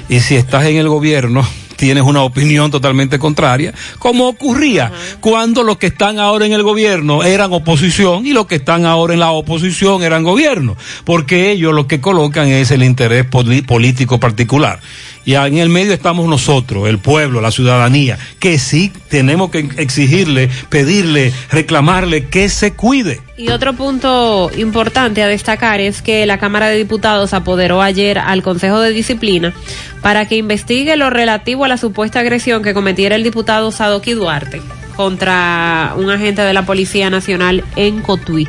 [0.08, 1.46] Y si estás en el gobierno,
[1.82, 7.24] tienes una opinión totalmente contraria, como ocurría cuando los que están ahora en el gobierno
[7.24, 11.88] eran oposición y los que están ahora en la oposición eran gobierno, porque ellos lo
[11.88, 14.78] que colocan es el interés político particular.
[15.24, 20.50] Y en el medio estamos nosotros, el pueblo, la ciudadanía, que sí tenemos que exigirle,
[20.68, 23.20] pedirle, reclamarle que se cuide.
[23.36, 28.42] Y otro punto importante a destacar es que la Cámara de Diputados apoderó ayer al
[28.42, 29.52] Consejo de Disciplina
[30.00, 34.60] para que investigue lo relativo a la supuesta agresión que cometiera el diputado Sadoki Duarte
[34.96, 38.46] contra un agente de la Policía Nacional en Cotuí.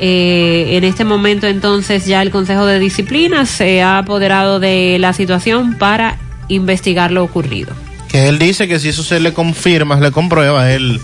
[0.00, 5.12] Eh, en este momento entonces ya el Consejo de Disciplina se ha apoderado de la
[5.12, 6.18] situación para
[6.48, 7.74] investigar lo ocurrido.
[8.08, 11.00] Que él dice que si eso se le confirma, se le comprueba, él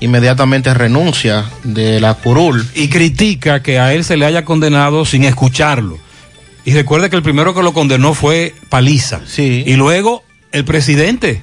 [0.00, 2.66] inmediatamente renuncia de la curul.
[2.74, 5.98] Y critica que a él se le haya condenado sin escucharlo.
[6.64, 9.20] Y recuerde que el primero que lo condenó fue Paliza.
[9.26, 9.62] Sí.
[9.66, 11.42] Y luego el presidente.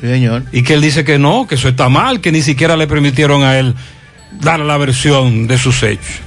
[0.00, 0.44] Sí, señor.
[0.52, 3.44] Y que él dice que no, que eso está mal, que ni siquiera le permitieron
[3.44, 3.74] a él
[4.32, 6.20] dar la versión de sus hechos.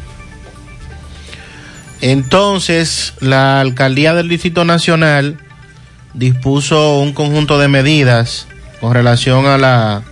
[2.01, 5.38] Entonces, la alcaldía del Distrito Nacional
[6.13, 8.47] dispuso un conjunto de medidas
[8.80, 10.03] con relación a, la,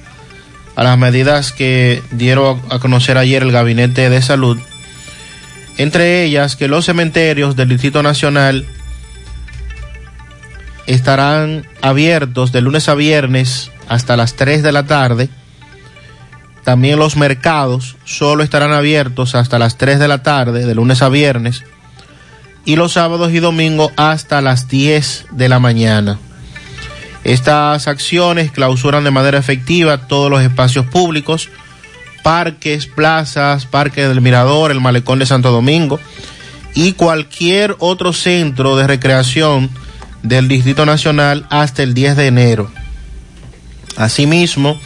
[0.76, 4.60] a las medidas que dieron a conocer ayer el Gabinete de Salud.
[5.78, 8.66] Entre ellas, que los cementerios del Distrito Nacional
[10.88, 15.30] estarán abiertos de lunes a viernes hasta las 3 de la tarde.
[16.66, 21.08] También los mercados solo estarán abiertos hasta las 3 de la tarde, de lunes a
[21.08, 21.64] viernes
[22.68, 26.20] y los sábados y domingos hasta las 10 de la mañana.
[27.24, 31.48] Estas acciones clausuran de manera efectiva todos los espacios públicos,
[32.24, 35.98] parques, plazas, Parque del Mirador, el Malecón de Santo Domingo
[36.76, 39.70] y cualquier otro centro de recreación
[40.24, 42.70] del Distrito Nacional hasta el 10 de enero.
[43.96, 44.78] Asimismo,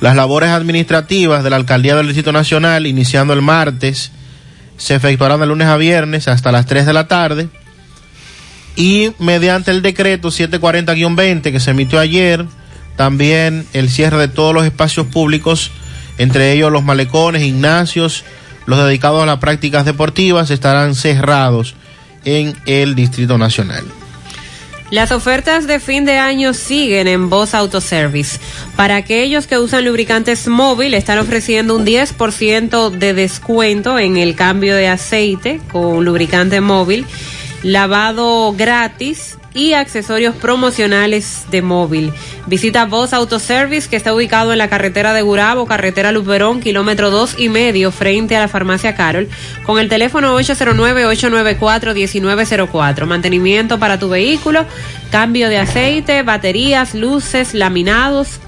[0.00, 4.10] las labores administrativas de la Alcaldía del Distrito Nacional, iniciando el martes,
[4.82, 7.48] se efectuarán de lunes a viernes hasta las 3 de la tarde
[8.74, 12.44] y mediante el decreto 740-20 que se emitió ayer,
[12.96, 15.70] también el cierre de todos los espacios públicos,
[16.18, 18.24] entre ellos los malecones, gimnasios,
[18.66, 21.76] los dedicados a las prácticas deportivas, estarán cerrados
[22.24, 23.84] en el Distrito Nacional.
[24.92, 28.38] Las ofertas de fin de año siguen en Voz Autoservice.
[28.76, 34.76] Para aquellos que usan lubricantes móvil, están ofreciendo un 10% de descuento en el cambio
[34.76, 37.06] de aceite con lubricante móvil,
[37.62, 42.12] lavado gratis y accesorios promocionales de móvil.
[42.46, 47.34] Visita Voz Autoservice que está ubicado en la carretera de Gurabo, carretera Luperón, kilómetro dos
[47.38, 49.28] y medio, frente a la farmacia Carol,
[49.64, 53.06] con el teléfono 809-894-1904.
[53.06, 54.66] Mantenimiento para tu vehículo,
[55.10, 58.40] cambio de aceite, baterías, luces, laminados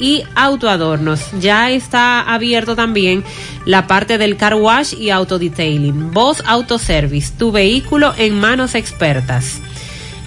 [0.00, 1.20] y autoadornos.
[1.40, 3.22] Ya está abierto también
[3.66, 6.12] la parte del car wash y autodetailing.
[6.12, 9.60] Voz Autoservice, tu vehículo en manos expertas.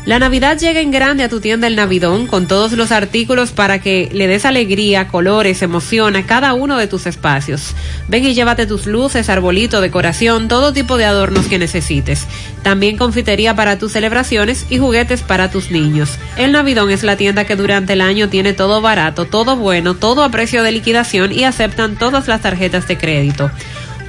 [0.06, 3.80] La Navidad llega en grande a tu tienda El Navidón con todos los artículos para
[3.80, 7.74] que le des alegría, colores, emoción a cada uno de tus espacios.
[8.10, 12.28] Ven y llévate tus luces, arbolito, decoración, todo tipo de adornos que necesites.
[12.64, 16.18] También confitería para tus celebraciones y juguetes para tus niños.
[16.36, 20.26] El Navidón es la tienda que durante el año tiene todo barato, todo bueno, todo
[20.26, 23.52] a precio de liquidación y aceptan todas las tarjetas de crédito.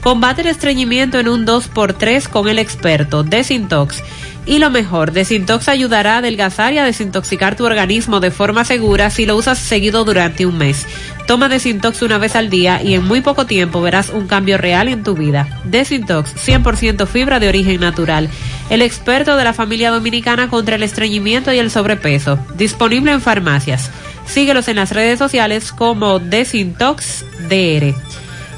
[0.00, 4.04] Combate el estreñimiento en un 2x3 con el experto Desintox.
[4.48, 9.10] Y lo mejor, Desintox ayudará a adelgazar y a desintoxicar tu organismo de forma segura
[9.10, 10.86] si lo usas seguido durante un mes.
[11.26, 14.88] Toma Desintox una vez al día y en muy poco tiempo verás un cambio real
[14.88, 15.60] en tu vida.
[15.64, 18.30] Desintox, 100% fibra de origen natural.
[18.70, 22.38] El experto de la familia dominicana contra el estreñimiento y el sobrepeso.
[22.56, 23.90] Disponible en farmacias.
[24.24, 27.94] Síguelos en las redes sociales como Desintox DR.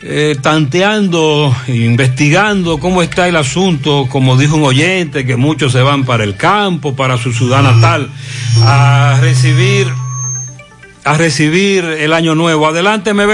[0.02, 6.05] eh, tanteando, investigando cómo está el asunto, como dijo un oyente, que muchos se van
[6.05, 8.09] para el campo, para su ciudad natal,
[8.64, 9.89] a recibir,
[11.05, 12.66] a recibir el año nuevo.
[12.66, 13.31] Adelante, MB.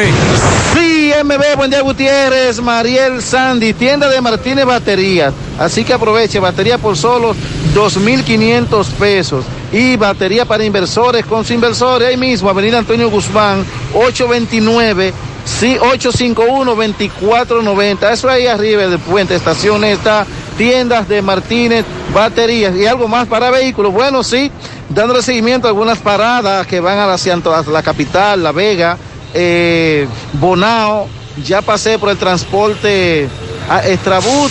[0.75, 5.33] Sí, MB, buen día Gutiérrez, Mariel Sandy, tienda de Martínez Baterías.
[5.61, 7.37] Así que aproveche, batería por solo
[7.77, 9.45] 2.500 pesos.
[9.71, 13.65] Y batería para inversores con su inversores, ahí mismo, Avenida Antonio Guzmán,
[13.95, 15.36] 829.
[15.47, 18.13] Sí, 851-2490.
[18.13, 20.27] Eso ahí arriba del puente, estación está,
[20.59, 23.91] tiendas de Martínez, baterías y algo más para vehículos.
[23.93, 24.51] Bueno, sí,
[24.91, 27.41] dándole seguimiento a algunas paradas que van hacia
[27.71, 28.99] la capital, La Vega,
[29.33, 31.09] eh, Bonao.
[31.45, 33.29] Ya pasé por el transporte
[33.69, 34.51] a Estrabut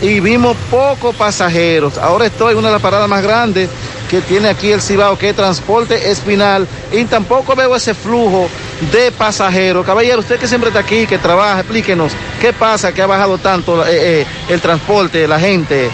[0.00, 1.96] y vimos pocos pasajeros.
[1.96, 3.70] Ahora estoy en una de las paradas más grandes
[4.10, 8.48] que tiene aquí el Cibao, que es transporte espinal, y tampoco veo ese flujo
[8.92, 9.84] de pasajeros.
[9.84, 13.86] Caballero, usted que siempre está aquí, que trabaja, explíquenos, ¿qué pasa que ha bajado tanto
[13.86, 15.90] eh, eh, el transporte, la gente?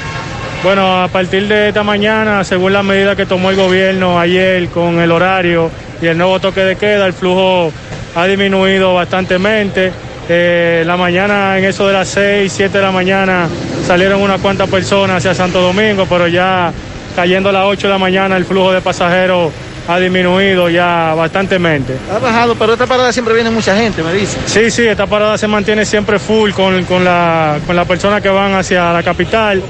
[0.62, 5.01] Bueno, a partir de esta mañana, según la medida que tomó el gobierno ayer con
[5.01, 5.70] el horario
[6.02, 7.73] y el nuevo toque de queda, el flujo
[8.15, 9.90] ha disminuido bastantemente.
[10.28, 13.48] Eh, la mañana, en eso de las 6, 7 de la mañana,
[13.86, 16.73] salieron unas cuantas personas hacia Santo Domingo, pero ya
[17.16, 19.52] cayendo a las 8 de la mañana el flujo de pasajeros
[19.89, 21.97] ha disminuido ya bastantemente.
[22.12, 24.39] Ha bajado, pero esta parada siempre viene mucha gente, me dice.
[24.47, 28.28] Sí, sí, esta parada se mantiene siempre full con, con, la, con las personas que
[28.28, 29.62] van hacia la capital.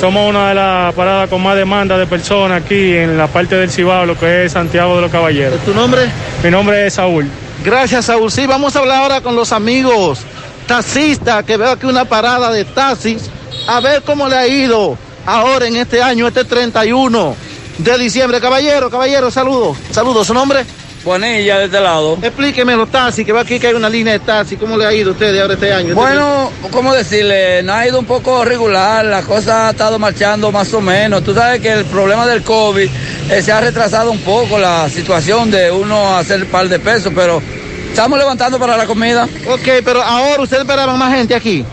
[0.00, 3.70] Somos una de las paradas con más demanda de personas aquí en la parte del
[3.70, 5.60] Cibao, lo que es Santiago de los Caballeros.
[5.64, 6.02] ¿Tu nombre?
[6.42, 7.28] Mi nombre es Saúl.
[7.64, 8.30] Gracias, Saúl.
[8.30, 10.20] Sí, vamos a hablar ahora con los amigos
[10.66, 13.30] taxistas, que veo aquí una parada de taxis,
[13.68, 17.45] a ver cómo le ha ido ahora en este año, este 31
[17.78, 18.40] de diciembre.
[18.40, 19.76] Caballero, caballero, saludos.
[19.90, 20.64] Saludos, ¿su nombre?
[21.04, 22.18] Bonilla, de este lado.
[22.20, 24.58] Explíqueme los taxis, que va aquí que hay una línea de taxis.
[24.58, 25.94] ¿Cómo le ha ido a ustedes ahora este año?
[25.94, 27.62] Bueno, ¿cómo decirle?
[27.62, 31.22] No ha ido un poco regular, la cosa ha estado marchando más o menos.
[31.22, 32.88] Tú sabes que el problema del COVID
[33.30, 37.12] eh, se ha retrasado un poco la situación de uno hacer un par de pesos,
[37.14, 37.40] pero
[37.88, 39.28] estamos levantando para la comida.
[39.48, 41.64] Ok, pero ahora ustedes esperaban más gente aquí.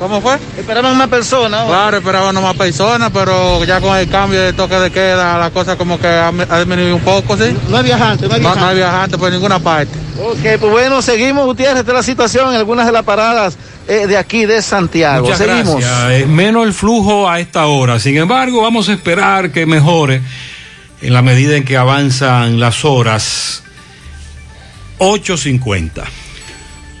[0.00, 0.38] ¿Cómo fue?
[0.58, 1.66] Esperaban más personas.
[1.66, 5.76] Claro, esperaban más personas, pero ya con el cambio de toque de queda, la cosa
[5.76, 7.54] como que ha, ha disminuido un poco, ¿sí?
[7.68, 8.62] No hay viajantes, no hay No, viajantes.
[8.62, 9.92] no hay viajantes por ninguna parte.
[10.18, 14.06] Ok, pues bueno, seguimos, Gutiérrez, esta es la situación en algunas de las paradas eh,
[14.06, 15.24] de aquí de Santiago.
[15.24, 15.76] Muchas seguimos.
[15.80, 16.10] gracias.
[16.22, 17.98] Es menos el flujo a esta hora.
[18.00, 20.22] Sin embargo, vamos a esperar que mejore
[21.02, 23.62] en la medida en que avanzan las horas.
[24.98, 26.04] 8.50.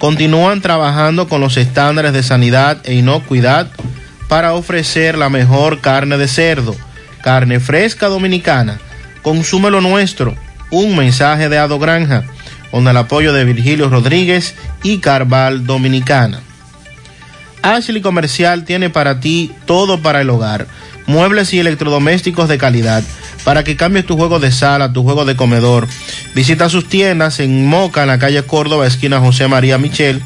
[0.00, 3.68] continúan trabajando con los estándares de sanidad e inocuidad
[4.28, 6.74] para ofrecer la mejor carne de cerdo,
[7.22, 8.80] carne fresca dominicana.
[9.20, 10.34] Consume lo nuestro.
[10.70, 12.24] Un mensaje de Ado Granja,
[12.70, 16.40] con el apoyo de Virgilio Rodríguez y Carval Dominicana.
[17.60, 20.66] Ashley Comercial tiene para ti todo para el hogar,
[21.10, 23.02] muebles y electrodomésticos de calidad,
[23.44, 25.86] para que cambies tu juego de sala, tu juego de comedor.
[26.34, 30.22] Visita sus tiendas en Moca, en la calle Córdoba, esquina José María Michel,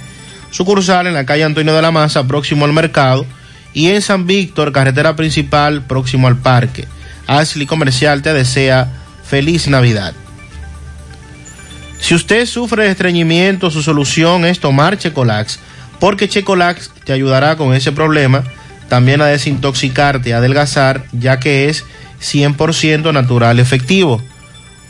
[0.51, 3.27] sucursal en la calle Antonio de la Maza, próximo al mercado,
[3.73, 6.87] y en San Víctor, carretera principal, próximo al parque.
[7.27, 8.93] Ashley Comercial te desea
[9.25, 10.15] feliz Navidad.
[11.99, 15.59] Si usted sufre de estreñimiento, su solución es tomar Checolax,
[15.99, 18.45] porque Checolax te ayudará con ese problema,
[18.89, 21.85] también a desintoxicarte, a adelgazar, ya que es
[22.21, 24.23] 100% natural efectivo.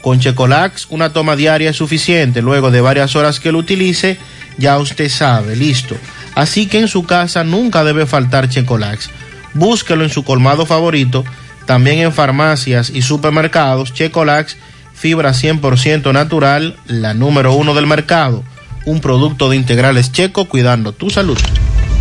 [0.01, 2.43] Con Checolax, una toma diaria es suficiente.
[2.43, 4.19] Luego de varias horas que lo utilice,
[4.59, 5.97] ya usted sabe, listo.
[6.35, 9.09] Así que en su casa nunca debe faltar Checolax.
[9.55, 11.25] Búsquelo en su colmado favorito,
[11.65, 13.95] también en farmacias y supermercados.
[13.95, 14.57] Checolax,
[14.95, 18.45] fibra 100% natural, la número uno del mercado.
[18.85, 21.39] Un producto de integrales checo cuidando tu salud.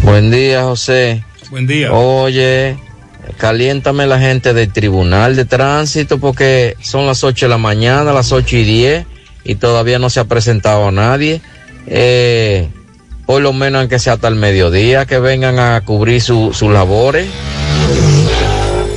[0.01, 1.23] Buen día, José.
[1.53, 1.93] Buen día.
[1.93, 2.77] Oye,
[3.37, 8.31] caliéntame la gente del Tribunal de Tránsito porque son las 8 de la mañana, las
[8.31, 9.05] 8 y 10
[9.43, 11.41] y todavía no se ha presentado nadie.
[11.85, 12.69] Eh,
[13.27, 17.27] por lo menos aunque sea hasta el mediodía, que vengan a cubrir sus labores.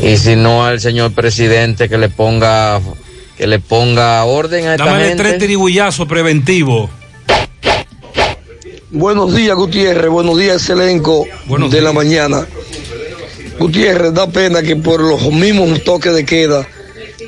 [0.02, 2.80] Y si no al señor presidente que le ponga
[3.36, 5.22] que le ponga orden a esta Dame gente.
[5.22, 6.88] tres tribuyazos preventivos.
[8.96, 10.08] Buenos días, Gutiérrez.
[10.10, 11.26] Buenos días, elenco
[11.70, 12.46] de la mañana.
[13.58, 16.66] Gutiérrez, da pena que por los mismos toques de queda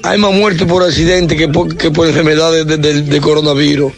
[0.02, 3.92] hay más muertes por accidente que por, que por enfermedades de, de- de coronavirus.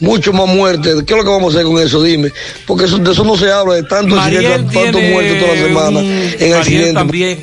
[0.00, 0.94] Mucho más muertes.
[1.06, 2.02] ¿Qué es lo que vamos a hacer con eso?
[2.02, 2.30] Dime.
[2.66, 5.54] Porque eso- de eso no se habla, de tantos Mariel accidentes, tantos tiene muertos toda
[5.54, 7.42] la semana un- en Mariel también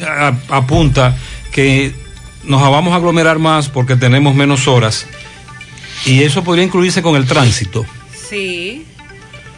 [0.49, 1.18] apunta
[1.53, 1.94] que
[2.44, 5.06] nos vamos a aglomerar más porque tenemos menos horas
[6.06, 7.85] y eso podría incluirse con el tránsito.
[8.30, 8.85] Sí.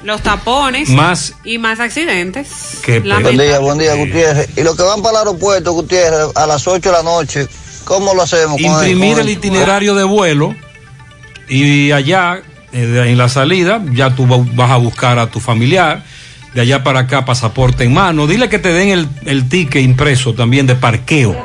[0.05, 0.89] Los tapones.
[0.89, 2.47] Más Y más accidentes.
[2.83, 4.49] que Buen día, buen día, Gutiérrez.
[4.55, 7.47] Y los que van para el aeropuerto, Gutiérrez, a las 8 de la noche,
[7.85, 8.61] ¿cómo lo hacemos?
[8.61, 10.55] con imprimir con el itinerario de vuelo
[11.49, 12.41] y allá
[12.71, 16.03] eh, en la salida ya tú va- vas a buscar a tu familiar
[16.55, 20.33] de allá para acá pasaporte en mano dile que te den el, el ticket impreso
[20.33, 21.35] también de parqueo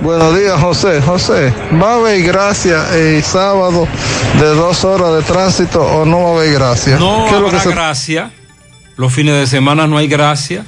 [0.00, 1.00] Buenos días, José.
[1.00, 1.52] José,
[1.82, 3.88] ¿va a haber gracia el sábado
[4.38, 6.98] de dos horas de tránsito o no va a haber gracia?
[6.98, 8.30] no ¿Qué es lo que habrá se- gracia
[8.96, 10.64] los fines de semana no hay gracia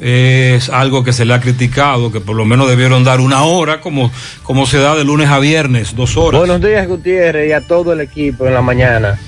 [0.00, 3.80] es algo que se le ha criticado que por lo menos debieron dar una hora
[3.80, 4.10] como,
[4.42, 7.92] como se da de lunes a viernes dos horas Buenos días, Gutiérrez, y a todo
[7.92, 9.18] el equipo en la mañana.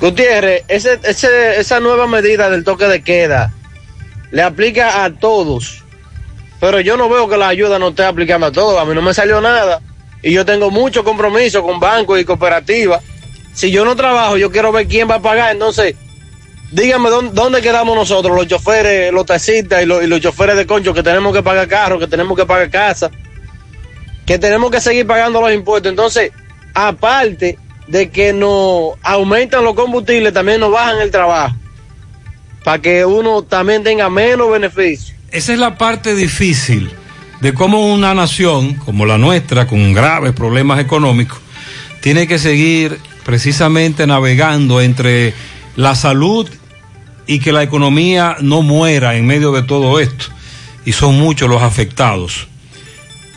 [0.00, 3.52] Gutiérrez, ese, ese- esa nueva medida del toque de queda
[4.32, 5.84] le aplica a todos,
[6.62, 8.80] pero yo no veo que la ayuda no esté aplicando a todos.
[8.80, 9.80] A mí no me salió nada
[10.22, 13.02] y yo tengo mucho compromiso con bancos y cooperativas.
[13.52, 15.50] Si yo no trabajo, yo quiero ver quién va a pagar.
[15.50, 15.96] Entonces,
[16.70, 20.64] dígame dónde, dónde quedamos nosotros, los choferes, los taxistas y los, y los choferes de
[20.64, 23.10] concho que tenemos que pagar carros, que tenemos que pagar casa
[24.24, 25.90] que tenemos que seguir pagando los impuestos.
[25.90, 26.30] Entonces,
[26.74, 27.58] aparte
[27.88, 31.56] de que nos aumentan los combustibles, también nos bajan el trabajo.
[32.62, 35.18] Para que uno también tenga menos beneficios.
[35.32, 36.90] Esa es la parte difícil
[37.40, 41.38] de cómo una nación como la nuestra, con graves problemas económicos,
[42.02, 45.32] tiene que seguir precisamente navegando entre
[45.74, 46.50] la salud
[47.26, 50.26] y que la economía no muera en medio de todo esto.
[50.84, 52.48] Y son muchos los afectados.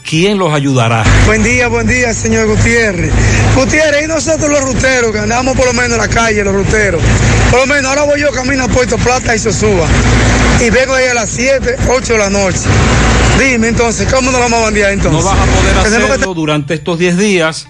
[0.03, 1.05] ¿Quién los ayudará?
[1.26, 3.11] Buen día, buen día, señor Gutiérrez.
[3.55, 7.01] Gutiérrez, y nosotros los ruteros, que andamos por lo menos en la calle, los ruteros.
[7.49, 9.88] Por lo menos ahora voy yo camino a Puerto Plata y Sosúa.
[10.61, 12.60] Y vengo ahí a las 7, 8 de la noche.
[13.40, 15.23] Dime entonces, ¿cómo nos vamos a bandear entonces?
[15.23, 17.68] No vas a poder hacerlo durante estos 10 días.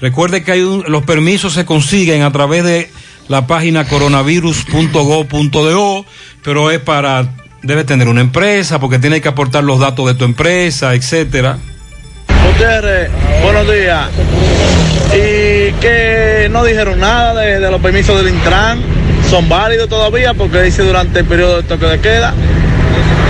[0.00, 2.90] Recuerde que hay un- los permisos se consiguen a través de
[3.28, 6.04] la página coronavirus.go.do,
[6.42, 7.28] pero es para
[7.62, 11.58] debe tener una empresa porque tiene que aportar los datos de tu empresa, etcétera.
[12.46, 13.10] Gutiérrez,
[13.42, 14.08] buenos días.
[15.12, 18.80] Y que no dijeron nada de, de los permisos del Intran.
[19.28, 22.32] Son válidos todavía porque dice durante el periodo de toque de queda.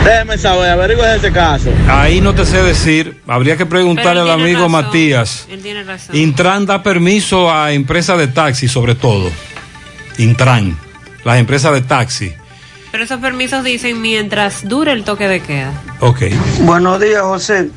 [0.04, 1.70] Déjeme saber, averigüe ese caso.
[1.88, 5.46] Ahí no te sé decir, habría que preguntarle al amigo Matías.
[5.50, 6.14] Él tiene razón.
[6.14, 9.30] Intran da permiso a empresas de taxi sobre todo.
[10.18, 10.78] Intran,
[11.24, 12.32] las empresas de taxi.
[12.92, 15.72] Pero esos permisos dicen mientras dure el toque de queda.
[16.00, 16.24] Ok.
[16.60, 17.70] Buenos días, José.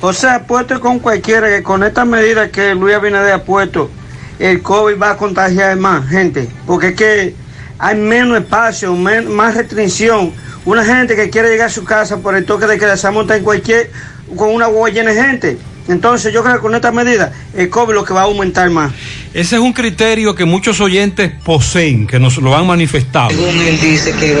[0.00, 3.90] José, apuesto con cualquiera que con esta medida que Luis Abinader ha puesto,
[4.38, 6.48] el COVID va a contagiar más gente.
[6.66, 7.39] Porque es que
[7.80, 10.32] hay menos espacio, más restricción.
[10.66, 13.34] Una gente que quiere llegar a su casa por el toque de queda se monta
[13.34, 13.90] en cualquier,
[14.36, 15.58] con una huella llena de gente.
[15.90, 18.92] Entonces yo creo que con esta medida el COVID lo que va a aumentar más.
[19.34, 23.30] Ese es un criterio que muchos oyentes poseen, que nos lo han manifestado.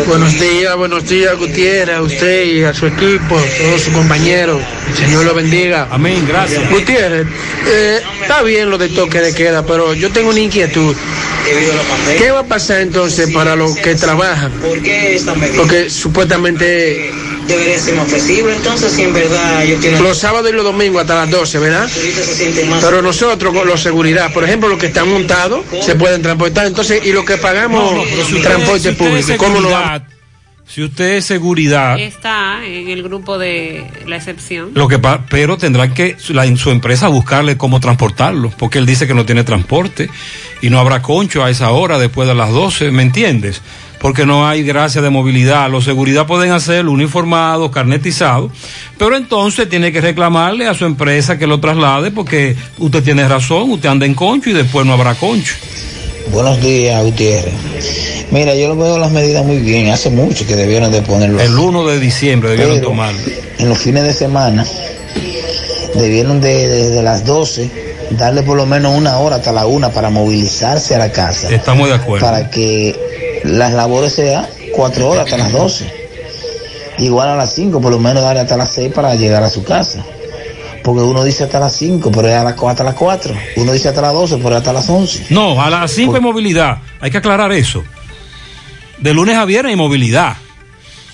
[0.06, 4.60] Buenos días, buenos días, Gutiérrez, a usted y a su equipo, a todos sus compañeros.
[4.88, 5.88] El Señor lo bendiga.
[5.90, 6.68] Amén, gracias.
[6.70, 7.26] Gutiérrez,
[7.68, 10.96] eh, está bien lo del toque de queda, pero yo tengo una inquietud.
[12.18, 14.52] ¿Qué va a pasar entonces para los que trabajan?
[14.52, 15.56] ¿Por qué esta medida?
[15.56, 17.12] Porque supuestamente
[17.46, 20.02] Debería ser más flexible, entonces, si en verdad ellos tienen...
[20.02, 21.88] los sábados y los domingos hasta las 12, ¿verdad?
[21.88, 22.84] Se más...
[22.84, 27.04] Pero nosotros con los seguridad, por ejemplo, los que están montados se pueden transportar, entonces,
[27.04, 30.02] y los que pagamos No, si transporte usted público, ¿cómo lo vamos?
[30.68, 34.70] Si usted es seguridad, Está en el grupo de la excepción.
[34.74, 39.08] lo que pa- pero tendrán que la- su empresa buscarle cómo transportarlo, porque él dice
[39.08, 40.08] que no tiene transporte
[40.62, 43.60] y no habrá concho a esa hora después de las 12, ¿me entiendes?
[44.00, 45.70] Porque no hay gracia de movilidad.
[45.70, 48.50] Los seguridad pueden hacerlo uniformado, carnetizado,
[48.98, 53.70] pero entonces tiene que reclamarle a su empresa que lo traslade porque usted tiene razón,
[53.70, 55.54] usted anda en concho y después no habrá concho.
[56.32, 57.54] Buenos días, Gutiérrez.
[58.30, 59.90] Mira, yo lo veo las medidas muy bien.
[59.90, 61.40] Hace mucho que debieron de ponerlo.
[61.40, 63.20] El 1 de diciembre debieron Pero, tomarlo.
[63.58, 64.64] En los fines de semana
[65.94, 67.70] debieron de desde las 12
[68.10, 71.48] darle por lo menos una hora hasta la una para movilizarse a la casa.
[71.52, 72.24] Estamos de acuerdo.
[72.26, 73.09] Para que
[73.44, 76.00] las labores sean cuatro horas hasta las 12.
[76.98, 79.64] Igual a las 5, por lo menos darle hasta las 6 para llegar a su
[79.64, 80.04] casa.
[80.82, 83.34] Porque uno dice hasta las 5, pero es a las, hasta las 4.
[83.56, 85.26] Uno dice hasta las 12, pero es hasta las 11.
[85.30, 86.78] No, a las 5 hay movilidad.
[87.00, 87.82] Hay que aclarar eso.
[88.98, 90.36] De lunes a viernes hay movilidad.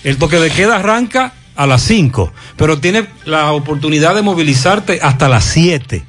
[0.03, 5.27] El toque de queda arranca a las 5, pero tienes la oportunidad de movilizarte hasta
[5.27, 6.03] las 7.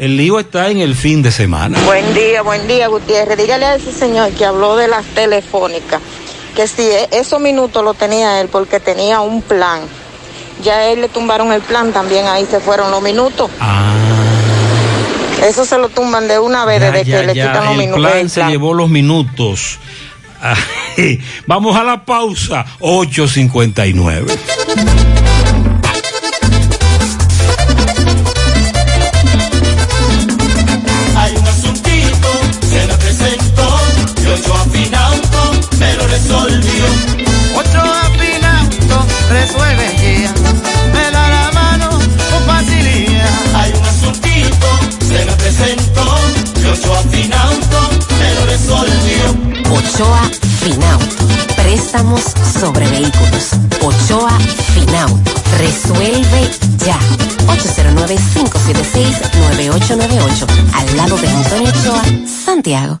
[0.00, 1.78] El lío está en el fin de semana.
[1.84, 3.36] Buen día, buen día, Gutiérrez.
[3.36, 6.00] Dígale a ese señor que habló de las telefónicas,
[6.56, 9.82] que si e- esos minutos lo tenía él porque tenía un plan.
[10.64, 13.50] Ya a él le tumbaron el plan, también ahí se fueron los minutos.
[15.46, 18.00] Eso se lo tumban de una vez desde Ya, que le quitan los el minutos.
[18.00, 18.50] plan el se plan.
[18.50, 19.78] llevó los minutos.
[21.46, 22.64] Vamos a la pausa.
[22.80, 25.19] 8.59.
[36.20, 36.84] resolvió.
[37.56, 40.32] Otro afinauto resuelve ya,
[40.92, 43.30] me da la mano con facilidad.
[43.54, 44.66] Hay un asuntito,
[45.08, 46.04] se me presentó,
[46.62, 49.34] yo yo afinauto, me lo resolvió.
[49.72, 50.30] Ochoa
[50.60, 51.24] Finauto.
[51.56, 52.22] Préstamos
[52.60, 53.50] sobre vehículos.
[53.82, 54.38] Ochoa
[54.74, 55.30] Finauto.
[55.58, 56.50] Resuelve
[56.84, 56.98] ya.
[57.46, 60.46] 809-576-9898.
[60.74, 62.02] Al lado de Antonio Ochoa,
[62.44, 63.00] Santiago.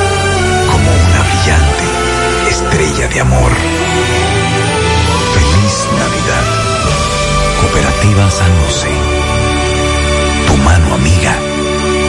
[1.41, 3.51] brillante estrella de amor.
[5.33, 6.45] Feliz Navidad.
[7.61, 8.89] Cooperativa San José.
[10.47, 11.50] Tu mano amiga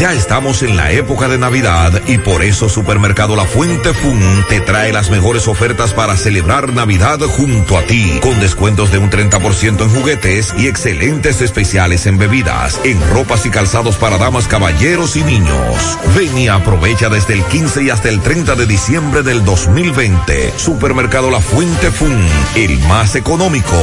[0.00, 4.60] Ya estamos en la época de Navidad y por eso Supermercado La Fuente Fun te
[4.60, 9.82] trae las mejores ofertas para celebrar Navidad junto a ti, con descuentos de un 30%
[9.82, 15.22] en juguetes y excelentes especiales en bebidas, en ropas y calzados para damas, caballeros y
[15.22, 15.98] niños.
[16.16, 20.54] Ven y aprovecha desde el 15 y hasta el 30 de diciembre del 2020.
[20.56, 22.18] Supermercado La Fuente Fun,
[22.56, 23.80] el más económico.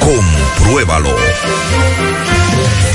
[0.00, 1.16] Compruébalo.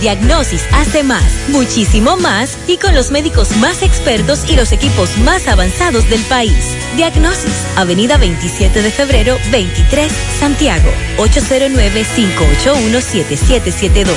[0.00, 5.48] Diagnosis hace más, muchísimo más y con los médicos más expertos y los equipos más
[5.48, 6.76] avanzados del país.
[6.96, 10.88] Diagnosis, Avenida 27 de febrero, 23, Santiago,
[11.18, 14.14] 809-581-7772.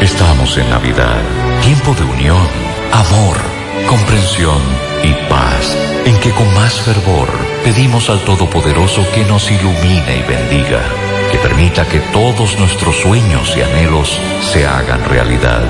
[0.00, 1.20] Estamos en Navidad,
[1.62, 2.48] tiempo de unión,
[2.92, 3.36] amor,
[3.88, 4.60] comprensión
[5.02, 7.28] y paz, en que con más fervor
[7.64, 10.82] pedimos al Todopoderoso que nos ilumine y bendiga,
[11.32, 15.62] que permita que todos nuestros sueños y anhelos se hagan realidad.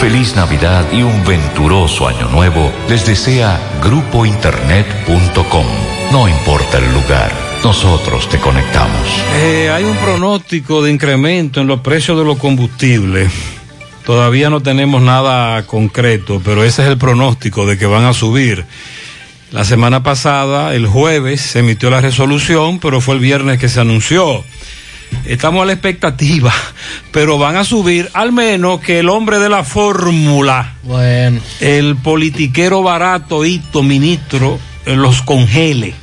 [0.00, 5.66] Feliz Navidad y un venturoso año nuevo les desea grupointernet.com.
[6.12, 7.32] No importa el lugar,
[7.64, 9.24] nosotros te conectamos.
[9.34, 13.32] Eh, hay un pronóstico de incremento en los precios de los combustibles.
[14.04, 18.66] Todavía no tenemos nada concreto, pero ese es el pronóstico de que van a subir.
[19.50, 23.80] La semana pasada, el jueves, se emitió la resolución, pero fue el viernes que se
[23.80, 24.44] anunció.
[25.24, 26.52] Estamos a la expectativa,
[27.12, 31.40] pero van a subir al menos que el hombre de la fórmula, Bueno.
[31.60, 35.94] el politiquero barato, hito, ministro, eh, los congele.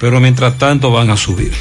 [0.00, 1.52] Pero mientras tanto van a subir.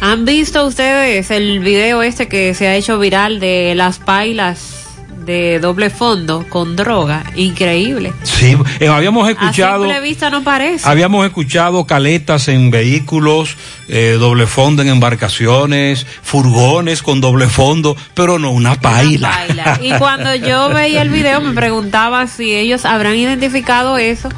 [0.00, 4.81] ¿Han visto ustedes el video este que se ha hecho viral de las pailas
[5.24, 7.24] de doble fondo con droga?
[7.34, 8.12] Increíble.
[8.22, 9.84] Sí, eh, habíamos A escuchado...
[9.84, 10.88] simple vista no parece.
[10.88, 13.56] Habíamos escuchado caletas en vehículos,
[13.88, 19.30] eh, doble fondo en embarcaciones, furgones con doble fondo, pero no una paila.
[19.30, 19.78] Baila.
[19.82, 24.28] Y cuando yo veía el video me preguntaba si ellos habrán identificado eso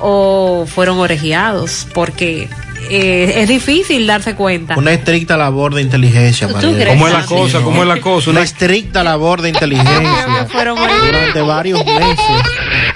[0.00, 2.48] o fueron orejeados, porque
[2.90, 4.76] eh, es difícil darse cuenta.
[4.76, 6.48] Una estricta labor de inteligencia.
[6.48, 6.88] ¿Tú María.
[6.88, 7.60] ¿Cómo es la cosa?
[7.60, 8.30] ¿Cómo es la cosa?
[8.30, 12.42] Una estricta labor de inteligencia Fueron durante varios meses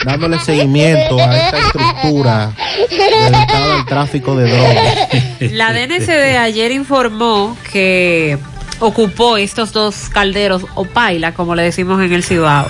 [0.05, 2.53] dándole seguimiento a esta estructura
[2.89, 5.53] dedicada al tráfico de drogas.
[5.53, 8.39] La DNCD ayer informó que
[8.79, 12.69] ocupó estos dos calderos o paila, como le decimos en el Cibao,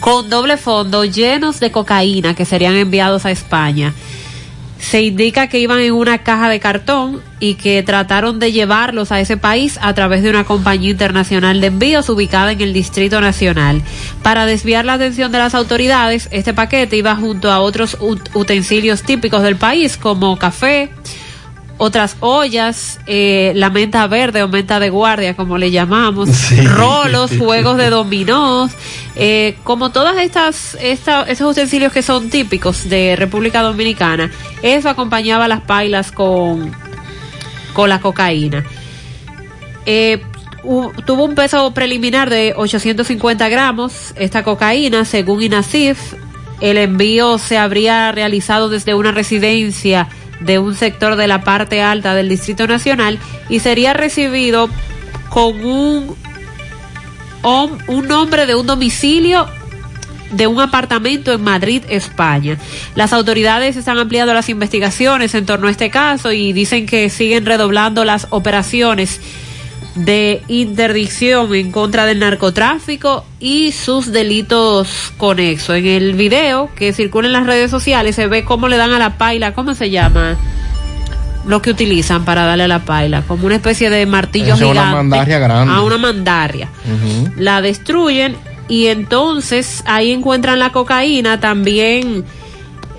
[0.00, 3.92] con doble fondo llenos de cocaína que serían enviados a España.
[4.78, 9.20] Se indica que iban en una caja de cartón y que trataron de llevarlos a
[9.20, 13.82] ese país a través de una compañía internacional de envíos ubicada en el Distrito Nacional.
[14.22, 19.02] Para desviar la atención de las autoridades, este paquete iba junto a otros ut- utensilios
[19.02, 20.90] típicos del país como café,
[21.78, 26.60] otras ollas, eh, la menta verde o menta de guardia, como le llamamos, Sí.
[26.62, 28.72] rolos, juegos de dominós,
[29.14, 34.30] eh, como todas estas, esta- esos utensilios que son típicos de República Dominicana,
[34.62, 36.72] eso acompañaba las pailas con,
[37.74, 38.64] con la cocaína.
[39.84, 40.22] Eh,
[41.04, 46.14] tuvo un peso preliminar de 850 gramos esta cocaína, según INASIF.
[46.60, 50.08] El envío se habría realizado desde una residencia
[50.40, 53.18] de un sector de la parte alta del Distrito Nacional
[53.48, 54.68] y sería recibido
[55.30, 56.16] con un,
[57.42, 59.46] un nombre de un domicilio
[60.30, 62.58] de un apartamento en Madrid, España.
[62.94, 67.46] Las autoridades están ampliando las investigaciones en torno a este caso y dicen que siguen
[67.46, 69.20] redoblando las operaciones
[69.96, 75.76] de interdicción en contra del narcotráfico y sus delitos conexos.
[75.76, 78.98] En el video que circula en las redes sociales se ve cómo le dan a
[78.98, 80.36] la paila, ¿cómo se llama?
[81.46, 84.70] Lo que utilizan para darle a la paila, como una especie de martillo Es una
[84.72, 84.96] gigante.
[84.96, 85.72] mandaria grande.
[85.72, 86.68] A una mandaria.
[87.36, 88.36] La destruyen
[88.68, 92.24] y entonces ahí encuentran la cocaína también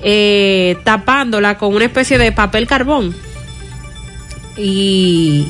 [0.01, 3.13] eh, tapándola con una especie de papel carbón.
[4.57, 5.47] Y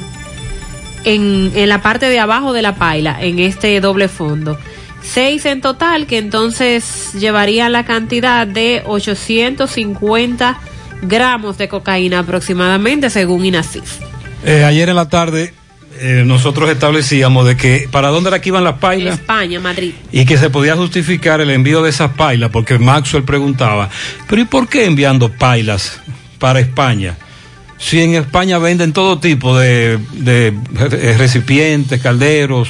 [1.07, 4.57] en, en la parte de abajo de la paila, en este doble fondo.
[5.01, 10.59] Seis en total, que entonces llevaría la cantidad de 850
[11.01, 13.99] gramos de cocaína aproximadamente, según INACIF.
[14.43, 15.53] Eh, ayer en la tarde
[15.99, 19.93] eh, nosotros establecíamos de que para dónde era que iban las pailas España, Madrid.
[20.11, 23.89] y que se podía justificar el envío de esas pailas, porque Maxwell preguntaba,
[24.27, 25.99] pero ¿y por qué enviando pailas
[26.37, 27.17] para España?
[27.77, 32.69] Si en España venden todo tipo de, de eh, recipientes, calderos,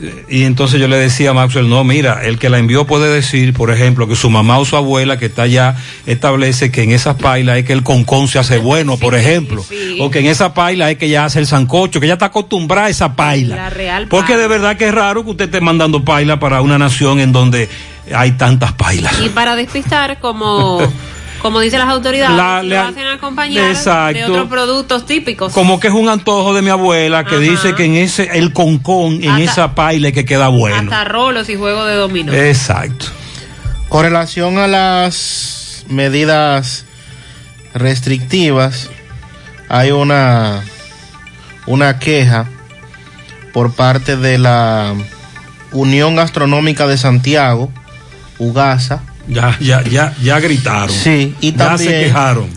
[0.00, 3.12] eh, y entonces yo le decía a Maxwell, no, mira, el que la envió puede
[3.12, 5.76] decir, por ejemplo, que su mamá o su abuela que está allá
[6.06, 9.64] establece que en esas pailas es que el concón se hace bueno, por ejemplo,
[10.00, 12.86] o que en esa paila es que ella hace el sancocho, que ella está acostumbrada
[12.86, 13.56] a esa paila.
[13.56, 16.78] La real Porque de verdad que es raro que usted esté mandando paila para una
[16.78, 17.68] nación en donde
[18.14, 19.14] hay tantas pailas.
[19.20, 20.80] Y para despistar, como,
[21.42, 24.26] como dicen las autoridades, La- lo le- hacen acompañar de Exacto.
[24.28, 25.52] otros productos típicos.
[25.52, 27.42] Como que es un antojo de mi abuela que Ajá.
[27.44, 30.76] dice que en ese el concón, en Hasta- esa paila es que queda bueno.
[30.76, 32.32] Hasta rolos y juegos de dominó.
[32.32, 33.06] Exacto.
[33.88, 36.86] Con relación a las medidas
[37.74, 38.88] restrictivas,
[39.68, 40.62] hay una,
[41.66, 42.46] una queja
[43.52, 44.94] por parte de la
[45.72, 47.70] Unión Gastronómica de Santiago,
[48.38, 49.02] UGASA.
[49.32, 50.90] Ya, ya, ya, ya gritaron.
[50.90, 52.48] Sí, y Ya también, se quejaron.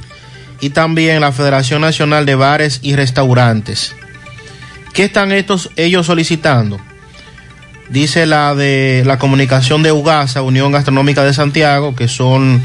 [0.61, 3.95] Y también la Federación Nacional de Bares y Restaurantes.
[4.93, 6.79] ¿Qué están estos ellos solicitando?
[7.89, 12.61] Dice la de la comunicación de UGASA, Unión Gastronómica de Santiago, que son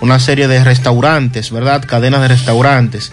[0.00, 1.84] una serie de restaurantes, ¿verdad?
[1.86, 3.12] Cadenas de restaurantes.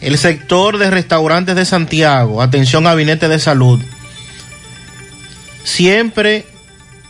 [0.00, 3.80] El sector de restaurantes de Santiago, atención gabinete de salud,
[5.62, 6.46] siempre,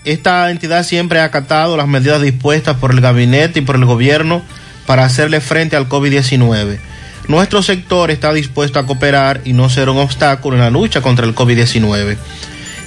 [0.04, 4.42] esta entidad siempre ha acatado las medidas dispuestas por el gabinete y por el gobierno
[4.86, 6.78] para hacerle frente al COVID-19.
[7.28, 11.26] Nuestro sector está dispuesto a cooperar y no ser un obstáculo en la lucha contra
[11.26, 12.16] el COVID-19.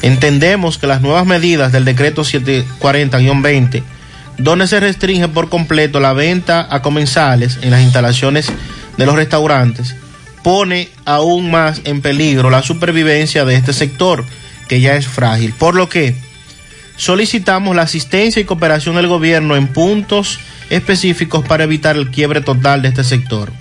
[0.01, 3.83] Entendemos que las nuevas medidas del decreto 740-20,
[4.37, 8.47] donde se restringe por completo la venta a comensales en las instalaciones
[8.97, 9.95] de los restaurantes,
[10.43, 14.25] pone aún más en peligro la supervivencia de este sector,
[14.67, 15.53] que ya es frágil.
[15.53, 16.15] Por lo que
[16.95, 20.39] solicitamos la asistencia y cooperación del gobierno en puntos
[20.69, 23.51] específicos para evitar el quiebre total de este sector.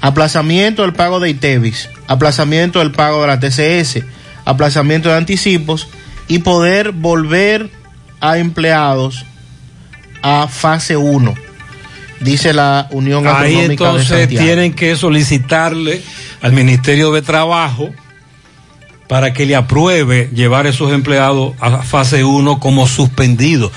[0.00, 4.04] Aplazamiento del pago de ITEVIS, aplazamiento del pago de la TCS,
[4.44, 5.88] aplazamiento de anticipos
[6.28, 7.70] y poder volver
[8.20, 9.24] a empleados
[10.22, 11.34] a fase 1,
[12.20, 14.44] dice la Unión Ahí de entonces Santiago.
[14.44, 16.02] tienen que solicitarle
[16.42, 17.90] al Ministerio de Trabajo
[19.08, 23.72] para que le apruebe llevar esos empleados a fase 1 como suspendidos,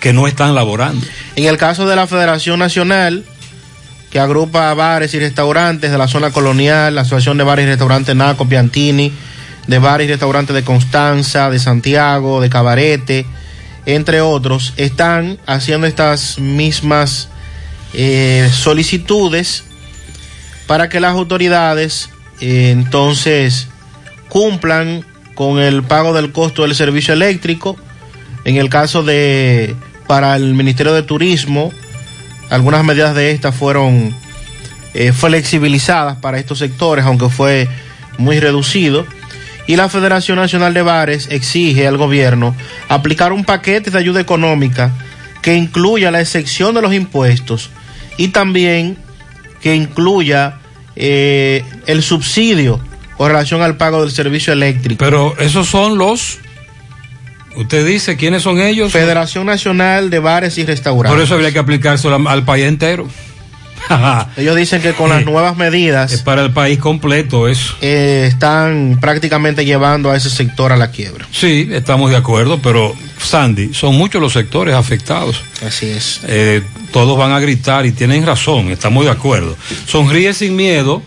[0.00, 1.06] que no están laborando.
[1.36, 3.24] En el caso de la Federación Nacional,
[4.10, 7.68] que agrupa a bares y restaurantes de la zona colonial, la Asociación de Bares y
[7.68, 9.12] Restaurantes Naco Piantini,
[9.66, 13.26] de Bares y Restaurantes de Constanza, de Santiago, de Cabarete,
[13.86, 17.28] entre otros, están haciendo estas mismas
[17.92, 19.64] eh, solicitudes
[20.66, 23.68] para que las autoridades eh, entonces
[24.34, 25.04] cumplan
[25.36, 27.76] con el pago del costo del servicio eléctrico.
[28.44, 29.76] En el caso de
[30.08, 31.72] para el Ministerio de Turismo,
[32.50, 34.12] algunas medidas de estas fueron
[34.92, 37.68] eh, flexibilizadas para estos sectores, aunque fue
[38.18, 39.06] muy reducido.
[39.68, 42.56] Y la Federación Nacional de Bares exige al gobierno
[42.88, 44.90] aplicar un paquete de ayuda económica
[45.42, 47.70] que incluya la excepción de los impuestos
[48.16, 48.96] y también
[49.62, 50.58] que incluya
[50.96, 52.80] eh, el subsidio
[53.16, 54.96] con relación al pago del servicio eléctrico.
[55.04, 56.38] Pero esos son los,
[57.56, 58.92] usted dice, ¿quiénes son ellos?
[58.92, 61.12] Federación Nacional de Bares y Restaurantes.
[61.12, 63.08] Por eso habría que aplicárselo al, al país entero.
[64.38, 66.10] Ellos dicen que con las nuevas medidas...
[66.10, 67.74] Es para el país completo eso.
[67.82, 71.26] eh, están prácticamente llevando a ese sector a la quiebra.
[71.30, 75.42] Sí, estamos de acuerdo, pero Sandy, son muchos los sectores afectados.
[75.66, 76.20] Así es.
[76.26, 76.62] Eh,
[76.92, 79.54] todos van a gritar y tienen razón, estamos de acuerdo.
[79.86, 81.02] Sonríe sin miedo.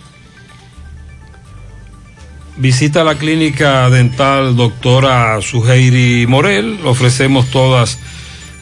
[2.57, 6.79] Visita la clínica dental doctora Suheiri Morel.
[6.85, 7.99] Ofrecemos todas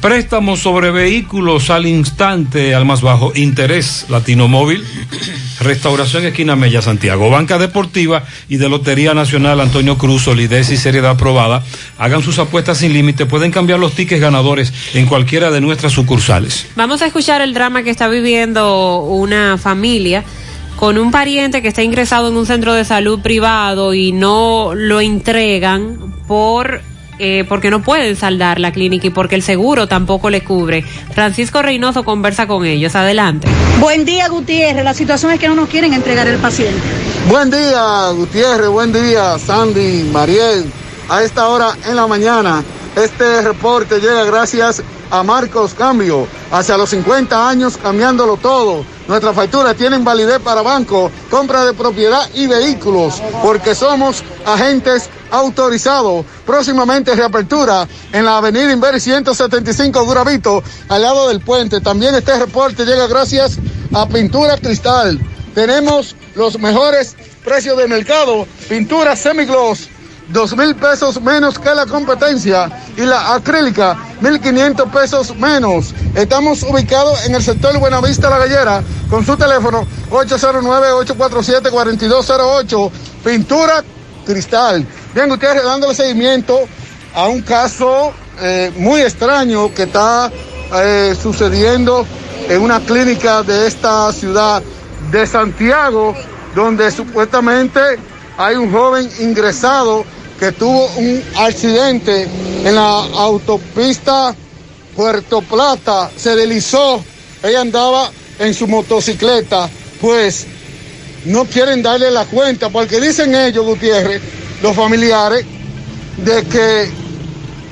[0.00, 4.06] Préstamos sobre vehículos al instante, al más bajo interés.
[4.08, 4.82] Latino Móvil,
[5.60, 7.28] Restauración Esquina Mella, Santiago.
[7.28, 11.62] Banca Deportiva y de Lotería Nacional Antonio Cruz, solidez y seriedad aprobada.
[11.98, 13.26] Hagan sus apuestas sin límite.
[13.26, 16.66] Pueden cambiar los tickets ganadores en cualquiera de nuestras sucursales.
[16.76, 20.24] Vamos a escuchar el drama que está viviendo una familia
[20.76, 25.02] con un pariente que está ingresado en un centro de salud privado y no lo
[25.02, 26.80] entregan por
[27.22, 30.82] eh, porque no pueden saldar la clínica y porque el seguro tampoco le cubre.
[31.14, 32.94] Francisco Reynoso conversa con ellos.
[32.96, 33.46] Adelante.
[33.78, 34.82] Buen día, Gutiérrez.
[34.82, 36.80] La situación es que no nos quieren entregar el paciente.
[37.28, 38.70] Buen día, Gutiérrez.
[38.70, 40.64] Buen día, Sandy, Mariel.
[41.10, 42.64] A esta hora en la mañana,
[42.96, 46.26] este reporte llega gracias a Marcos Cambio.
[46.50, 48.82] Hacia los 50 años cambiándolo todo.
[49.08, 56.24] Nuestras facturas tienen validez para banco, compra de propiedad y vehículos, porque somos agentes autorizados.
[56.46, 61.80] Próximamente reapertura en la avenida Inver 175 Duravito, al lado del puente.
[61.80, 63.58] También este reporte llega gracias
[63.92, 65.20] a Pintura Cristal.
[65.54, 68.46] Tenemos los mejores precios de mercado.
[68.68, 69.88] Pintura semigloss
[70.32, 75.92] dos mil pesos menos que la competencia y la acrílica mil quinientos pesos menos.
[76.14, 82.90] Estamos ubicados en el sector Buenavista La Gallera con su teléfono 809-847-4208,
[83.24, 83.82] pintura
[84.24, 84.86] cristal.
[85.12, 86.68] Bien, ustedes dándole seguimiento
[87.14, 90.30] a un caso eh, muy extraño que está
[90.72, 92.06] eh, sucediendo
[92.48, 94.62] en una clínica de esta ciudad
[95.10, 96.14] de Santiago,
[96.54, 97.80] donde supuestamente
[98.38, 100.04] hay un joven ingresado
[100.38, 102.28] que tuvo un accidente
[102.64, 104.32] en la autopista
[104.94, 107.04] Puerto Plata, se deslizó,
[107.42, 109.68] ella andaba en su motocicleta,
[110.00, 110.46] pues
[111.24, 114.22] no quieren darle la cuenta, porque dicen ellos, Gutiérrez,
[114.62, 115.44] los familiares,
[116.18, 116.90] de que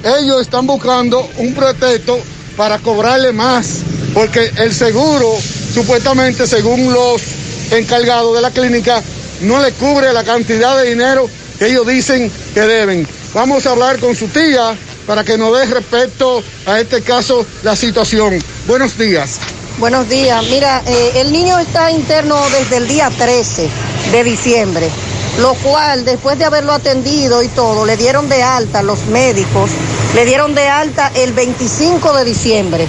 [0.04, 2.18] ellos están buscando un pretexto
[2.56, 3.80] para cobrarle más,
[4.14, 5.34] porque el seguro,
[5.72, 7.22] supuestamente, según los
[7.70, 9.02] encargados de la clínica,
[9.42, 13.06] no le cubre la cantidad de dinero que ellos dicen que deben.
[13.34, 14.76] Vamos a hablar con su tía
[15.06, 18.38] para que nos dé respecto a este caso la situación.
[18.66, 19.38] Buenos días.
[19.78, 20.44] Buenos días.
[20.50, 23.68] Mira, eh, el niño está interno desde el día 13
[24.10, 24.90] de diciembre,
[25.38, 29.70] lo cual después de haberlo atendido y todo, le dieron de alta los médicos,
[30.14, 32.88] le dieron de alta el 25 de diciembre.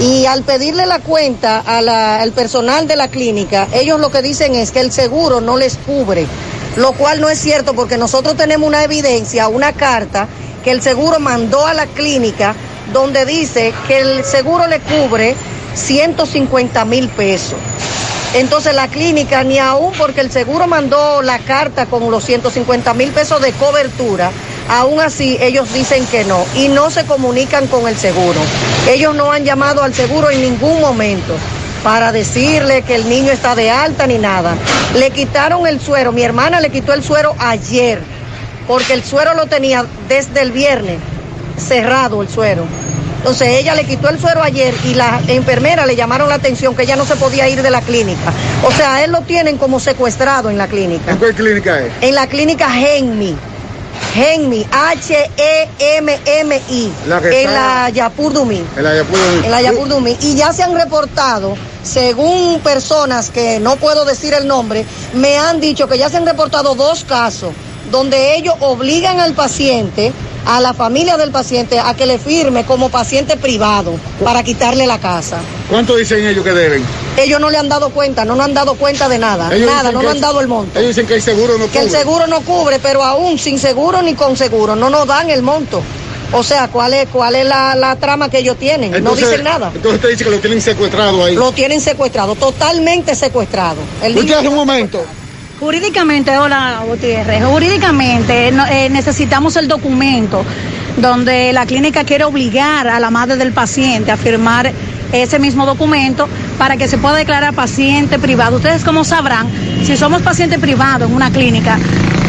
[0.00, 4.22] Y al pedirle la cuenta a la- al personal de la clínica, ellos lo que
[4.22, 6.26] dicen es que el seguro no les cubre,
[6.76, 10.28] lo cual no es cierto porque nosotros tenemos una evidencia, una carta
[10.62, 12.54] que el seguro mandó a la clínica
[12.92, 15.34] donde dice que el seguro le cubre
[15.74, 17.58] 150 mil pesos.
[18.34, 23.10] Entonces la clínica, ni aún porque el seguro mandó la carta con los 150 mil
[23.10, 24.30] pesos de cobertura,
[24.68, 28.40] aún así ellos dicen que no y no se comunican con el seguro.
[28.88, 31.34] Ellos no han llamado al seguro en ningún momento
[31.82, 34.56] para decirle que el niño está de alta ni nada.
[34.94, 38.02] Le quitaron el suero, mi hermana le quitó el suero ayer,
[38.66, 40.98] porque el suero lo tenía desde el viernes,
[41.56, 42.64] cerrado el suero.
[43.28, 46.84] Entonces ella le quitó el suero ayer y la enfermera le llamaron la atención que
[46.84, 48.32] ella no se podía ir de la clínica.
[48.64, 51.12] O sea, a él lo tienen como secuestrado en la clínica.
[51.12, 51.92] ¿En qué clínica es?
[52.00, 53.36] En la clínica Genmi.
[54.14, 55.82] Genmi, H-E-M-M-I.
[57.30, 58.64] En la Yapur Dumí.
[58.74, 59.44] En la Yapur Dumí.
[59.44, 60.16] En la Yapur Dumí.
[60.22, 65.60] Y ya se han reportado, según personas que no puedo decir el nombre, me han
[65.60, 67.52] dicho que ya se han reportado dos casos
[67.90, 70.12] donde ellos obligan al paciente,
[70.48, 73.92] a la familia del paciente, a que le firme como paciente privado
[74.24, 75.38] para quitarle la casa.
[75.68, 76.82] ¿Cuánto dicen ellos que deben?
[77.18, 79.92] Ellos no le han dado cuenta, no nos han dado cuenta de nada, Ellos nada,
[79.92, 80.78] no nos han dado el monto.
[80.78, 81.98] Ellos dicen que el seguro no Que el cubre.
[82.00, 85.82] seguro no cubre, pero aún sin seguro ni con seguro, no nos dan el monto.
[86.32, 88.94] O sea, ¿cuál es, cuál es la, la trama que ellos tienen?
[88.94, 89.70] Entonces- no dicen nada.
[89.74, 91.34] Entonces usted dice que lo tienen secuestrado ahí.
[91.34, 93.76] Lo tienen secuestrado, totalmente secuestrado.
[94.02, 95.04] El Usted hace un momento.
[95.60, 100.44] Jurídicamente, hola Gutiérrez, jurídicamente eh, necesitamos el documento
[100.98, 104.72] donde la clínica quiere obligar a la madre del paciente a firmar
[105.10, 106.28] ese mismo documento
[106.58, 108.58] para que se pueda declarar paciente privado.
[108.58, 109.48] Ustedes como sabrán,
[109.82, 111.76] si somos paciente privado en una clínica,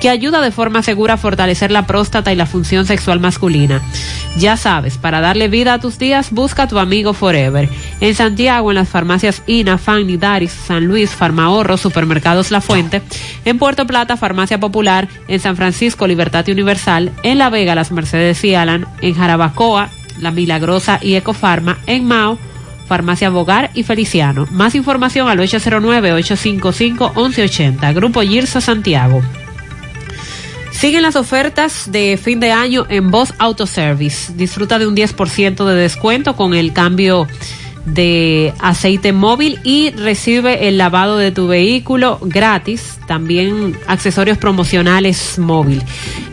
[0.00, 3.80] que ayuda de forma segura a fortalecer la próstata y la función sexual masculina.
[4.36, 7.68] Ya sabes, para darle vida a tus días, busca tu Amigo Forever.
[8.00, 13.02] En Santiago, en las farmacias INA, FAN, Nidaris, San Luis, Farmahorro, Supermercados La Fuente.
[13.44, 15.08] En Puerto Plata, Farmacia Popular.
[15.26, 17.10] En San Francisco, Libertad Universal.
[17.24, 18.86] En La Vega, Las Mercedes y Alan.
[19.00, 21.78] En Jarabacoa, La Milagrosa y Ecofarma.
[21.86, 22.38] En Mao,
[22.86, 24.46] Farmacia Bogar y Feliciano.
[24.52, 27.94] Más información al 809-855-1180.
[27.94, 29.20] Grupo Girsa Santiago.
[30.78, 34.32] Siguen las ofertas de fin de año en Voz Autoservice.
[34.34, 37.26] Disfruta de un 10% de descuento con el cambio
[37.84, 43.00] de aceite móvil y recibe el lavado de tu vehículo gratis.
[43.08, 45.82] También accesorios promocionales móvil.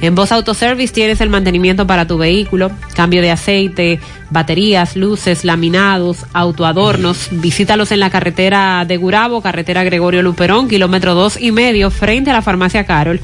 [0.01, 3.99] En Voz Autoservice tienes el mantenimiento para tu vehículo, cambio de aceite,
[4.29, 7.29] baterías, luces, laminados, autoadornos.
[7.31, 12.33] Visítalos en la carretera de Gurabo, carretera Gregorio Luperón, kilómetro dos y medio, frente a
[12.33, 13.19] la farmacia Carol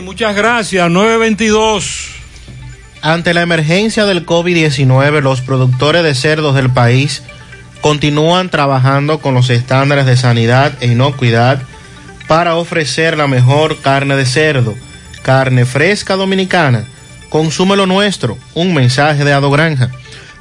[0.00, 2.17] Muchas gracias, 922.
[3.00, 7.22] Ante la emergencia del COVID-19, los productores de cerdos del país
[7.80, 11.62] continúan trabajando con los estándares de sanidad e inocuidad
[12.26, 14.74] para ofrecer la mejor carne de cerdo,
[15.22, 16.84] carne fresca dominicana.
[17.28, 19.90] Consume lo nuestro, un mensaje de Ado Granja,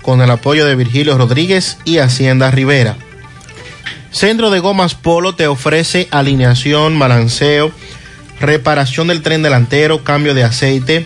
[0.02, 2.96] con el apoyo de Virgilio Rodríguez y Hacienda Rivera.
[4.12, 7.72] Centro de Gomas Polo te ofrece alineación, balanceo,
[8.40, 11.06] reparación del tren delantero, cambio de aceite,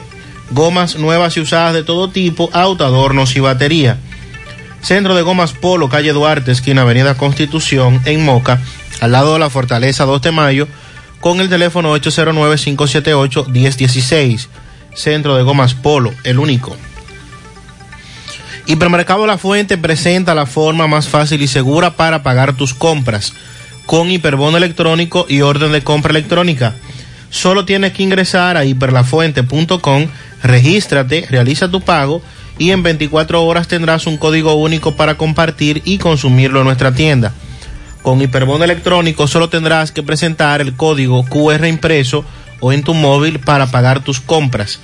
[0.51, 3.97] gomas nuevas y usadas de todo tipo, auto, adornos y batería.
[4.81, 8.59] Centro de Gomas Polo, calle Duarte, esquina Avenida Constitución, en Moca,
[8.99, 10.67] al lado de la Fortaleza 2 de Mayo,
[11.19, 14.47] con el teléfono 809-578-1016.
[14.93, 16.77] Centro de Gomas Polo, el único.
[18.65, 23.33] Hipermercado La Fuente presenta la forma más fácil y segura para pagar tus compras
[23.85, 26.75] con hiperbono electrónico y orden de compra electrónica.
[27.31, 30.07] Solo tienes que ingresar a hiperlafuente.com,
[30.43, 32.21] regístrate, realiza tu pago
[32.59, 37.33] y en 24 horas tendrás un código único para compartir y consumirlo en nuestra tienda.
[38.01, 42.25] Con hiperbono electrónico solo tendrás que presentar el código QR impreso
[42.59, 44.81] o en tu móvil para pagar tus compras.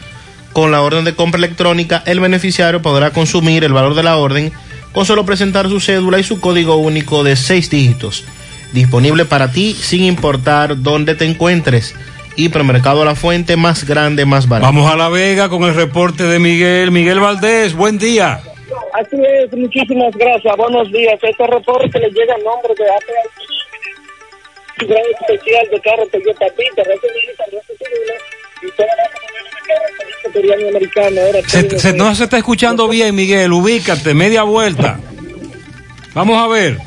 [0.53, 4.53] Con la orden de compra electrónica, el beneficiario podrá consumir el valor de la orden
[4.93, 8.23] con solo presentar su cédula y su código único de 6 dígitos.
[8.71, 11.93] Disponible para ti sin importar dónde te encuentres.
[12.37, 14.67] Hipermercado La Fuente, más grande, más barato.
[14.67, 16.91] Vamos a La Vega con el reporte de Miguel.
[16.91, 18.39] Miguel Valdés, buen día.
[18.93, 20.55] Así es, muchísimas gracias.
[20.57, 21.19] Buenos días.
[21.21, 23.03] Este reporte le llega a nombre de APA
[24.79, 26.45] un gran especial de carro Toyota
[28.61, 28.87] y toda
[30.47, 31.21] la americano.
[31.47, 33.51] Se, se- no se está escuchando bien, Miguel.
[33.53, 34.99] Ubícate, media vuelta.
[36.13, 36.77] Vamos a ver.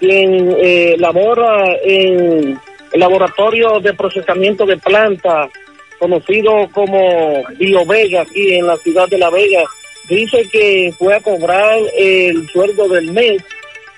[0.00, 2.58] quien eh, labora en
[2.92, 5.48] el laboratorio de procesamiento de planta,
[5.98, 9.62] conocido como BioVega, aquí en la ciudad de La Vega.
[10.08, 13.44] Dice que fue a cobrar el sueldo del mes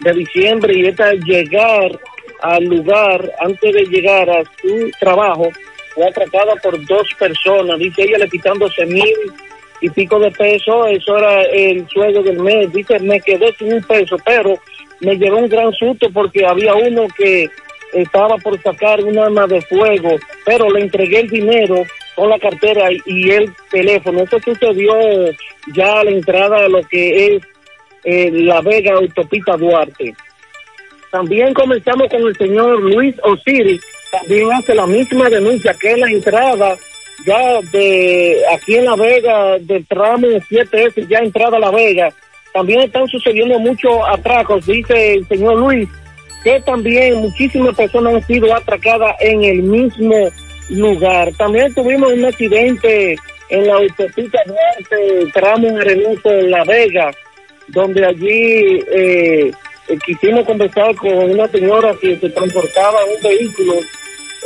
[0.01, 1.99] de diciembre y esta llegar
[2.43, 5.49] al lugar, antes de llegar a su trabajo,
[5.95, 7.79] fue atracada por dos personas.
[7.79, 9.15] Dice ella le quitan 12 mil
[9.81, 12.73] y pico de pesos, eso era el sueldo del mes.
[12.73, 14.55] Dice, me quedé sin un peso, pero
[15.03, 17.49] me llevó un gran susto porque había uno que
[17.93, 20.17] estaba por sacar un arma de fuego,
[20.47, 24.23] pero le entregué el dinero con la cartera y, el teléfono.
[24.23, 24.95] Eso sucedió
[25.75, 27.43] ya a la entrada de lo que es
[28.05, 30.15] eh, La Vega Autopista Duarte.
[31.11, 36.11] También comenzamos con el señor Luis Osiris, también hace la misma denuncia que es la
[36.11, 36.77] entrada
[37.27, 42.13] ya de aquí en La Vega, del tramo 7S, ya entrada a La Vega.
[42.53, 45.89] También están sucediendo muchos atracos, dice el señor Luis,
[46.45, 50.29] que también muchísimas personas han sido atracadas en el mismo
[50.69, 51.33] lugar.
[51.39, 53.17] También tuvimos un accidente
[53.49, 57.11] en la autopista Duarte, tramo arenoso en La Vega,
[57.69, 59.51] donde allí eh,
[60.05, 63.75] quisimos conversar con una señora que se transportaba en un vehículo.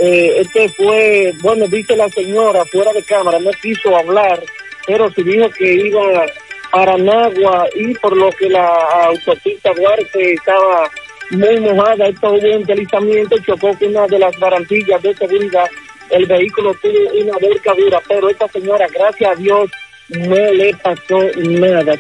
[0.01, 4.43] Eh, este fue, bueno, dice la señora fuera de cámara, no quiso hablar,
[4.87, 6.27] pero sí dijo que iba
[6.71, 8.69] para Nagua y por lo que la
[9.05, 10.91] autopista Duarte estaba
[11.31, 15.67] muy mojada, esto hubo un deslizamiento, chocó con una de las barandillas de seguridad,
[16.11, 19.71] el vehículo tuvo una volcadura, pero esta señora, gracias a Dios,
[20.09, 21.95] no le pasó nada.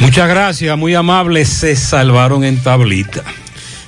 [0.00, 1.48] Muchas gracias, muy amables.
[1.48, 3.22] Se salvaron en tablita.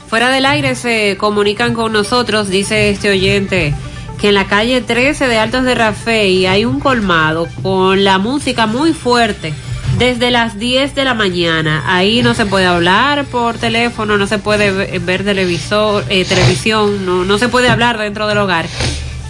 [0.09, 3.75] Fuera del aire se comunican con nosotros, dice este oyente,
[4.21, 8.67] que en la calle 13 de Altos de Rafey hay un colmado con la música
[8.67, 9.53] muy fuerte
[9.99, 11.83] desde las 10 de la mañana.
[11.87, 17.05] Ahí no se puede hablar por teléfono, no se puede ve- ver televisor, eh, televisión,
[17.07, 18.67] no, no se puede hablar dentro del hogar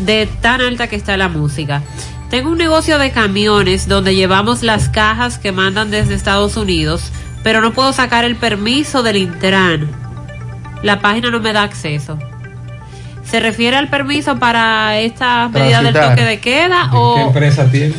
[0.01, 1.83] de tan alta que está la música.
[2.31, 7.13] Tengo un negocio de camiones donde llevamos las cajas que mandan desde Estados Unidos,
[7.45, 9.89] pero no puedo sacar el permiso del Intran.
[10.83, 12.19] La página no me da acceso.
[13.31, 17.93] ¿Se refiere al permiso para esta medida del toque de queda ¿Qué o empresa tiene?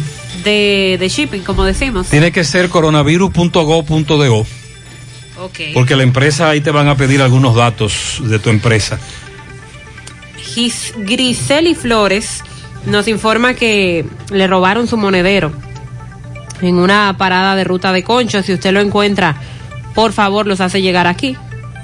[0.44, 2.08] de, de shipping, como decimos?
[2.08, 4.40] Tiene que ser coronavirus.go.do.
[5.40, 5.60] Ok.
[5.74, 8.98] Porque la empresa ahí te van a pedir algunos datos de tu empresa.
[10.56, 12.42] Gis- Griseli Flores
[12.86, 15.52] nos informa que le robaron su monedero
[16.62, 18.42] en una parada de ruta de concho.
[18.42, 19.36] Si usted lo encuentra,
[19.94, 21.36] por favor, los hace llegar aquí.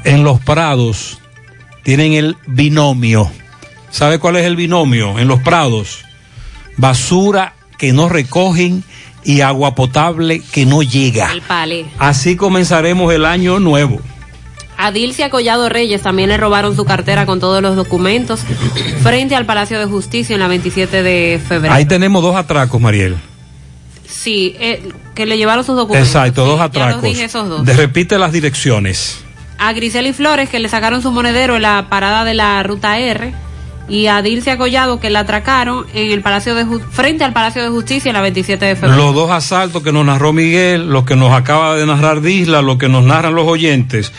[0.06, 1.20] En los prados
[1.84, 3.30] tienen el binomio.
[3.92, 5.20] ¿Sabe cuál es el binomio?
[5.20, 6.04] En los prados,
[6.78, 8.84] basura que no recogen
[9.24, 11.32] y agua potable que no llega.
[11.32, 11.86] El palé.
[12.00, 14.00] Así comenzaremos el año nuevo.
[14.76, 18.42] A Dilcia Collado Reyes también le robaron su cartera con todos los documentos
[19.04, 21.74] frente al Palacio de Justicia en la 27 de febrero.
[21.74, 23.16] Ahí tenemos dos atracos, Mariel.
[24.08, 24.82] Sí, eh,
[25.16, 26.08] que le llevaron sus documentos.
[26.08, 26.94] Exacto, dos Sí, Ya atracos.
[26.96, 27.66] los dije esos dos.
[27.66, 29.23] De- repite las direcciones.
[29.68, 33.34] A Griseli Flores que le sacaron su monedero en la parada de la ruta R
[33.88, 37.70] y a Dilcia Collado que la atracaron en el Palacio de frente al Palacio de
[37.70, 38.98] Justicia en la 27 de febrero.
[38.98, 42.78] Los dos asaltos que nos narró Miguel, los que nos acaba de narrar Disla, los
[42.78, 44.12] que nos narran los oyentes.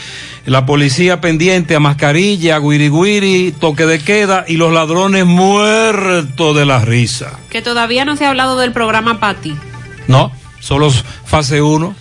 [0.46, 6.64] La policía pendiente a mascarilla, guiri guiri, toque de queda y los ladrones muertos de
[6.64, 7.38] la risa.
[7.50, 9.54] Que todavía no se ha hablado del programa Pati.
[10.08, 11.94] No, solo fase 1.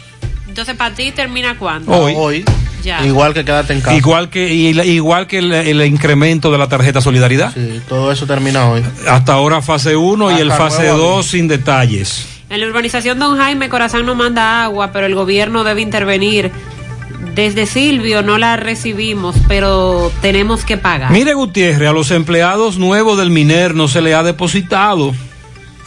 [0.47, 1.91] Entonces Pati termina cuándo?
[1.91, 2.45] Hoy.
[2.84, 3.06] Ya.
[3.06, 3.95] Igual que quédate en casa.
[3.95, 7.53] Igual que, y la- igual que el, el incremento de la tarjeta Solidaridad.
[7.53, 8.84] Sí, todo eso termina hoy.
[9.08, 12.28] Hasta ahora fase 1 y el fase nuevo 2 sin detalles.
[12.50, 16.52] En la urbanización Don Jaime Corazán no manda agua, pero el gobierno debe intervenir.
[17.36, 21.10] Desde Silvio no la recibimos, pero tenemos que pagar.
[21.12, 25.16] Mire Gutiérrez, a los empleados nuevos del MINER no se le ha depositado.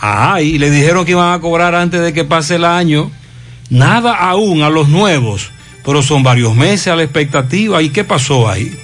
[0.00, 3.10] Ah, y le dijeron que iban a cobrar antes de que pase el año.
[3.70, 5.50] Nada aún a los nuevos,
[5.86, 7.80] pero son varios meses a la expectativa.
[7.80, 8.76] ¿Y qué pasó ahí?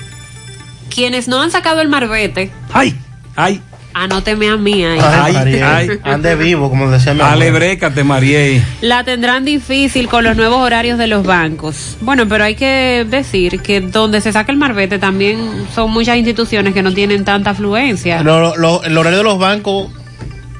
[0.94, 2.94] Quienes no han sacado el marbete, ¡Ay!
[3.36, 3.60] ¡Ay!
[3.94, 4.98] anóteme a mí ahí.
[5.02, 5.88] Ay, Mariel, ay.
[6.04, 7.20] Ande vivo, como decía mi.
[7.20, 8.62] Alebrécate, Mariel.
[8.80, 11.98] La tendrán difícil con los nuevos horarios de los bancos.
[12.00, 16.72] Bueno, pero hay que decir que donde se saca el marbete también son muchas instituciones
[16.72, 18.22] que no tienen tanta afluencia.
[18.22, 19.90] Lo- lo- el horario de los bancos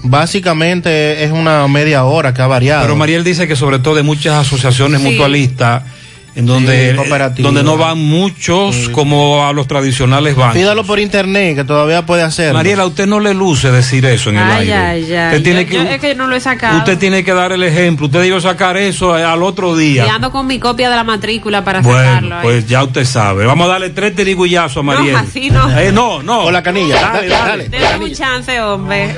[0.05, 2.83] básicamente es una media hora que ha variado.
[2.83, 5.09] Pero Mariel dice que sobre todo de muchas asociaciones Sí.
[5.11, 5.83] mutualistas,
[6.35, 7.53] en donde, Sí, cooperativas.
[7.53, 10.57] donde no van muchos como a los tradicionales bancos.
[10.57, 12.55] Pídalo por internet, que todavía puede hacerlo.
[12.55, 14.75] Mariela, a usted no le luce decir eso en el Ay, aire.
[14.75, 15.27] ay, ay.
[15.27, 16.79] Usted tiene Yo- que, yo es que no lo he sacado.
[16.79, 18.07] usted tiene que dar el ejemplo.
[18.07, 20.15] Usted debió sacar eso al otro Y día.
[20.15, 22.21] ando con mi copia de la matrícula para sacarlo.
[22.29, 22.43] Bueno, ahí.
[22.43, 23.45] pues ya usted sabe.
[23.45, 25.13] Vamos a darle tres tirigullazos a Mariel.
[25.13, 25.79] No, así no.
[25.79, 26.45] Eh, no, no.
[26.45, 26.99] Con la canilla.
[27.13, 27.69] Dale, dale.
[27.69, 29.15] Denme un chance, hombre.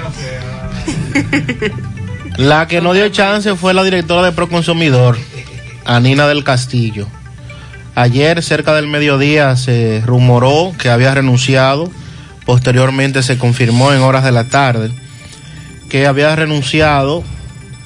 [2.36, 5.16] La que no dio chance fue la directora de Proconsumidor,
[5.84, 7.06] Anina del Castillo.
[7.94, 11.90] Ayer, cerca del mediodía, se rumoró que había renunciado.
[12.44, 14.92] Posteriormente se confirmó en horas de la tarde
[15.88, 17.22] que había renunciado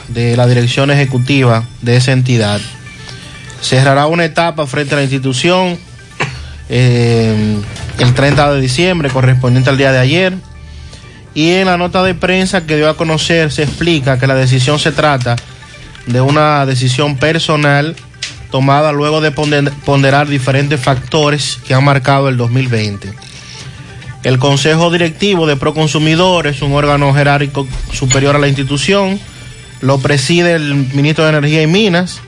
[0.08, 2.60] de la dirección ejecutiva de esa entidad.
[3.60, 5.78] Cerrará una etapa frente a la institución
[6.68, 7.58] eh,
[7.98, 10.34] el 30 de diciembre, correspondiente al día de ayer.
[11.34, 14.78] Y en la nota de prensa que dio a conocer se explica que la decisión
[14.78, 15.36] se trata
[16.08, 17.94] de una decisión personal
[18.50, 23.12] tomada luego de ponder- ponderar diferentes factores que han marcado el 2020.
[24.24, 29.20] El Consejo Directivo de Proconsumidor es un órgano jerárquico superior a la institución,
[29.80, 32.20] lo preside el ministro de Energía y Minas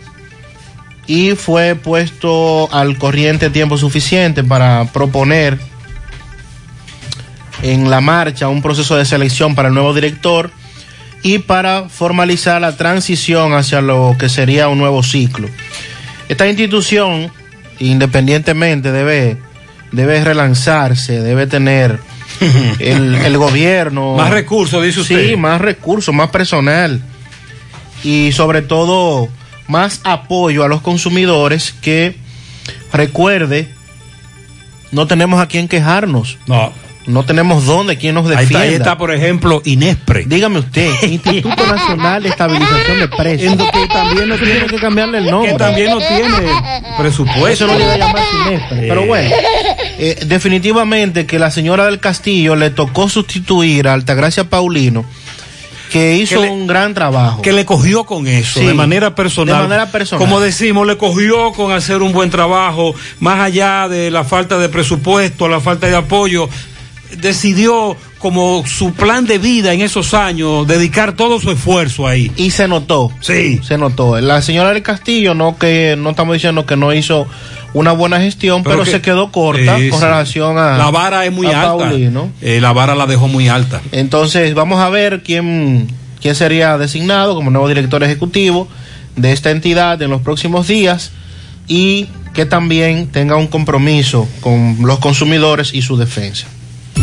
[1.06, 5.58] y fue puesto al corriente tiempo suficiente para proponer
[7.62, 10.50] en la marcha un proceso de selección para el nuevo director
[11.22, 15.48] y para formalizar la transición hacia lo que sería un nuevo ciclo.
[16.28, 17.30] Esta institución,
[17.78, 19.36] independientemente, debe,
[19.92, 21.98] debe relanzarse, debe tener
[22.78, 24.16] el, el gobierno.
[24.16, 25.30] Más recursos, dice usted.
[25.30, 27.02] Sí, más recursos, más personal.
[28.02, 29.28] Y sobre todo,
[29.66, 32.16] más apoyo a los consumidores que,
[32.92, 33.68] recuerde,
[34.90, 36.38] no tenemos a quién quejarnos.
[36.46, 36.72] No.
[37.12, 38.58] No tenemos dónde, quién nos Ahí defienda.
[38.64, 40.24] está, ahí está, por ejemplo, Inespre.
[40.26, 43.56] Dígame usted, Instituto Nacional de Estabilización de Precios.
[43.56, 45.52] que también no tiene que cambiarle el nombre.
[45.52, 46.48] Que también no tiene
[46.98, 47.48] presupuesto.
[47.48, 48.78] Eso no llega a llamarse Inespre.
[48.88, 49.30] Pero bueno,
[49.98, 55.04] eh, definitivamente que la señora del Castillo le tocó sustituir a Altagracia Paulino,
[55.92, 57.42] que hizo Que le- un gran trabajo.
[57.42, 59.56] que le cogió con eso, Sí, de manera personal.
[59.56, 60.24] de manera personal.
[60.24, 64.68] Como decimos, le cogió con hacer un buen trabajo, más allá de la falta de
[64.68, 66.48] presupuesto, la falta de apoyo,
[67.18, 72.30] decidió como su plan de vida en esos años, dedicar todo su esfuerzo ahí.
[72.36, 73.10] Y se notó.
[73.20, 73.60] Sí.
[73.62, 74.20] Se notó.
[74.20, 77.26] La señora del Castillo, no que no estamos diciendo que no hizo
[77.72, 80.76] una buena gestión, pero, que- se quedó corta con relación a.
[80.76, 81.76] La vara es muy alta.
[81.88, 82.30] Paulino.
[82.42, 83.80] Eh, la vara la dejó muy alta.
[83.92, 85.86] Entonces, vamos a ver quién,
[86.20, 88.68] quién sería designado como nuevo director ejecutivo
[89.16, 91.12] de esta entidad en los próximos días
[91.68, 96.46] y que también tenga un compromiso con los consumidores y su defensa.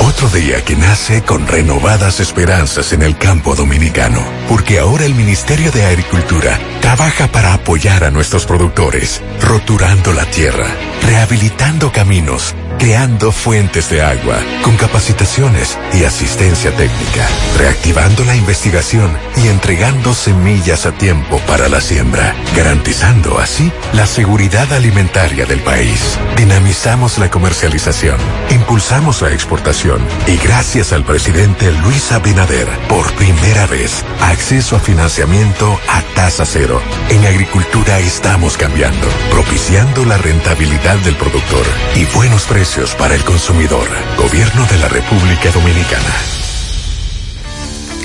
[0.00, 5.70] Otro día que nace con renovadas esperanzas en el campo dominicano, porque ahora el Ministerio
[5.70, 10.66] de Agricultura trabaja para apoyar a nuestros productores, roturando la tierra,
[11.06, 19.46] rehabilitando caminos, creando fuentes de agua, con capacitaciones y asistencia técnica, reactivando la investigación y
[19.46, 26.18] entregando semillas a tiempo para la siembra, garantizando así la seguridad alimentaria del país.
[26.36, 28.16] Dinamizamos la comercialización,
[28.50, 34.04] impulsamos la exportación y gracias al presidente Luis Abinader, por primera vez,
[34.40, 36.80] acceso a financiamiento a tasa cero.
[37.10, 43.86] En agricultura estamos cambiando, propiciando la rentabilidad del productor y buenos precios para el consumidor.
[44.16, 46.14] Gobierno de la República Dominicana.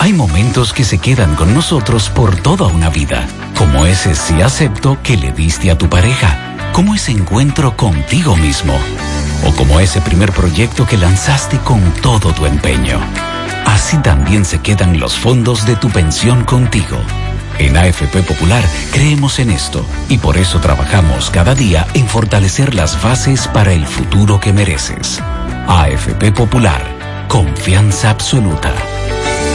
[0.01, 3.25] Hay momentos que se quedan con nosotros por toda una vida,
[3.57, 8.77] como ese sí acepto que le diste a tu pareja, como ese encuentro contigo mismo,
[9.45, 12.99] o como ese primer proyecto que lanzaste con todo tu empeño.
[13.65, 16.97] Así también se quedan los fondos de tu pensión contigo.
[17.57, 23.01] En AFP Popular creemos en esto y por eso trabajamos cada día en fortalecer las
[23.01, 25.21] bases para el futuro que mereces.
[25.67, 28.73] AFP Popular, confianza absoluta.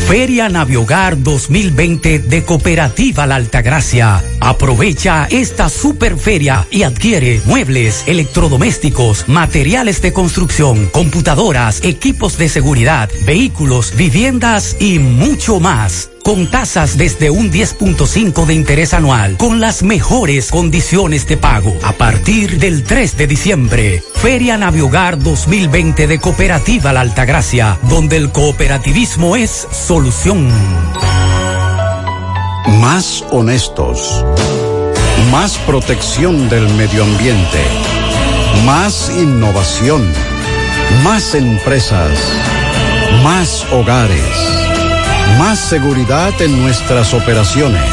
[0.07, 4.21] Feria Naviogar 2020 de Cooperativa La Altagracia.
[4.41, 8.52] Aprovecha esta superferia y adquiere muebles, electrodomésticos,
[9.27, 17.29] materiales de construcción, computadoras, equipos de seguridad, vehículos, viviendas y mucho más con tasas desde
[17.29, 21.75] un 10.5 de interés anual, con las mejores condiciones de pago.
[21.83, 28.31] A partir del 3 de diciembre, Feria Naviogar 2020 de Cooperativa La Altagracia, donde el
[28.31, 30.47] cooperativismo es solución.
[32.79, 34.23] Más honestos.
[35.31, 38.02] Más protección del medio ambiente.
[38.65, 40.09] Más innovación.
[41.03, 42.17] Más empresas.
[43.23, 44.23] Más hogares.
[45.37, 47.83] Más seguridad en nuestras operaciones.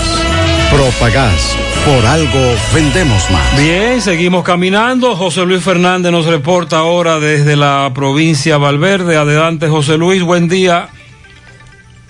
[0.71, 1.57] Propagás.
[1.85, 3.57] Por algo vendemos más.
[3.59, 5.17] Bien, seguimos caminando.
[5.17, 9.17] José Luis Fernández nos reporta ahora desde la provincia Valverde.
[9.17, 10.89] Adelante, José Luis, buen día.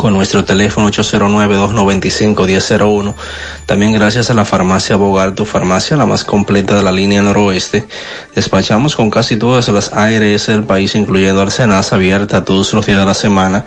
[0.00, 3.14] con nuestro teléfono 809-295-1001.
[3.66, 7.86] También gracias a la farmacia Bogar, tu farmacia, la más completa de la línea noroeste.
[8.34, 13.04] Despachamos con casi todas las ARS del país, incluyendo Arsenas, abierta todos los días de
[13.04, 13.66] la semana,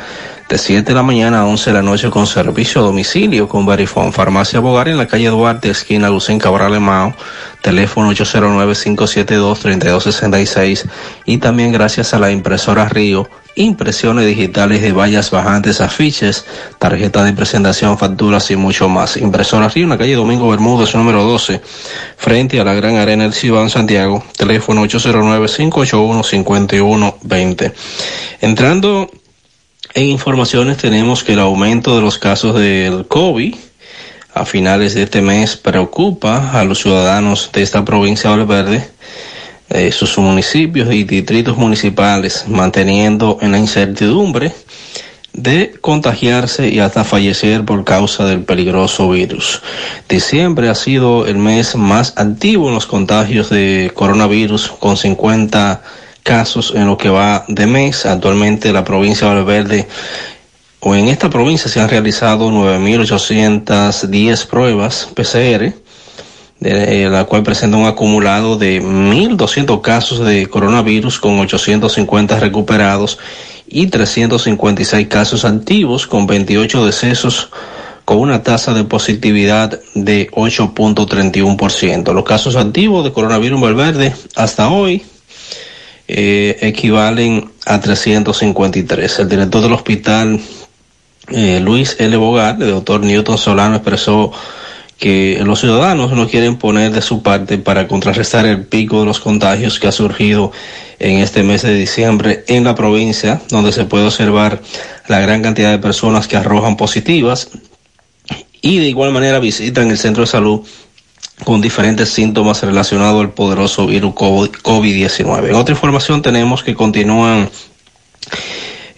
[0.50, 3.66] de 7 de la mañana a 11 de la noche con servicio a domicilio con
[3.66, 4.12] Verifone.
[4.12, 7.14] Farmacia Bogar en la calle Duarte, esquina Lucen Cabral Mao,
[7.62, 10.90] teléfono 809-572-3266.
[11.26, 16.46] Y también gracias a la impresora Río impresiones digitales de vallas bajantes, afiches,
[16.80, 19.18] tarjeta de presentación, facturas y mucho más.
[19.18, 21.62] Impresora Río, en la calle Domingo Bermúdez, número 12,
[22.18, 27.74] frente a la Gran Arena del Cibán, Santiago, teléfono 809-581-5120.
[28.42, 29.10] Entrando
[29.96, 33.56] en informaciones, tenemos que el aumento de los casos del COVID
[34.34, 38.90] a finales de este mes preocupa a los ciudadanos de esta provincia de Verde
[39.70, 44.52] eh, sus municipios y distritos municipales, manteniendo en la incertidumbre
[45.34, 49.62] de contagiarse y hasta fallecer por causa del peligroso virus.
[50.08, 55.82] Diciembre ha sido el mes más activo en los contagios de coronavirus, con 50
[56.24, 58.06] casos en lo que va de mes.
[58.06, 59.88] Actualmente la provincia de Valverde
[60.80, 65.74] o en esta provincia se han realizado 9.810 pruebas PCR
[66.60, 73.20] de la cual presenta un acumulado de 1.200 casos de coronavirus con 850 recuperados
[73.68, 77.50] y 356 casos activos con 28 decesos
[78.06, 82.14] con una tasa de positividad de 8.31%.
[82.14, 85.04] Los casos activos de coronavirus en Valverde hasta hoy
[86.08, 89.20] eh, equivalen a 353.
[89.20, 90.40] El director del hospital,
[91.30, 92.18] eh, Luis L.
[92.18, 94.32] Bogar, el doctor Newton Solano, expresó
[95.00, 99.20] que los ciudadanos no quieren poner de su parte para contrarrestar el pico de los
[99.20, 100.52] contagios que ha surgido
[101.00, 104.62] en este mes de diciembre en la provincia, donde se puede observar
[105.08, 107.50] la gran cantidad de personas que arrojan positivas
[108.62, 110.62] y de igual manera visitan el centro de salud
[111.44, 115.50] con diferentes síntomas relacionados al poderoso virus COVID-19.
[115.50, 117.50] En otra información tenemos que continúan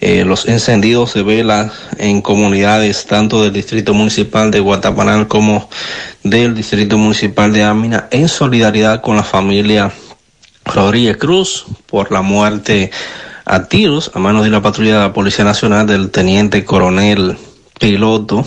[0.00, 5.68] eh, los encendidos de velas en comunidades tanto del distrito municipal de Guatapanal como
[6.22, 9.90] del distrito municipal de Ámina en solidaridad con la familia
[10.64, 12.90] Rodríguez Cruz por la muerte
[13.46, 17.38] a tiros a manos de la patrulla de la Policía Nacional del teniente coronel
[17.80, 18.44] piloto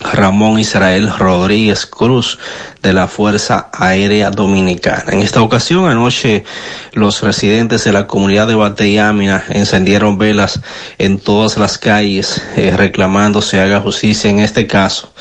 [0.00, 2.38] Ramón Israel Rodríguez Cruz
[2.82, 5.12] de la Fuerza Aérea Dominicana.
[5.12, 6.44] En esta ocasión, anoche,
[6.92, 10.60] los residentes de la comunidad de Bateyámina encendieron velas
[10.98, 15.12] en todas las calles eh, reclamando se haga justicia en este caso.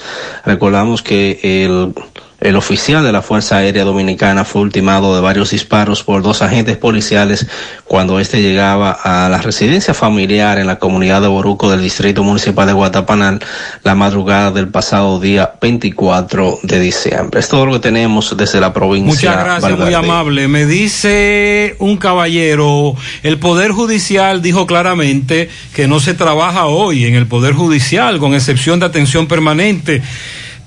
[0.45, 1.93] Recordamos que el
[2.41, 6.77] el oficial de la Fuerza Aérea Dominicana fue ultimado de varios disparos por dos agentes
[6.77, 7.47] policiales
[7.85, 12.65] cuando éste llegaba a la residencia familiar en la comunidad de Boruco del Distrito Municipal
[12.65, 13.39] de Guatapanal
[13.83, 17.41] la madrugada del pasado día 24 de diciembre.
[17.41, 19.31] Es todo lo que tenemos desde la provincia.
[19.31, 20.47] Muchas gracias, muy amable.
[20.47, 27.15] Me dice un caballero, el Poder Judicial dijo claramente que no se trabaja hoy en
[27.15, 30.01] el Poder Judicial, con excepción de atención permanente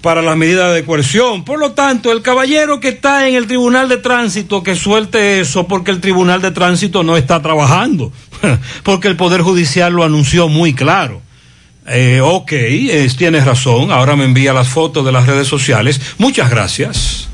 [0.02, 1.44] para las medidas de coerción.
[1.44, 5.66] Por lo tanto, el caballero que está en el Tribunal de Tránsito, que suelte eso
[5.66, 8.12] porque el Tribunal de Tránsito no está trabajando,
[8.82, 11.22] porque el Poder Judicial lo anunció muy claro.
[11.86, 16.00] Eh, ok, es, tienes razón, ahora me envía las fotos de las redes sociales.
[16.18, 17.28] Muchas gracias.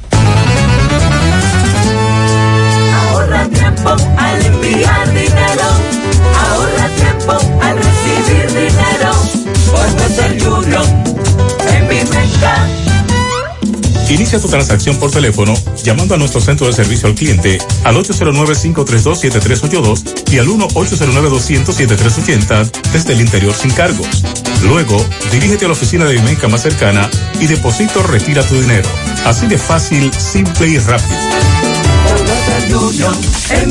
[2.94, 5.68] Ahorra tiempo al enviar dinero.
[6.50, 7.32] Ahorra tiempo
[7.62, 9.12] al recibir dinero.
[14.08, 15.52] Inicia tu transacción por teléfono
[15.83, 23.20] llamando a nuestro centro de servicio al cliente al 809-532-7382 y al 1-809-200-7380 desde el
[23.20, 24.25] interior sin cargos.
[24.62, 24.97] Luego,
[25.31, 27.08] dirígete a la oficina de Vimenca más cercana
[27.39, 28.89] y deposito retira tu dinero.
[29.25, 31.18] Así de fácil, simple y rápido.
[33.50, 33.70] En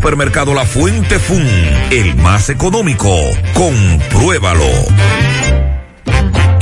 [0.01, 1.45] Supermercado La Fuente Fun,
[1.91, 3.15] el más económico.
[3.53, 4.65] Compruébalo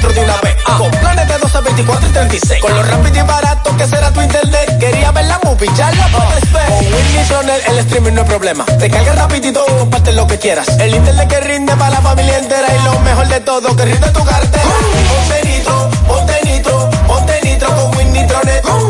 [0.00, 0.56] De una vez.
[0.78, 2.60] Con planes de 12, 24 y 36.
[2.62, 4.78] Con lo rápido y barato que será tu internet.
[4.80, 6.68] Quería ver la movie, ya la puedes ver.
[6.68, 8.64] Con Win Nitronet el streaming no es problema.
[8.64, 10.66] Te carga rapidito, comparte lo que quieras.
[10.80, 12.66] El internet que rinde para la familia entera.
[12.74, 14.64] Y lo mejor de todo, que rinde tu cartera.
[14.64, 18.62] Ponte nitro, ponte nitro, ponte nitro con Win Nitronet.
[18.62, 18.89] Ponte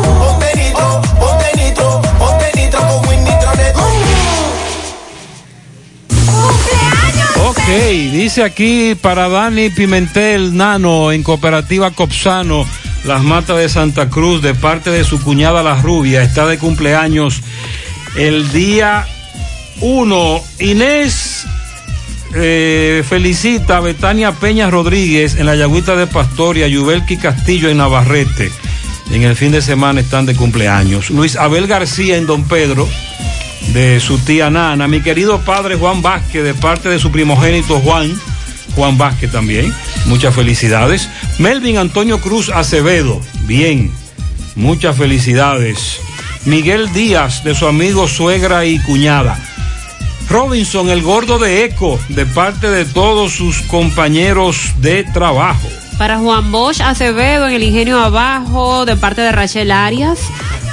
[7.63, 7.67] Ok,
[8.11, 12.65] dice aquí para Dani Pimentel Nano en Cooperativa Copsano,
[13.05, 17.41] Las Matas de Santa Cruz, de parte de su cuñada La Rubia, está de cumpleaños
[18.15, 19.05] el día
[19.79, 20.43] 1.
[20.59, 21.45] Inés
[22.33, 28.51] eh, felicita a Betania Peña Rodríguez en la Yagüita de Pastoria, Yubelki Castillo en Navarrete.
[29.11, 31.11] En el fin de semana están de cumpleaños.
[31.11, 32.89] Luis Abel García en Don Pedro,
[33.69, 34.87] de su tía Nana.
[34.87, 38.13] Mi querido padre Juan Vázquez, de parte de su primogénito Juan.
[38.75, 39.73] Juan Vázquez también.
[40.05, 41.09] Muchas felicidades.
[41.39, 43.21] Melvin Antonio Cruz Acevedo.
[43.45, 43.91] Bien.
[44.55, 45.99] Muchas felicidades.
[46.45, 49.39] Miguel Díaz, de su amigo suegra y cuñada.
[50.29, 55.67] Robinson, el gordo de Eco, de parte de todos sus compañeros de trabajo.
[55.97, 60.19] Para Juan Bosch Acevedo en el Ingenio Abajo, de parte de Rachel Arias.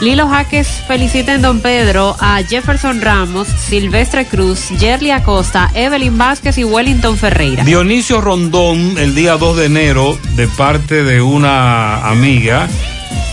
[0.00, 6.56] Lilo Jaques felicita en Don Pedro a Jefferson Ramos, Silvestre Cruz, Yerly Acosta, Evelyn Vázquez
[6.58, 7.64] y Wellington Ferreira.
[7.64, 12.68] Dionisio Rondón, el día 2 de enero, de parte de una amiga.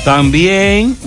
[0.04, 0.98] También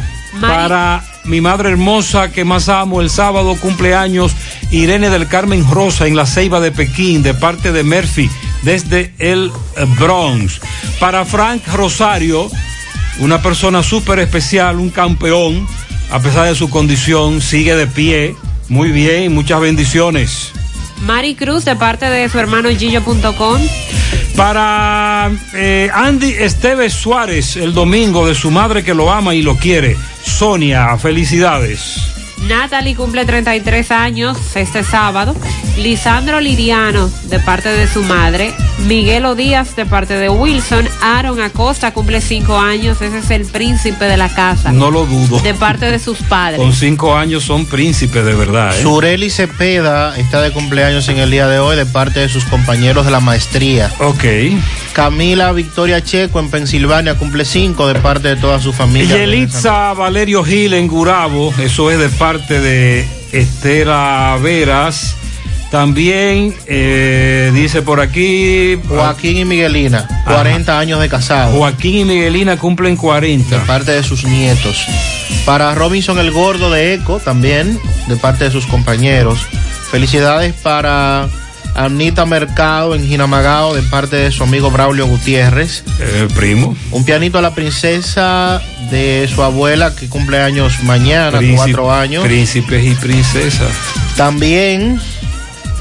[0.40, 4.32] para mi madre hermosa que más amo, el sábado cumpleaños,
[4.70, 8.30] Irene del Carmen Rosa en la Ceiba de Pekín, de parte de Murphy,
[8.62, 9.50] desde el
[9.98, 10.60] Bronx.
[11.00, 12.50] Para Frank Rosario,
[13.20, 15.66] una persona súper especial, un campeón,
[16.10, 18.34] a pesar de su condición, sigue de pie.
[18.68, 20.52] Muy bien, muchas bendiciones.
[21.02, 23.60] Mari Cruz, de parte de su hermano Gillo.com.
[24.36, 29.56] Para eh, Andy Esteves Suárez, el domingo de su madre que lo ama y lo
[29.56, 29.96] quiere.
[30.24, 32.17] Sonia, felicidades.
[32.46, 35.34] Natalie cumple 33 años este sábado.
[35.76, 38.52] Lisandro Liriano, de parte de su madre.
[38.86, 40.88] Miguelo Díaz, de parte de Wilson.
[41.02, 43.00] Aaron Acosta cumple 5 años.
[43.02, 44.72] Ese es el príncipe de la casa.
[44.72, 45.40] No lo dudo.
[45.40, 46.58] De parte de sus padres.
[46.58, 48.76] Con cinco años son príncipes de verdad.
[48.76, 48.82] ¿eh?
[48.82, 53.04] Sureli Cepeda está de cumpleaños en el día de hoy de parte de sus compañeros
[53.04, 53.92] de la maestría.
[53.98, 54.24] Ok.
[54.92, 59.16] Camila Victoria Checo en Pensilvania cumple 5 de parte de toda su familia.
[59.16, 65.14] Yelitza Valerio Gil en Gurabo, eso es de parte de Estela Veras.
[65.70, 71.56] También eh, dice por aquí Joaquín y Miguelina, 40 años de casado.
[71.56, 73.58] Joaquín y Miguelina cumplen 40.
[73.58, 74.86] De parte de sus nietos.
[75.46, 79.46] Para Robinson el Gordo de Eco, también, de parte de sus compañeros.
[79.90, 81.28] Felicidades para
[81.78, 85.84] Anita Mercado en Ginamagao, de parte de su amigo Braulio Gutiérrez.
[86.00, 86.76] El primo.
[86.90, 92.24] Un pianito a la princesa de su abuela, que cumple años mañana, Príncipe- cuatro años.
[92.24, 93.70] Príncipes y princesas.
[94.16, 95.00] También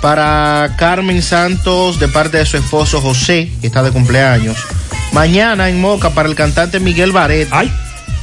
[0.01, 4.57] para Carmen Santos, de parte de su esposo José, que está de cumpleaños.
[5.13, 7.47] Mañana en Moca para el cantante Miguel Baret.
[7.51, 7.71] ¡Ay!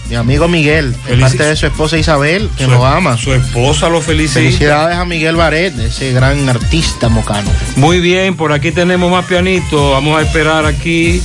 [0.09, 3.17] Mi amigo Miguel, de parte de su esposa Isabel, que Su- lo ama.
[3.17, 4.41] Su esposa lo felicita.
[4.41, 7.51] Felicidades a Miguel Baret, ese gran artista mocano.
[7.77, 9.93] Muy bien, por aquí tenemos más pianito.
[9.93, 11.23] Vamos a esperar aquí.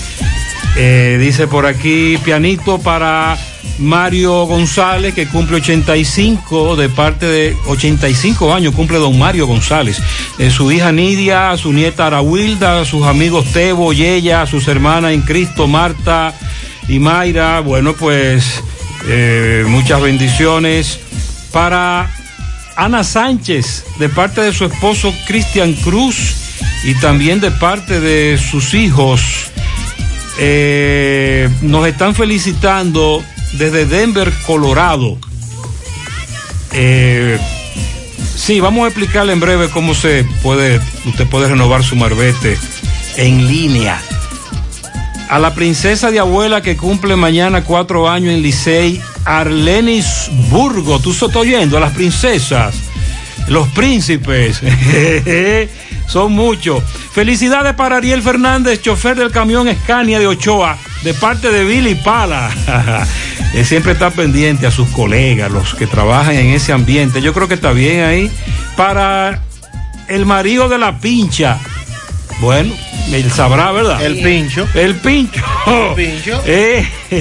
[0.78, 3.38] Eh, dice por aquí pianito para
[3.80, 10.02] Mario González, que cumple 85 de parte de 85 años, cumple don Mario González.
[10.38, 15.68] Eh, su hija Nidia, su nieta Arahuilda, sus amigos Tebo, Yeya, sus hermanas en Cristo,
[15.68, 16.34] Marta
[16.90, 17.62] y Mayra.
[17.62, 18.62] Bueno, pues
[19.08, 21.00] eh, muchas bendiciones
[21.52, 22.10] para
[22.76, 26.36] Ana Sánchez, de parte de su esposo Cristian Cruz
[26.84, 29.22] y también de parte de sus hijos.
[30.40, 35.18] Eh, nos están felicitando desde Denver, Colorado.
[36.74, 37.38] Eh,
[38.36, 42.58] sí, vamos a explicarle en breve cómo se puede, usted puede renovar su marbete
[43.18, 44.02] en línea.
[45.30, 51.00] A la princesa de abuela que cumple mañana cuatro años en Licey, Arlenis Burgo.
[51.00, 52.76] Tú estás oyendo a las princesas,
[53.48, 54.62] los príncipes.
[56.08, 56.84] Son muchos.
[57.14, 62.50] Felicidades para Ariel Fernández, chofer del camión Escania de Ochoa, de parte de Billy Pala.
[63.54, 67.22] Él siempre está pendiente a sus colegas, los que trabajan en ese ambiente.
[67.22, 68.32] Yo creo que está bien ahí.
[68.76, 69.44] Para
[70.08, 71.60] el marido de la pincha.
[72.40, 72.74] Bueno,
[73.12, 74.04] él sabrá, ¿verdad?
[74.04, 74.68] El pincho.
[74.74, 75.42] El pincho.
[75.68, 76.42] El pincho.
[76.46, 76.88] Eh,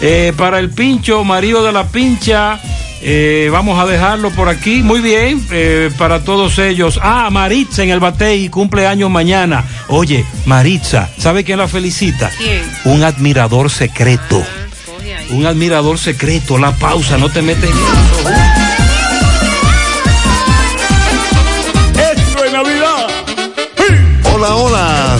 [0.00, 2.60] eh, para el pincho, marido de la pincha.
[3.00, 4.82] eh, vamos a dejarlo por aquí.
[4.82, 6.98] Muy bien, eh, para todos ellos.
[7.02, 9.64] Ah, Maritza en el Batey, cumpleaños mañana.
[9.88, 12.30] Oye, Maritza, ¿sabe quién la felicita?
[12.38, 12.62] ¿Quién?
[12.84, 14.42] Un admirador secreto.
[15.30, 16.56] Un admirador secreto.
[16.58, 18.30] La pausa, no te metes en eso.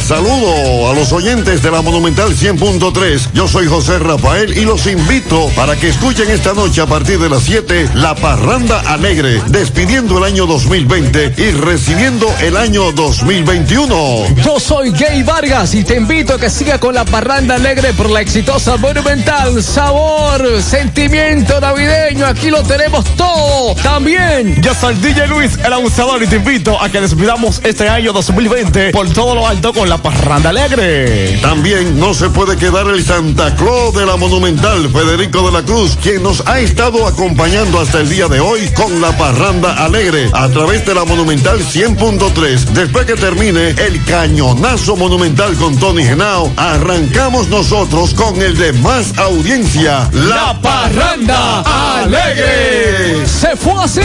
[0.08, 3.32] Saludo a los oyentes de la Monumental 100.3.
[3.34, 7.28] Yo soy José Rafael y los invito para que escuchen esta noche a partir de
[7.28, 14.34] las 7 La Parranda Alegre, despidiendo el año 2020 y recibiendo el año 2021.
[14.42, 18.08] Yo soy Gay Vargas y te invito a que siga con la parranda alegre por
[18.08, 19.62] la exitosa Monumental.
[19.62, 23.74] Sabor, sentimiento navideño, aquí lo tenemos todo.
[23.82, 24.62] También.
[24.62, 28.90] Yo soy DJ Luis, el abusador, y te invito a que despidamos este año 2020
[28.92, 31.38] por todo lo alto con la parranda alegre.
[31.42, 35.96] También no se puede quedar el Santa Claus de la Monumental, Federico de la Cruz,
[36.02, 40.48] quien nos ha estado acompañando hasta el día de hoy con la parranda alegre a
[40.48, 42.64] través de la Monumental 100.3.
[42.70, 49.16] Después que termine el cañonazo monumental con Tony Genao, arrancamos nosotros con el de más
[49.18, 51.62] audiencia, la parranda
[52.02, 53.26] alegre.
[53.26, 54.00] Se fue así.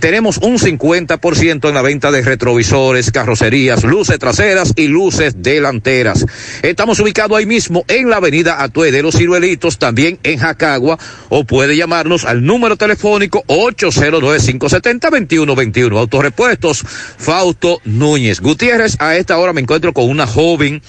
[0.00, 6.26] Tenemos un 50% en la venta de retrovisores, carrocerías, luces traseras y luces delanteras.
[6.62, 10.98] Estamos ubicados ahí mismo en la avenida Atue de los Ciruelitos, también en Jacagua,
[11.28, 15.96] o puede llamarnos al número telefónico 809-570-2121.
[15.96, 16.84] Autorepuestos
[17.18, 18.15] Fausto Núñez.
[18.16, 20.80] Gutiérrez, a esta hora me encuentro con una joven.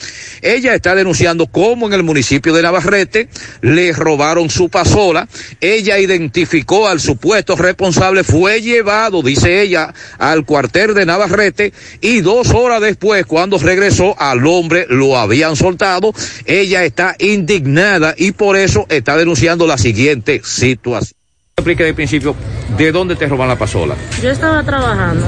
[0.41, 3.27] Ella está denunciando cómo en el municipio de Navarrete
[3.61, 5.27] le robaron su pasola.
[5.59, 12.51] Ella identificó al supuesto responsable, fue llevado, dice ella, al cuartel de Navarrete y dos
[12.51, 16.13] horas después, cuando regresó al hombre, lo habían soltado.
[16.45, 21.17] Ella está indignada y por eso está denunciando la siguiente situación.
[21.57, 22.35] Explique de principio,
[22.77, 23.95] ¿de dónde te roban la pasola?
[24.21, 25.25] Yo estaba trabajando,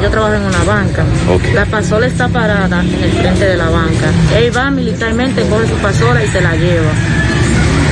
[0.00, 1.04] yo trabajo en una banca.
[1.54, 4.10] La pasola está parada en el frente de la banca.
[4.36, 6.92] Él va militarmente, coge su pasola y se la lleva.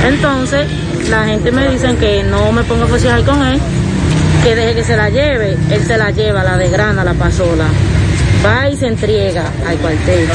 [0.07, 0.67] Entonces,
[1.09, 3.59] la gente me dice que no me ponga a negociar con él,
[4.43, 5.57] que deje que se la lleve.
[5.69, 7.65] Él se la lleva, la desgrana, la pasola.
[8.45, 10.27] va y se entrega al cuartel.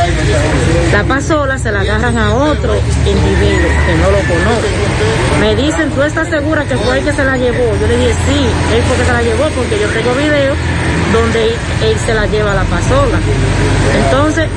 [0.93, 4.69] La pasola se la agarran a otro individuo que no lo conozco.
[5.41, 7.65] Me dicen, ¿tú estás segura que fue el que se la llevó?
[7.81, 10.55] Yo le dije, sí, él fue que se la llevó porque yo tengo video
[11.21, 13.19] donde él, se la lleva a la pasola.
[14.05, 14.49] Entonces,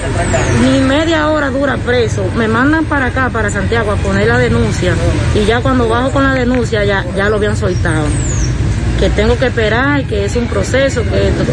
[0.62, 2.24] ni media hora dura preso.
[2.36, 4.94] Me mandan para acá, para Santiago, a poner la denuncia.
[5.36, 8.06] Y ya cuando bajo con la denuncia, ya, ya lo habían soltado.
[9.00, 11.44] Que tengo que esperar, que es un proceso, que esto-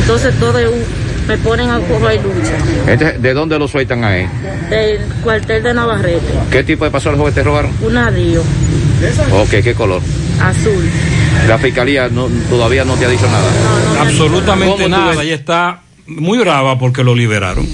[0.00, 2.52] entonces todo es un- me ponen a coger lucha.
[2.92, 4.28] Este, ¿De dónde lo sueltan ahí?
[4.70, 7.70] Del cuartel de Navarrete, ¿Qué tipo de pasola fue que te robaron?
[7.80, 8.44] un adiós
[9.32, 10.00] Ok, ¿qué color?
[10.48, 10.90] Azul.
[11.48, 13.50] La fiscalía no, todavía no te ha dicho nada.
[14.00, 15.22] Absolutamente ¿Cómo tú nada.
[15.22, 17.66] Ella está muy brava porque lo liberaron.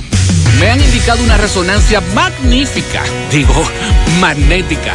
[0.60, 3.54] Me han indicado una resonancia magnífica, digo,
[4.20, 4.94] magnética.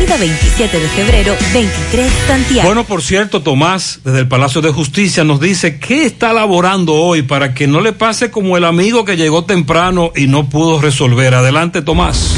[0.07, 2.67] 27 de febrero, 23 Santiago.
[2.67, 7.21] Bueno, por cierto, Tomás, desde el Palacio de Justicia, nos dice qué está laborando hoy
[7.21, 11.33] para que no le pase como el amigo que llegó temprano y no pudo resolver.
[11.33, 12.35] Adelante, Tomás.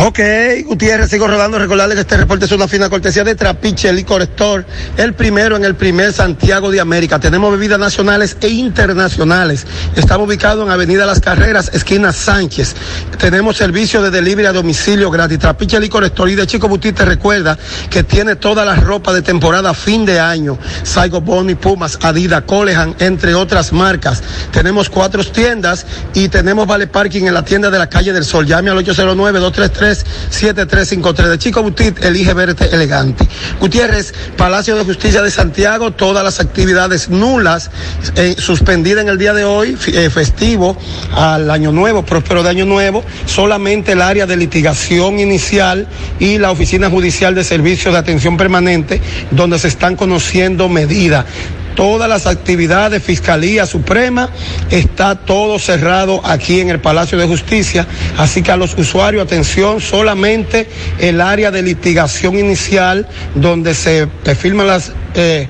[0.00, 0.20] Ok,
[0.64, 1.58] Gutiérrez, sigo rodando.
[1.58, 4.64] Recordarle que este reporte es una fina cortesía de Trapiche Licor Store,
[4.96, 7.18] el primero en el primer Santiago de América.
[7.18, 9.66] Tenemos bebidas nacionales e internacionales.
[9.96, 12.76] Estamos ubicados en Avenida Las Carreras, esquina Sánchez.
[13.18, 15.40] Tenemos servicio de delivery a domicilio gratis.
[15.40, 17.58] Trapiche Licor Store y de Chico Butit te recuerda
[17.90, 20.58] que tiene toda la ropa de temporada fin de año.
[20.84, 24.22] Saigo Boni, Pumas, Adidas, Colehan, entre otras marcas.
[24.52, 28.46] Tenemos cuatro tiendas y tenemos vale parking en la tienda de la calle del Sol.
[28.46, 28.78] Llame al
[29.88, 31.28] 809-233-7353.
[31.28, 33.26] De Chico Butit, elige verte elegante.
[33.60, 37.70] Gutiérrez, Palacio de Justicia de Santiago, todas las actividades nulas,
[38.16, 40.76] eh, suspendidas en el día de hoy, eh, festivo
[41.14, 45.86] al Año Nuevo, próspero de Año Nuevo, solamente el área de litigación inicial
[46.18, 49.00] y la Oficina Judicial de Servicios de Atención Permanente,
[49.30, 51.24] donde se están conociendo medidas
[51.78, 54.30] todas las actividades, Fiscalía Suprema,
[54.68, 59.80] está todo cerrado aquí en el Palacio de Justicia, así que a los usuarios, atención,
[59.80, 65.46] solamente el área de litigación inicial, donde se firman las, eh,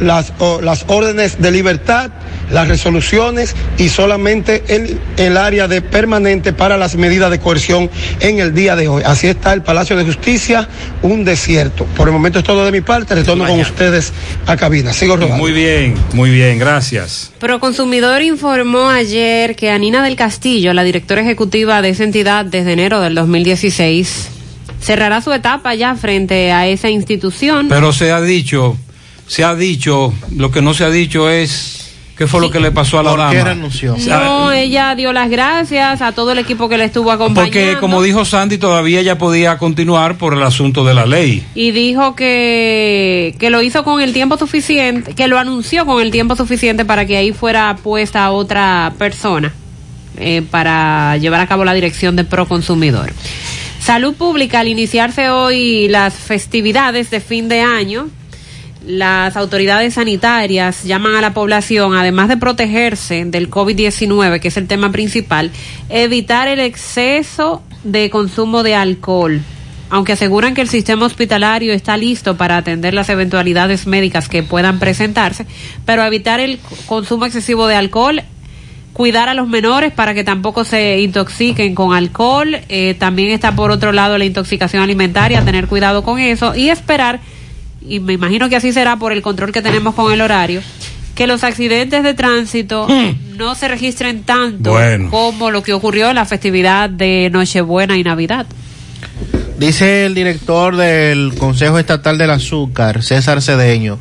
[0.00, 2.10] las, o- las órdenes de libertad,
[2.50, 7.90] las resoluciones y solamente el, el área de permanente para las medidas de coerción
[8.20, 9.02] en el día de hoy.
[9.06, 10.68] Así está el Palacio de Justicia,
[11.02, 11.84] un desierto.
[11.96, 14.12] Por el momento es todo de mi parte, retorno con ustedes
[14.46, 14.92] a cabina.
[14.92, 15.36] Sigo rodando.
[15.36, 17.32] Muy bien, muy bien, gracias.
[17.38, 23.00] Proconsumidor informó ayer que Anina del Castillo, la directora ejecutiva de esa entidad desde enero
[23.00, 24.28] del 2016,
[24.80, 27.68] cerrará su etapa ya frente a esa institución.
[27.68, 28.76] Pero se ha dicho,
[29.26, 31.80] se ha dicho, lo que no se ha dicho es
[32.16, 33.32] qué fue lo que le pasó a la ¿Por dama.
[33.32, 33.96] qué renunció?
[34.06, 37.50] No, ella dio las gracias a todo el equipo que le estuvo acompañando.
[37.52, 41.44] Porque como dijo Sandy, todavía ella podía continuar por el asunto de la ley.
[41.54, 46.10] y dijo que, que lo hizo con el tiempo suficiente, que lo anunció con el
[46.10, 49.52] tiempo suficiente para que ahí fuera puesta otra persona
[50.16, 53.12] eh, para llevar a cabo la dirección de Proconsumidor.
[53.80, 58.08] Salud Pública, al iniciarse hoy las festividades de fin de año,
[58.86, 64.66] las autoridades sanitarias llaman a la población, además de protegerse del COVID-19, que es el
[64.66, 65.50] tema principal,
[65.88, 69.40] evitar el exceso de consumo de alcohol.
[69.90, 74.78] Aunque aseguran que el sistema hospitalario está listo para atender las eventualidades médicas que puedan
[74.78, 75.46] presentarse,
[75.84, 78.22] pero evitar el consumo excesivo de alcohol
[78.94, 82.56] cuidar a los menores para que tampoco se intoxiquen con alcohol.
[82.68, 87.20] Eh, también está por otro lado la intoxicación alimentaria, tener cuidado con eso y esperar,
[87.86, 90.62] y me imagino que así será por el control que tenemos con el horario,
[91.14, 92.88] que los accidentes de tránsito
[93.36, 95.10] no se registren tanto Bueno.
[95.10, 98.46] como lo que ocurrió en la festividad de Nochebuena y Navidad.
[99.58, 103.98] Dice el director del Consejo Estatal del Azúcar, César Cedeño,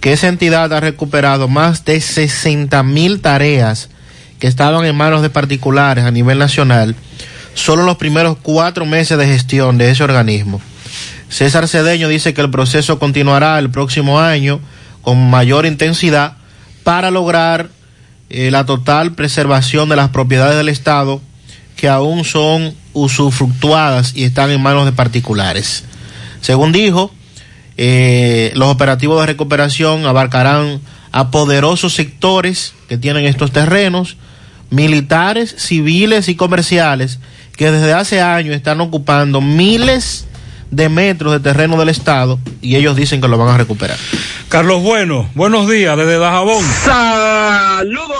[0.00, 3.90] que esa entidad ha recuperado más de 60 mil tareas
[4.38, 6.94] que estaban en manos de particulares a nivel nacional,
[7.54, 10.60] solo en los primeros cuatro meses de gestión de ese organismo.
[11.28, 14.60] César Cedeño dice que el proceso continuará el próximo año
[15.02, 16.36] con mayor intensidad
[16.84, 17.68] para lograr
[18.30, 21.20] eh, la total preservación de las propiedades del Estado
[21.76, 25.84] que aún son usufructuadas y están en manos de particulares.
[26.40, 27.12] Según dijo,
[27.76, 30.80] eh, los operativos de recuperación abarcarán
[31.12, 34.16] a poderosos sectores que tienen estos terrenos,
[34.70, 37.18] militares, civiles y comerciales
[37.56, 40.25] que desde hace años están ocupando miles
[40.70, 43.96] de metros de terreno del Estado y ellos dicen que lo van a recuperar.
[44.48, 46.62] Carlos Bueno, buenos días desde Dajabón.
[46.62, 48.16] Saludos.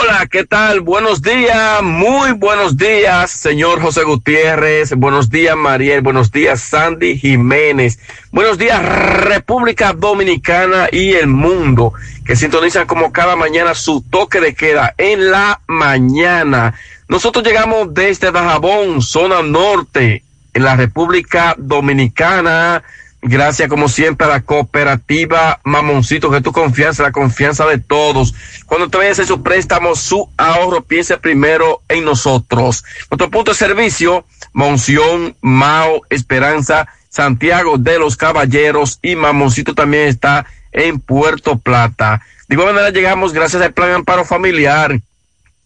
[0.00, 0.80] Hola, ¿qué tal?
[0.80, 4.94] Buenos días, muy buenos días, señor José Gutiérrez.
[4.94, 6.00] Buenos días, Mariel.
[6.02, 7.98] Buenos días, Sandy Jiménez.
[8.32, 11.92] Buenos días, República Dominicana y el mundo,
[12.24, 16.74] que sintonizan como cada mañana su toque de queda en la mañana.
[17.08, 20.22] Nosotros llegamos desde Dajabón, zona norte,
[20.54, 22.82] en la República Dominicana.
[23.26, 28.34] Gracias, como siempre, a la cooperativa Mamoncito, que tu confianza, la confianza de todos.
[28.66, 32.84] Cuando te vayas a hacer su préstamo, su ahorro, piense primero en nosotros.
[33.10, 40.44] Nuestro punto de servicio, Monción, Mao, Esperanza, Santiago de los Caballeros y Mamoncito también está
[40.72, 42.20] en Puerto Plata.
[42.48, 45.00] De igual manera, llegamos gracias al Plan Amparo Familiar,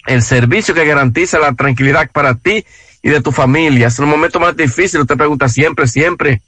[0.06, 2.64] el servicio que garantiza la tranquilidad para ti
[3.02, 3.88] y de tu familia.
[3.88, 6.42] Es el momento más difícil, usted pregunta siempre, siempre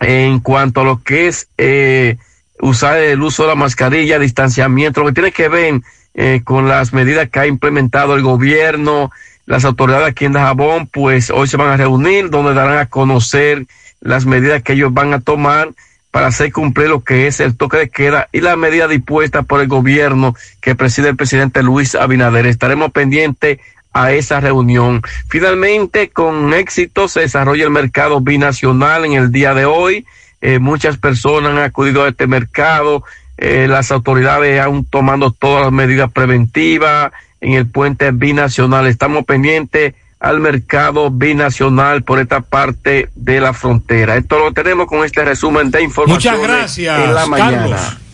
[0.01, 2.17] en cuanto a lo que es eh,
[2.61, 5.83] usar el uso de la mascarilla, distanciamiento, lo que tiene que ver
[6.15, 9.11] eh, con las medidas que ha implementado el gobierno,
[9.47, 13.67] las autoridades aquí en Dajabón, pues hoy se van a reunir donde darán a conocer
[14.01, 15.71] las medidas que ellos van a tomar
[16.11, 19.61] para hacer cumplir lo que es el toque de queda y la medida dispuesta por
[19.61, 22.47] el gobierno que preside el presidente Luis Abinader.
[22.47, 23.59] Estaremos pendientes
[23.93, 25.03] a esa reunión.
[25.29, 30.07] Finalmente, con éxito se desarrolla el mercado binacional en el día de hoy.
[30.41, 33.05] Eh, muchas personas han acudido a este mercado.
[33.43, 37.11] Eh, las autoridades aún tomando todas las medidas preventivas
[37.41, 38.87] en el puente binacional.
[38.87, 44.17] Estamos pendientes al mercado binacional por esta parte de la frontera.
[44.17, 46.35] Esto lo tenemos con este resumen de información.
[46.35, 47.61] Muchas gracias, en la mañana.
[47.63, 47.97] Carlos.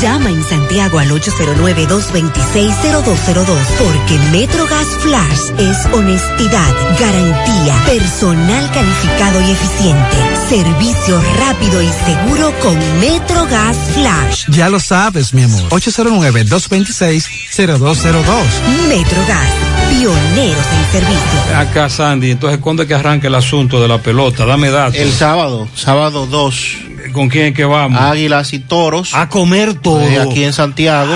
[0.00, 10.16] Llama en Santiago al 809-226-0202 porque MetroGas Flash es honestidad, garantía, personal calificado y eficiente,
[10.48, 14.44] servicio rápido y seguro con MetroGas Flash.
[14.50, 15.64] Ya lo sabes, mi amor.
[15.70, 18.44] 809-226-0202.
[18.86, 19.50] MetroGas,
[19.90, 21.56] pioneros en servicio.
[21.56, 24.46] Acá, Sandy, entonces, ¿cuándo es que arranca el asunto de la pelota?
[24.46, 24.94] Dame datos.
[24.94, 26.76] El sábado, sábado 2.
[27.18, 28.00] ¿Con quién es que vamos?
[28.00, 29.12] Águilas y toros.
[29.14, 30.02] A comer todo.
[30.02, 31.12] Eh, aquí en Santiago.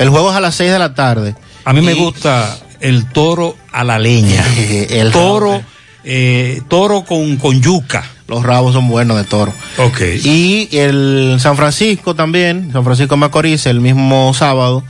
[0.00, 1.36] El juego es a las 6 de la tarde.
[1.64, 4.44] A mí me gusta el toro a la leña.
[4.90, 5.62] el toro
[6.02, 8.04] eh, toro con, con yuca.
[8.26, 9.52] Los rabos son buenos de toro.
[9.76, 10.00] Ok.
[10.24, 14.82] Y el San Francisco también, San Francisco de Macorís, el mismo sábado,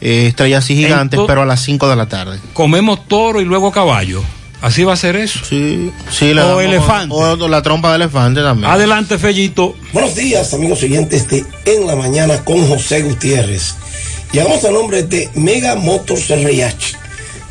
[0.00, 2.40] eh, estrellas y gigantes, pero a las 5 de la tarde.
[2.54, 4.22] Comemos toro y luego caballo.
[4.66, 5.38] ¿Así va a ser eso?
[5.48, 5.92] Sí.
[6.10, 7.14] Sí, le o elefante.
[7.14, 8.68] O la trompa de elefante también.
[8.68, 9.76] Adelante, Fellito.
[9.92, 13.76] Buenos días, amigos oyentes de En la Mañana con José Gutiérrez.
[14.32, 16.96] Llegamos al nombre de Mega Motors RH,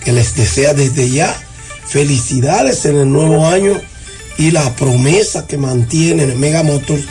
[0.04, 1.34] que les desea desde ya
[1.88, 3.80] felicidades en el nuevo año
[4.38, 7.06] y la promesa que mantiene Mega Motors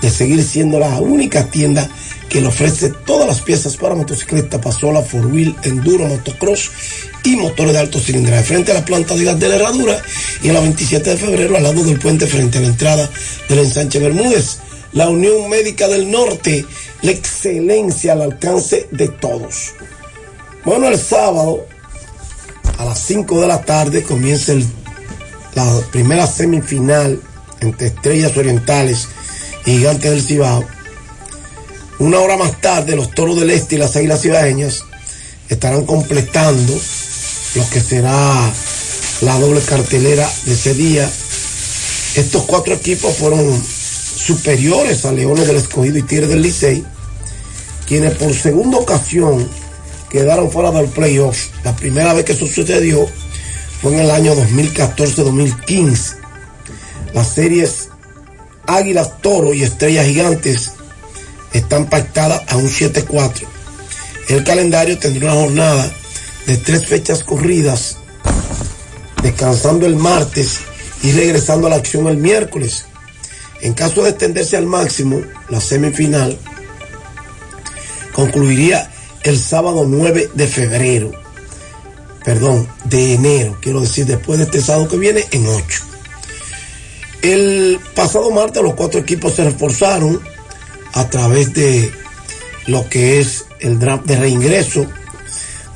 [0.00, 1.90] de seguir siendo la única tienda
[2.28, 6.70] que le ofrece todas las piezas para motocicleta, pasola, four wheel, enduro, motocross
[7.24, 8.44] y motores de alto cilindraje.
[8.44, 10.02] Frente a la planta de gas de la herradura
[10.42, 13.10] y a la 27 de febrero al lado del puente frente a la entrada
[13.48, 14.58] del ensanche Bermúdez.
[14.92, 16.64] La Unión Médica del Norte,
[17.02, 19.74] la excelencia al alcance de todos.
[20.64, 21.66] Bueno, el sábado
[22.78, 24.54] a las 5 de la tarde comienza
[25.54, 27.20] la primera semifinal
[27.60, 29.08] entre Estrellas Orientales
[29.66, 30.77] y Gigantes del Cibao.
[31.98, 34.84] Una hora más tarde, los Toros del Este y las Águilas Cibaeñas
[35.48, 36.72] estarán completando
[37.56, 38.52] lo que será
[39.22, 41.10] la doble cartelera de ese día.
[42.14, 46.84] Estos cuatro equipos fueron superiores a Leones del Escogido y Tigres del Licey,
[47.88, 49.48] quienes por segunda ocasión
[50.08, 51.48] quedaron fuera del playoff.
[51.64, 53.08] La primera vez que eso sucedió
[53.82, 56.16] fue en el año 2014-2015.
[57.12, 57.88] Las series
[58.68, 60.77] Águilas Toro y Estrellas Gigantes
[61.52, 63.46] están pactadas a un 7-4.
[64.28, 65.92] El calendario tendrá una jornada
[66.46, 67.96] de tres fechas corridas,
[69.22, 70.60] descansando el martes
[71.02, 72.84] y regresando a la acción el miércoles.
[73.60, 76.38] En caso de extenderse al máximo, la semifinal
[78.12, 78.90] concluiría
[79.22, 81.12] el sábado 9 de febrero.
[82.24, 85.84] Perdón, de enero, quiero decir, después de este sábado que viene, en 8.
[87.22, 90.20] El pasado martes los cuatro equipos se reforzaron
[90.94, 91.90] a través de
[92.66, 94.86] lo que es el draft de reingreso.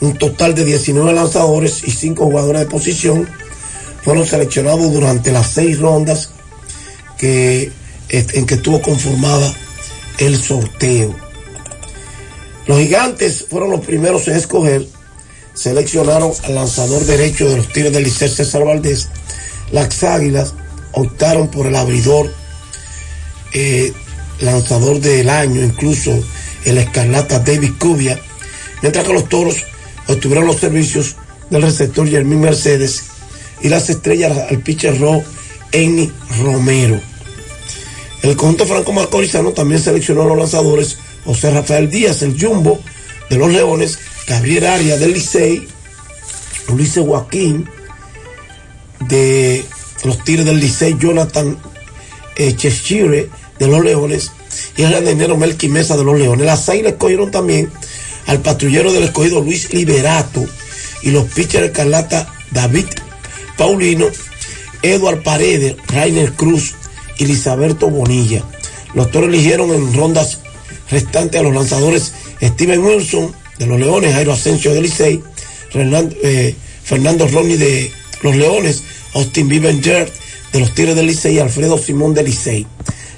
[0.01, 3.29] Un total de 19 lanzadores y 5 jugadores de posición
[4.03, 6.31] fueron seleccionados durante las seis rondas
[7.19, 7.71] que,
[8.09, 9.55] en que estuvo conformada
[10.19, 11.15] el sorteo.
[12.67, 14.87] Los gigantes fueron los primeros en escoger.
[15.55, 19.09] Seleccionaron al lanzador derecho de los Tigres del Liceo César Valdés.
[19.71, 20.55] Las Águilas
[20.93, 22.33] optaron por el abridor,
[23.53, 23.93] eh,
[24.43, 26.23] lanzador del año, incluso
[26.65, 28.21] el escarlata David Cubia.
[28.83, 29.57] Mientras que los toros
[30.09, 31.17] obtuvieron los servicios
[31.51, 33.05] del receptor Jermín Mercedes
[33.63, 35.25] y las estrellas al pitcher rojo
[35.71, 37.01] Eni Romero.
[38.23, 42.81] El conjunto franco macorizano también seleccionó a los lanzadores José Rafael Díaz, el Jumbo
[43.31, 45.67] de los Leones, Gabriel Arias del Licey,
[46.69, 47.69] Ulises Joaquín
[49.01, 49.65] de
[50.05, 51.59] los Tigres del Licey, Jonathan
[52.37, 54.33] eh, Cheshire de los Leones
[54.77, 56.47] y el enero Melqui Mesa de los Leones.
[56.47, 57.71] Las le escogieron también
[58.27, 60.45] al patrullero del escogido Luis Liberato
[61.03, 62.87] y los pitchers escarlata David
[63.57, 64.07] Paulino,
[64.83, 66.75] Eduard Paredes, Rainer Cruz
[67.19, 68.45] y Lisaberto Bonilla.
[68.95, 70.39] Los toros eligieron en rondas
[70.91, 75.23] restantes a los lanzadores Steven Wilson de los Leones, Jairo Asensio del Licey,
[75.75, 78.83] eh, Fernando Ronnie de los Leones,
[79.15, 80.13] Austin Bivenger
[80.53, 82.67] de los Tigres del Licey y Alfredo Simón del Licey.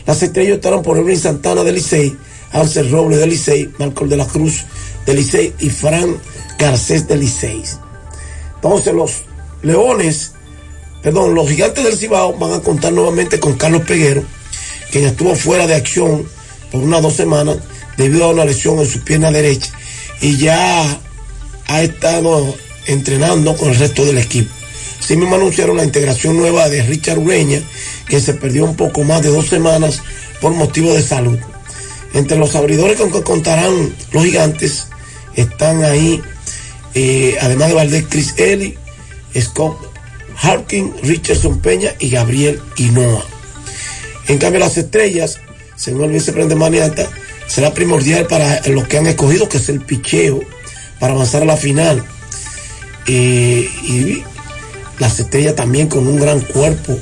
[0.07, 2.16] Las estrellas estarán por Evelyn Santana del Licey,
[2.52, 4.65] Ansel Robles del Licey, Marco de la Cruz
[5.07, 6.16] del Licey y Fran
[6.58, 7.62] Garcés del Licey.
[8.57, 9.24] Entonces los
[9.62, 10.33] Leones,
[11.02, 14.23] perdón, los gigantes del Cibao van a contar nuevamente con Carlos Peguero,
[14.91, 16.26] quien estuvo fuera de acción
[16.70, 17.57] por unas dos semanas
[17.97, 19.70] debido a una lesión en su pierna derecha
[20.20, 21.00] y ya
[21.66, 22.55] ha estado
[22.86, 24.52] entrenando con el resto del equipo.
[25.00, 27.62] Así mismo anunciaron la integración nueva de Richard Ureña,
[28.08, 30.02] que se perdió un poco más de dos semanas
[30.41, 31.39] por motivo de salud.
[32.12, 34.86] Entre los abridores con que contarán los gigantes
[35.34, 36.23] están ahí,
[36.94, 38.78] eh, además de Valdés, Chris Eli,
[39.41, 39.94] Scott
[40.36, 43.24] Harkin, Richardson Peña y Gabriel Hinoa.
[44.28, 45.41] En cambio, las estrellas,
[45.76, 47.08] según el vicepresidente Maniata,
[47.47, 50.41] será primordial para los que han escogido, que es el picheo,
[50.99, 52.05] para avanzar a la final.
[53.07, 54.23] Eh, y
[54.99, 56.92] las estrellas también con un gran cuerpo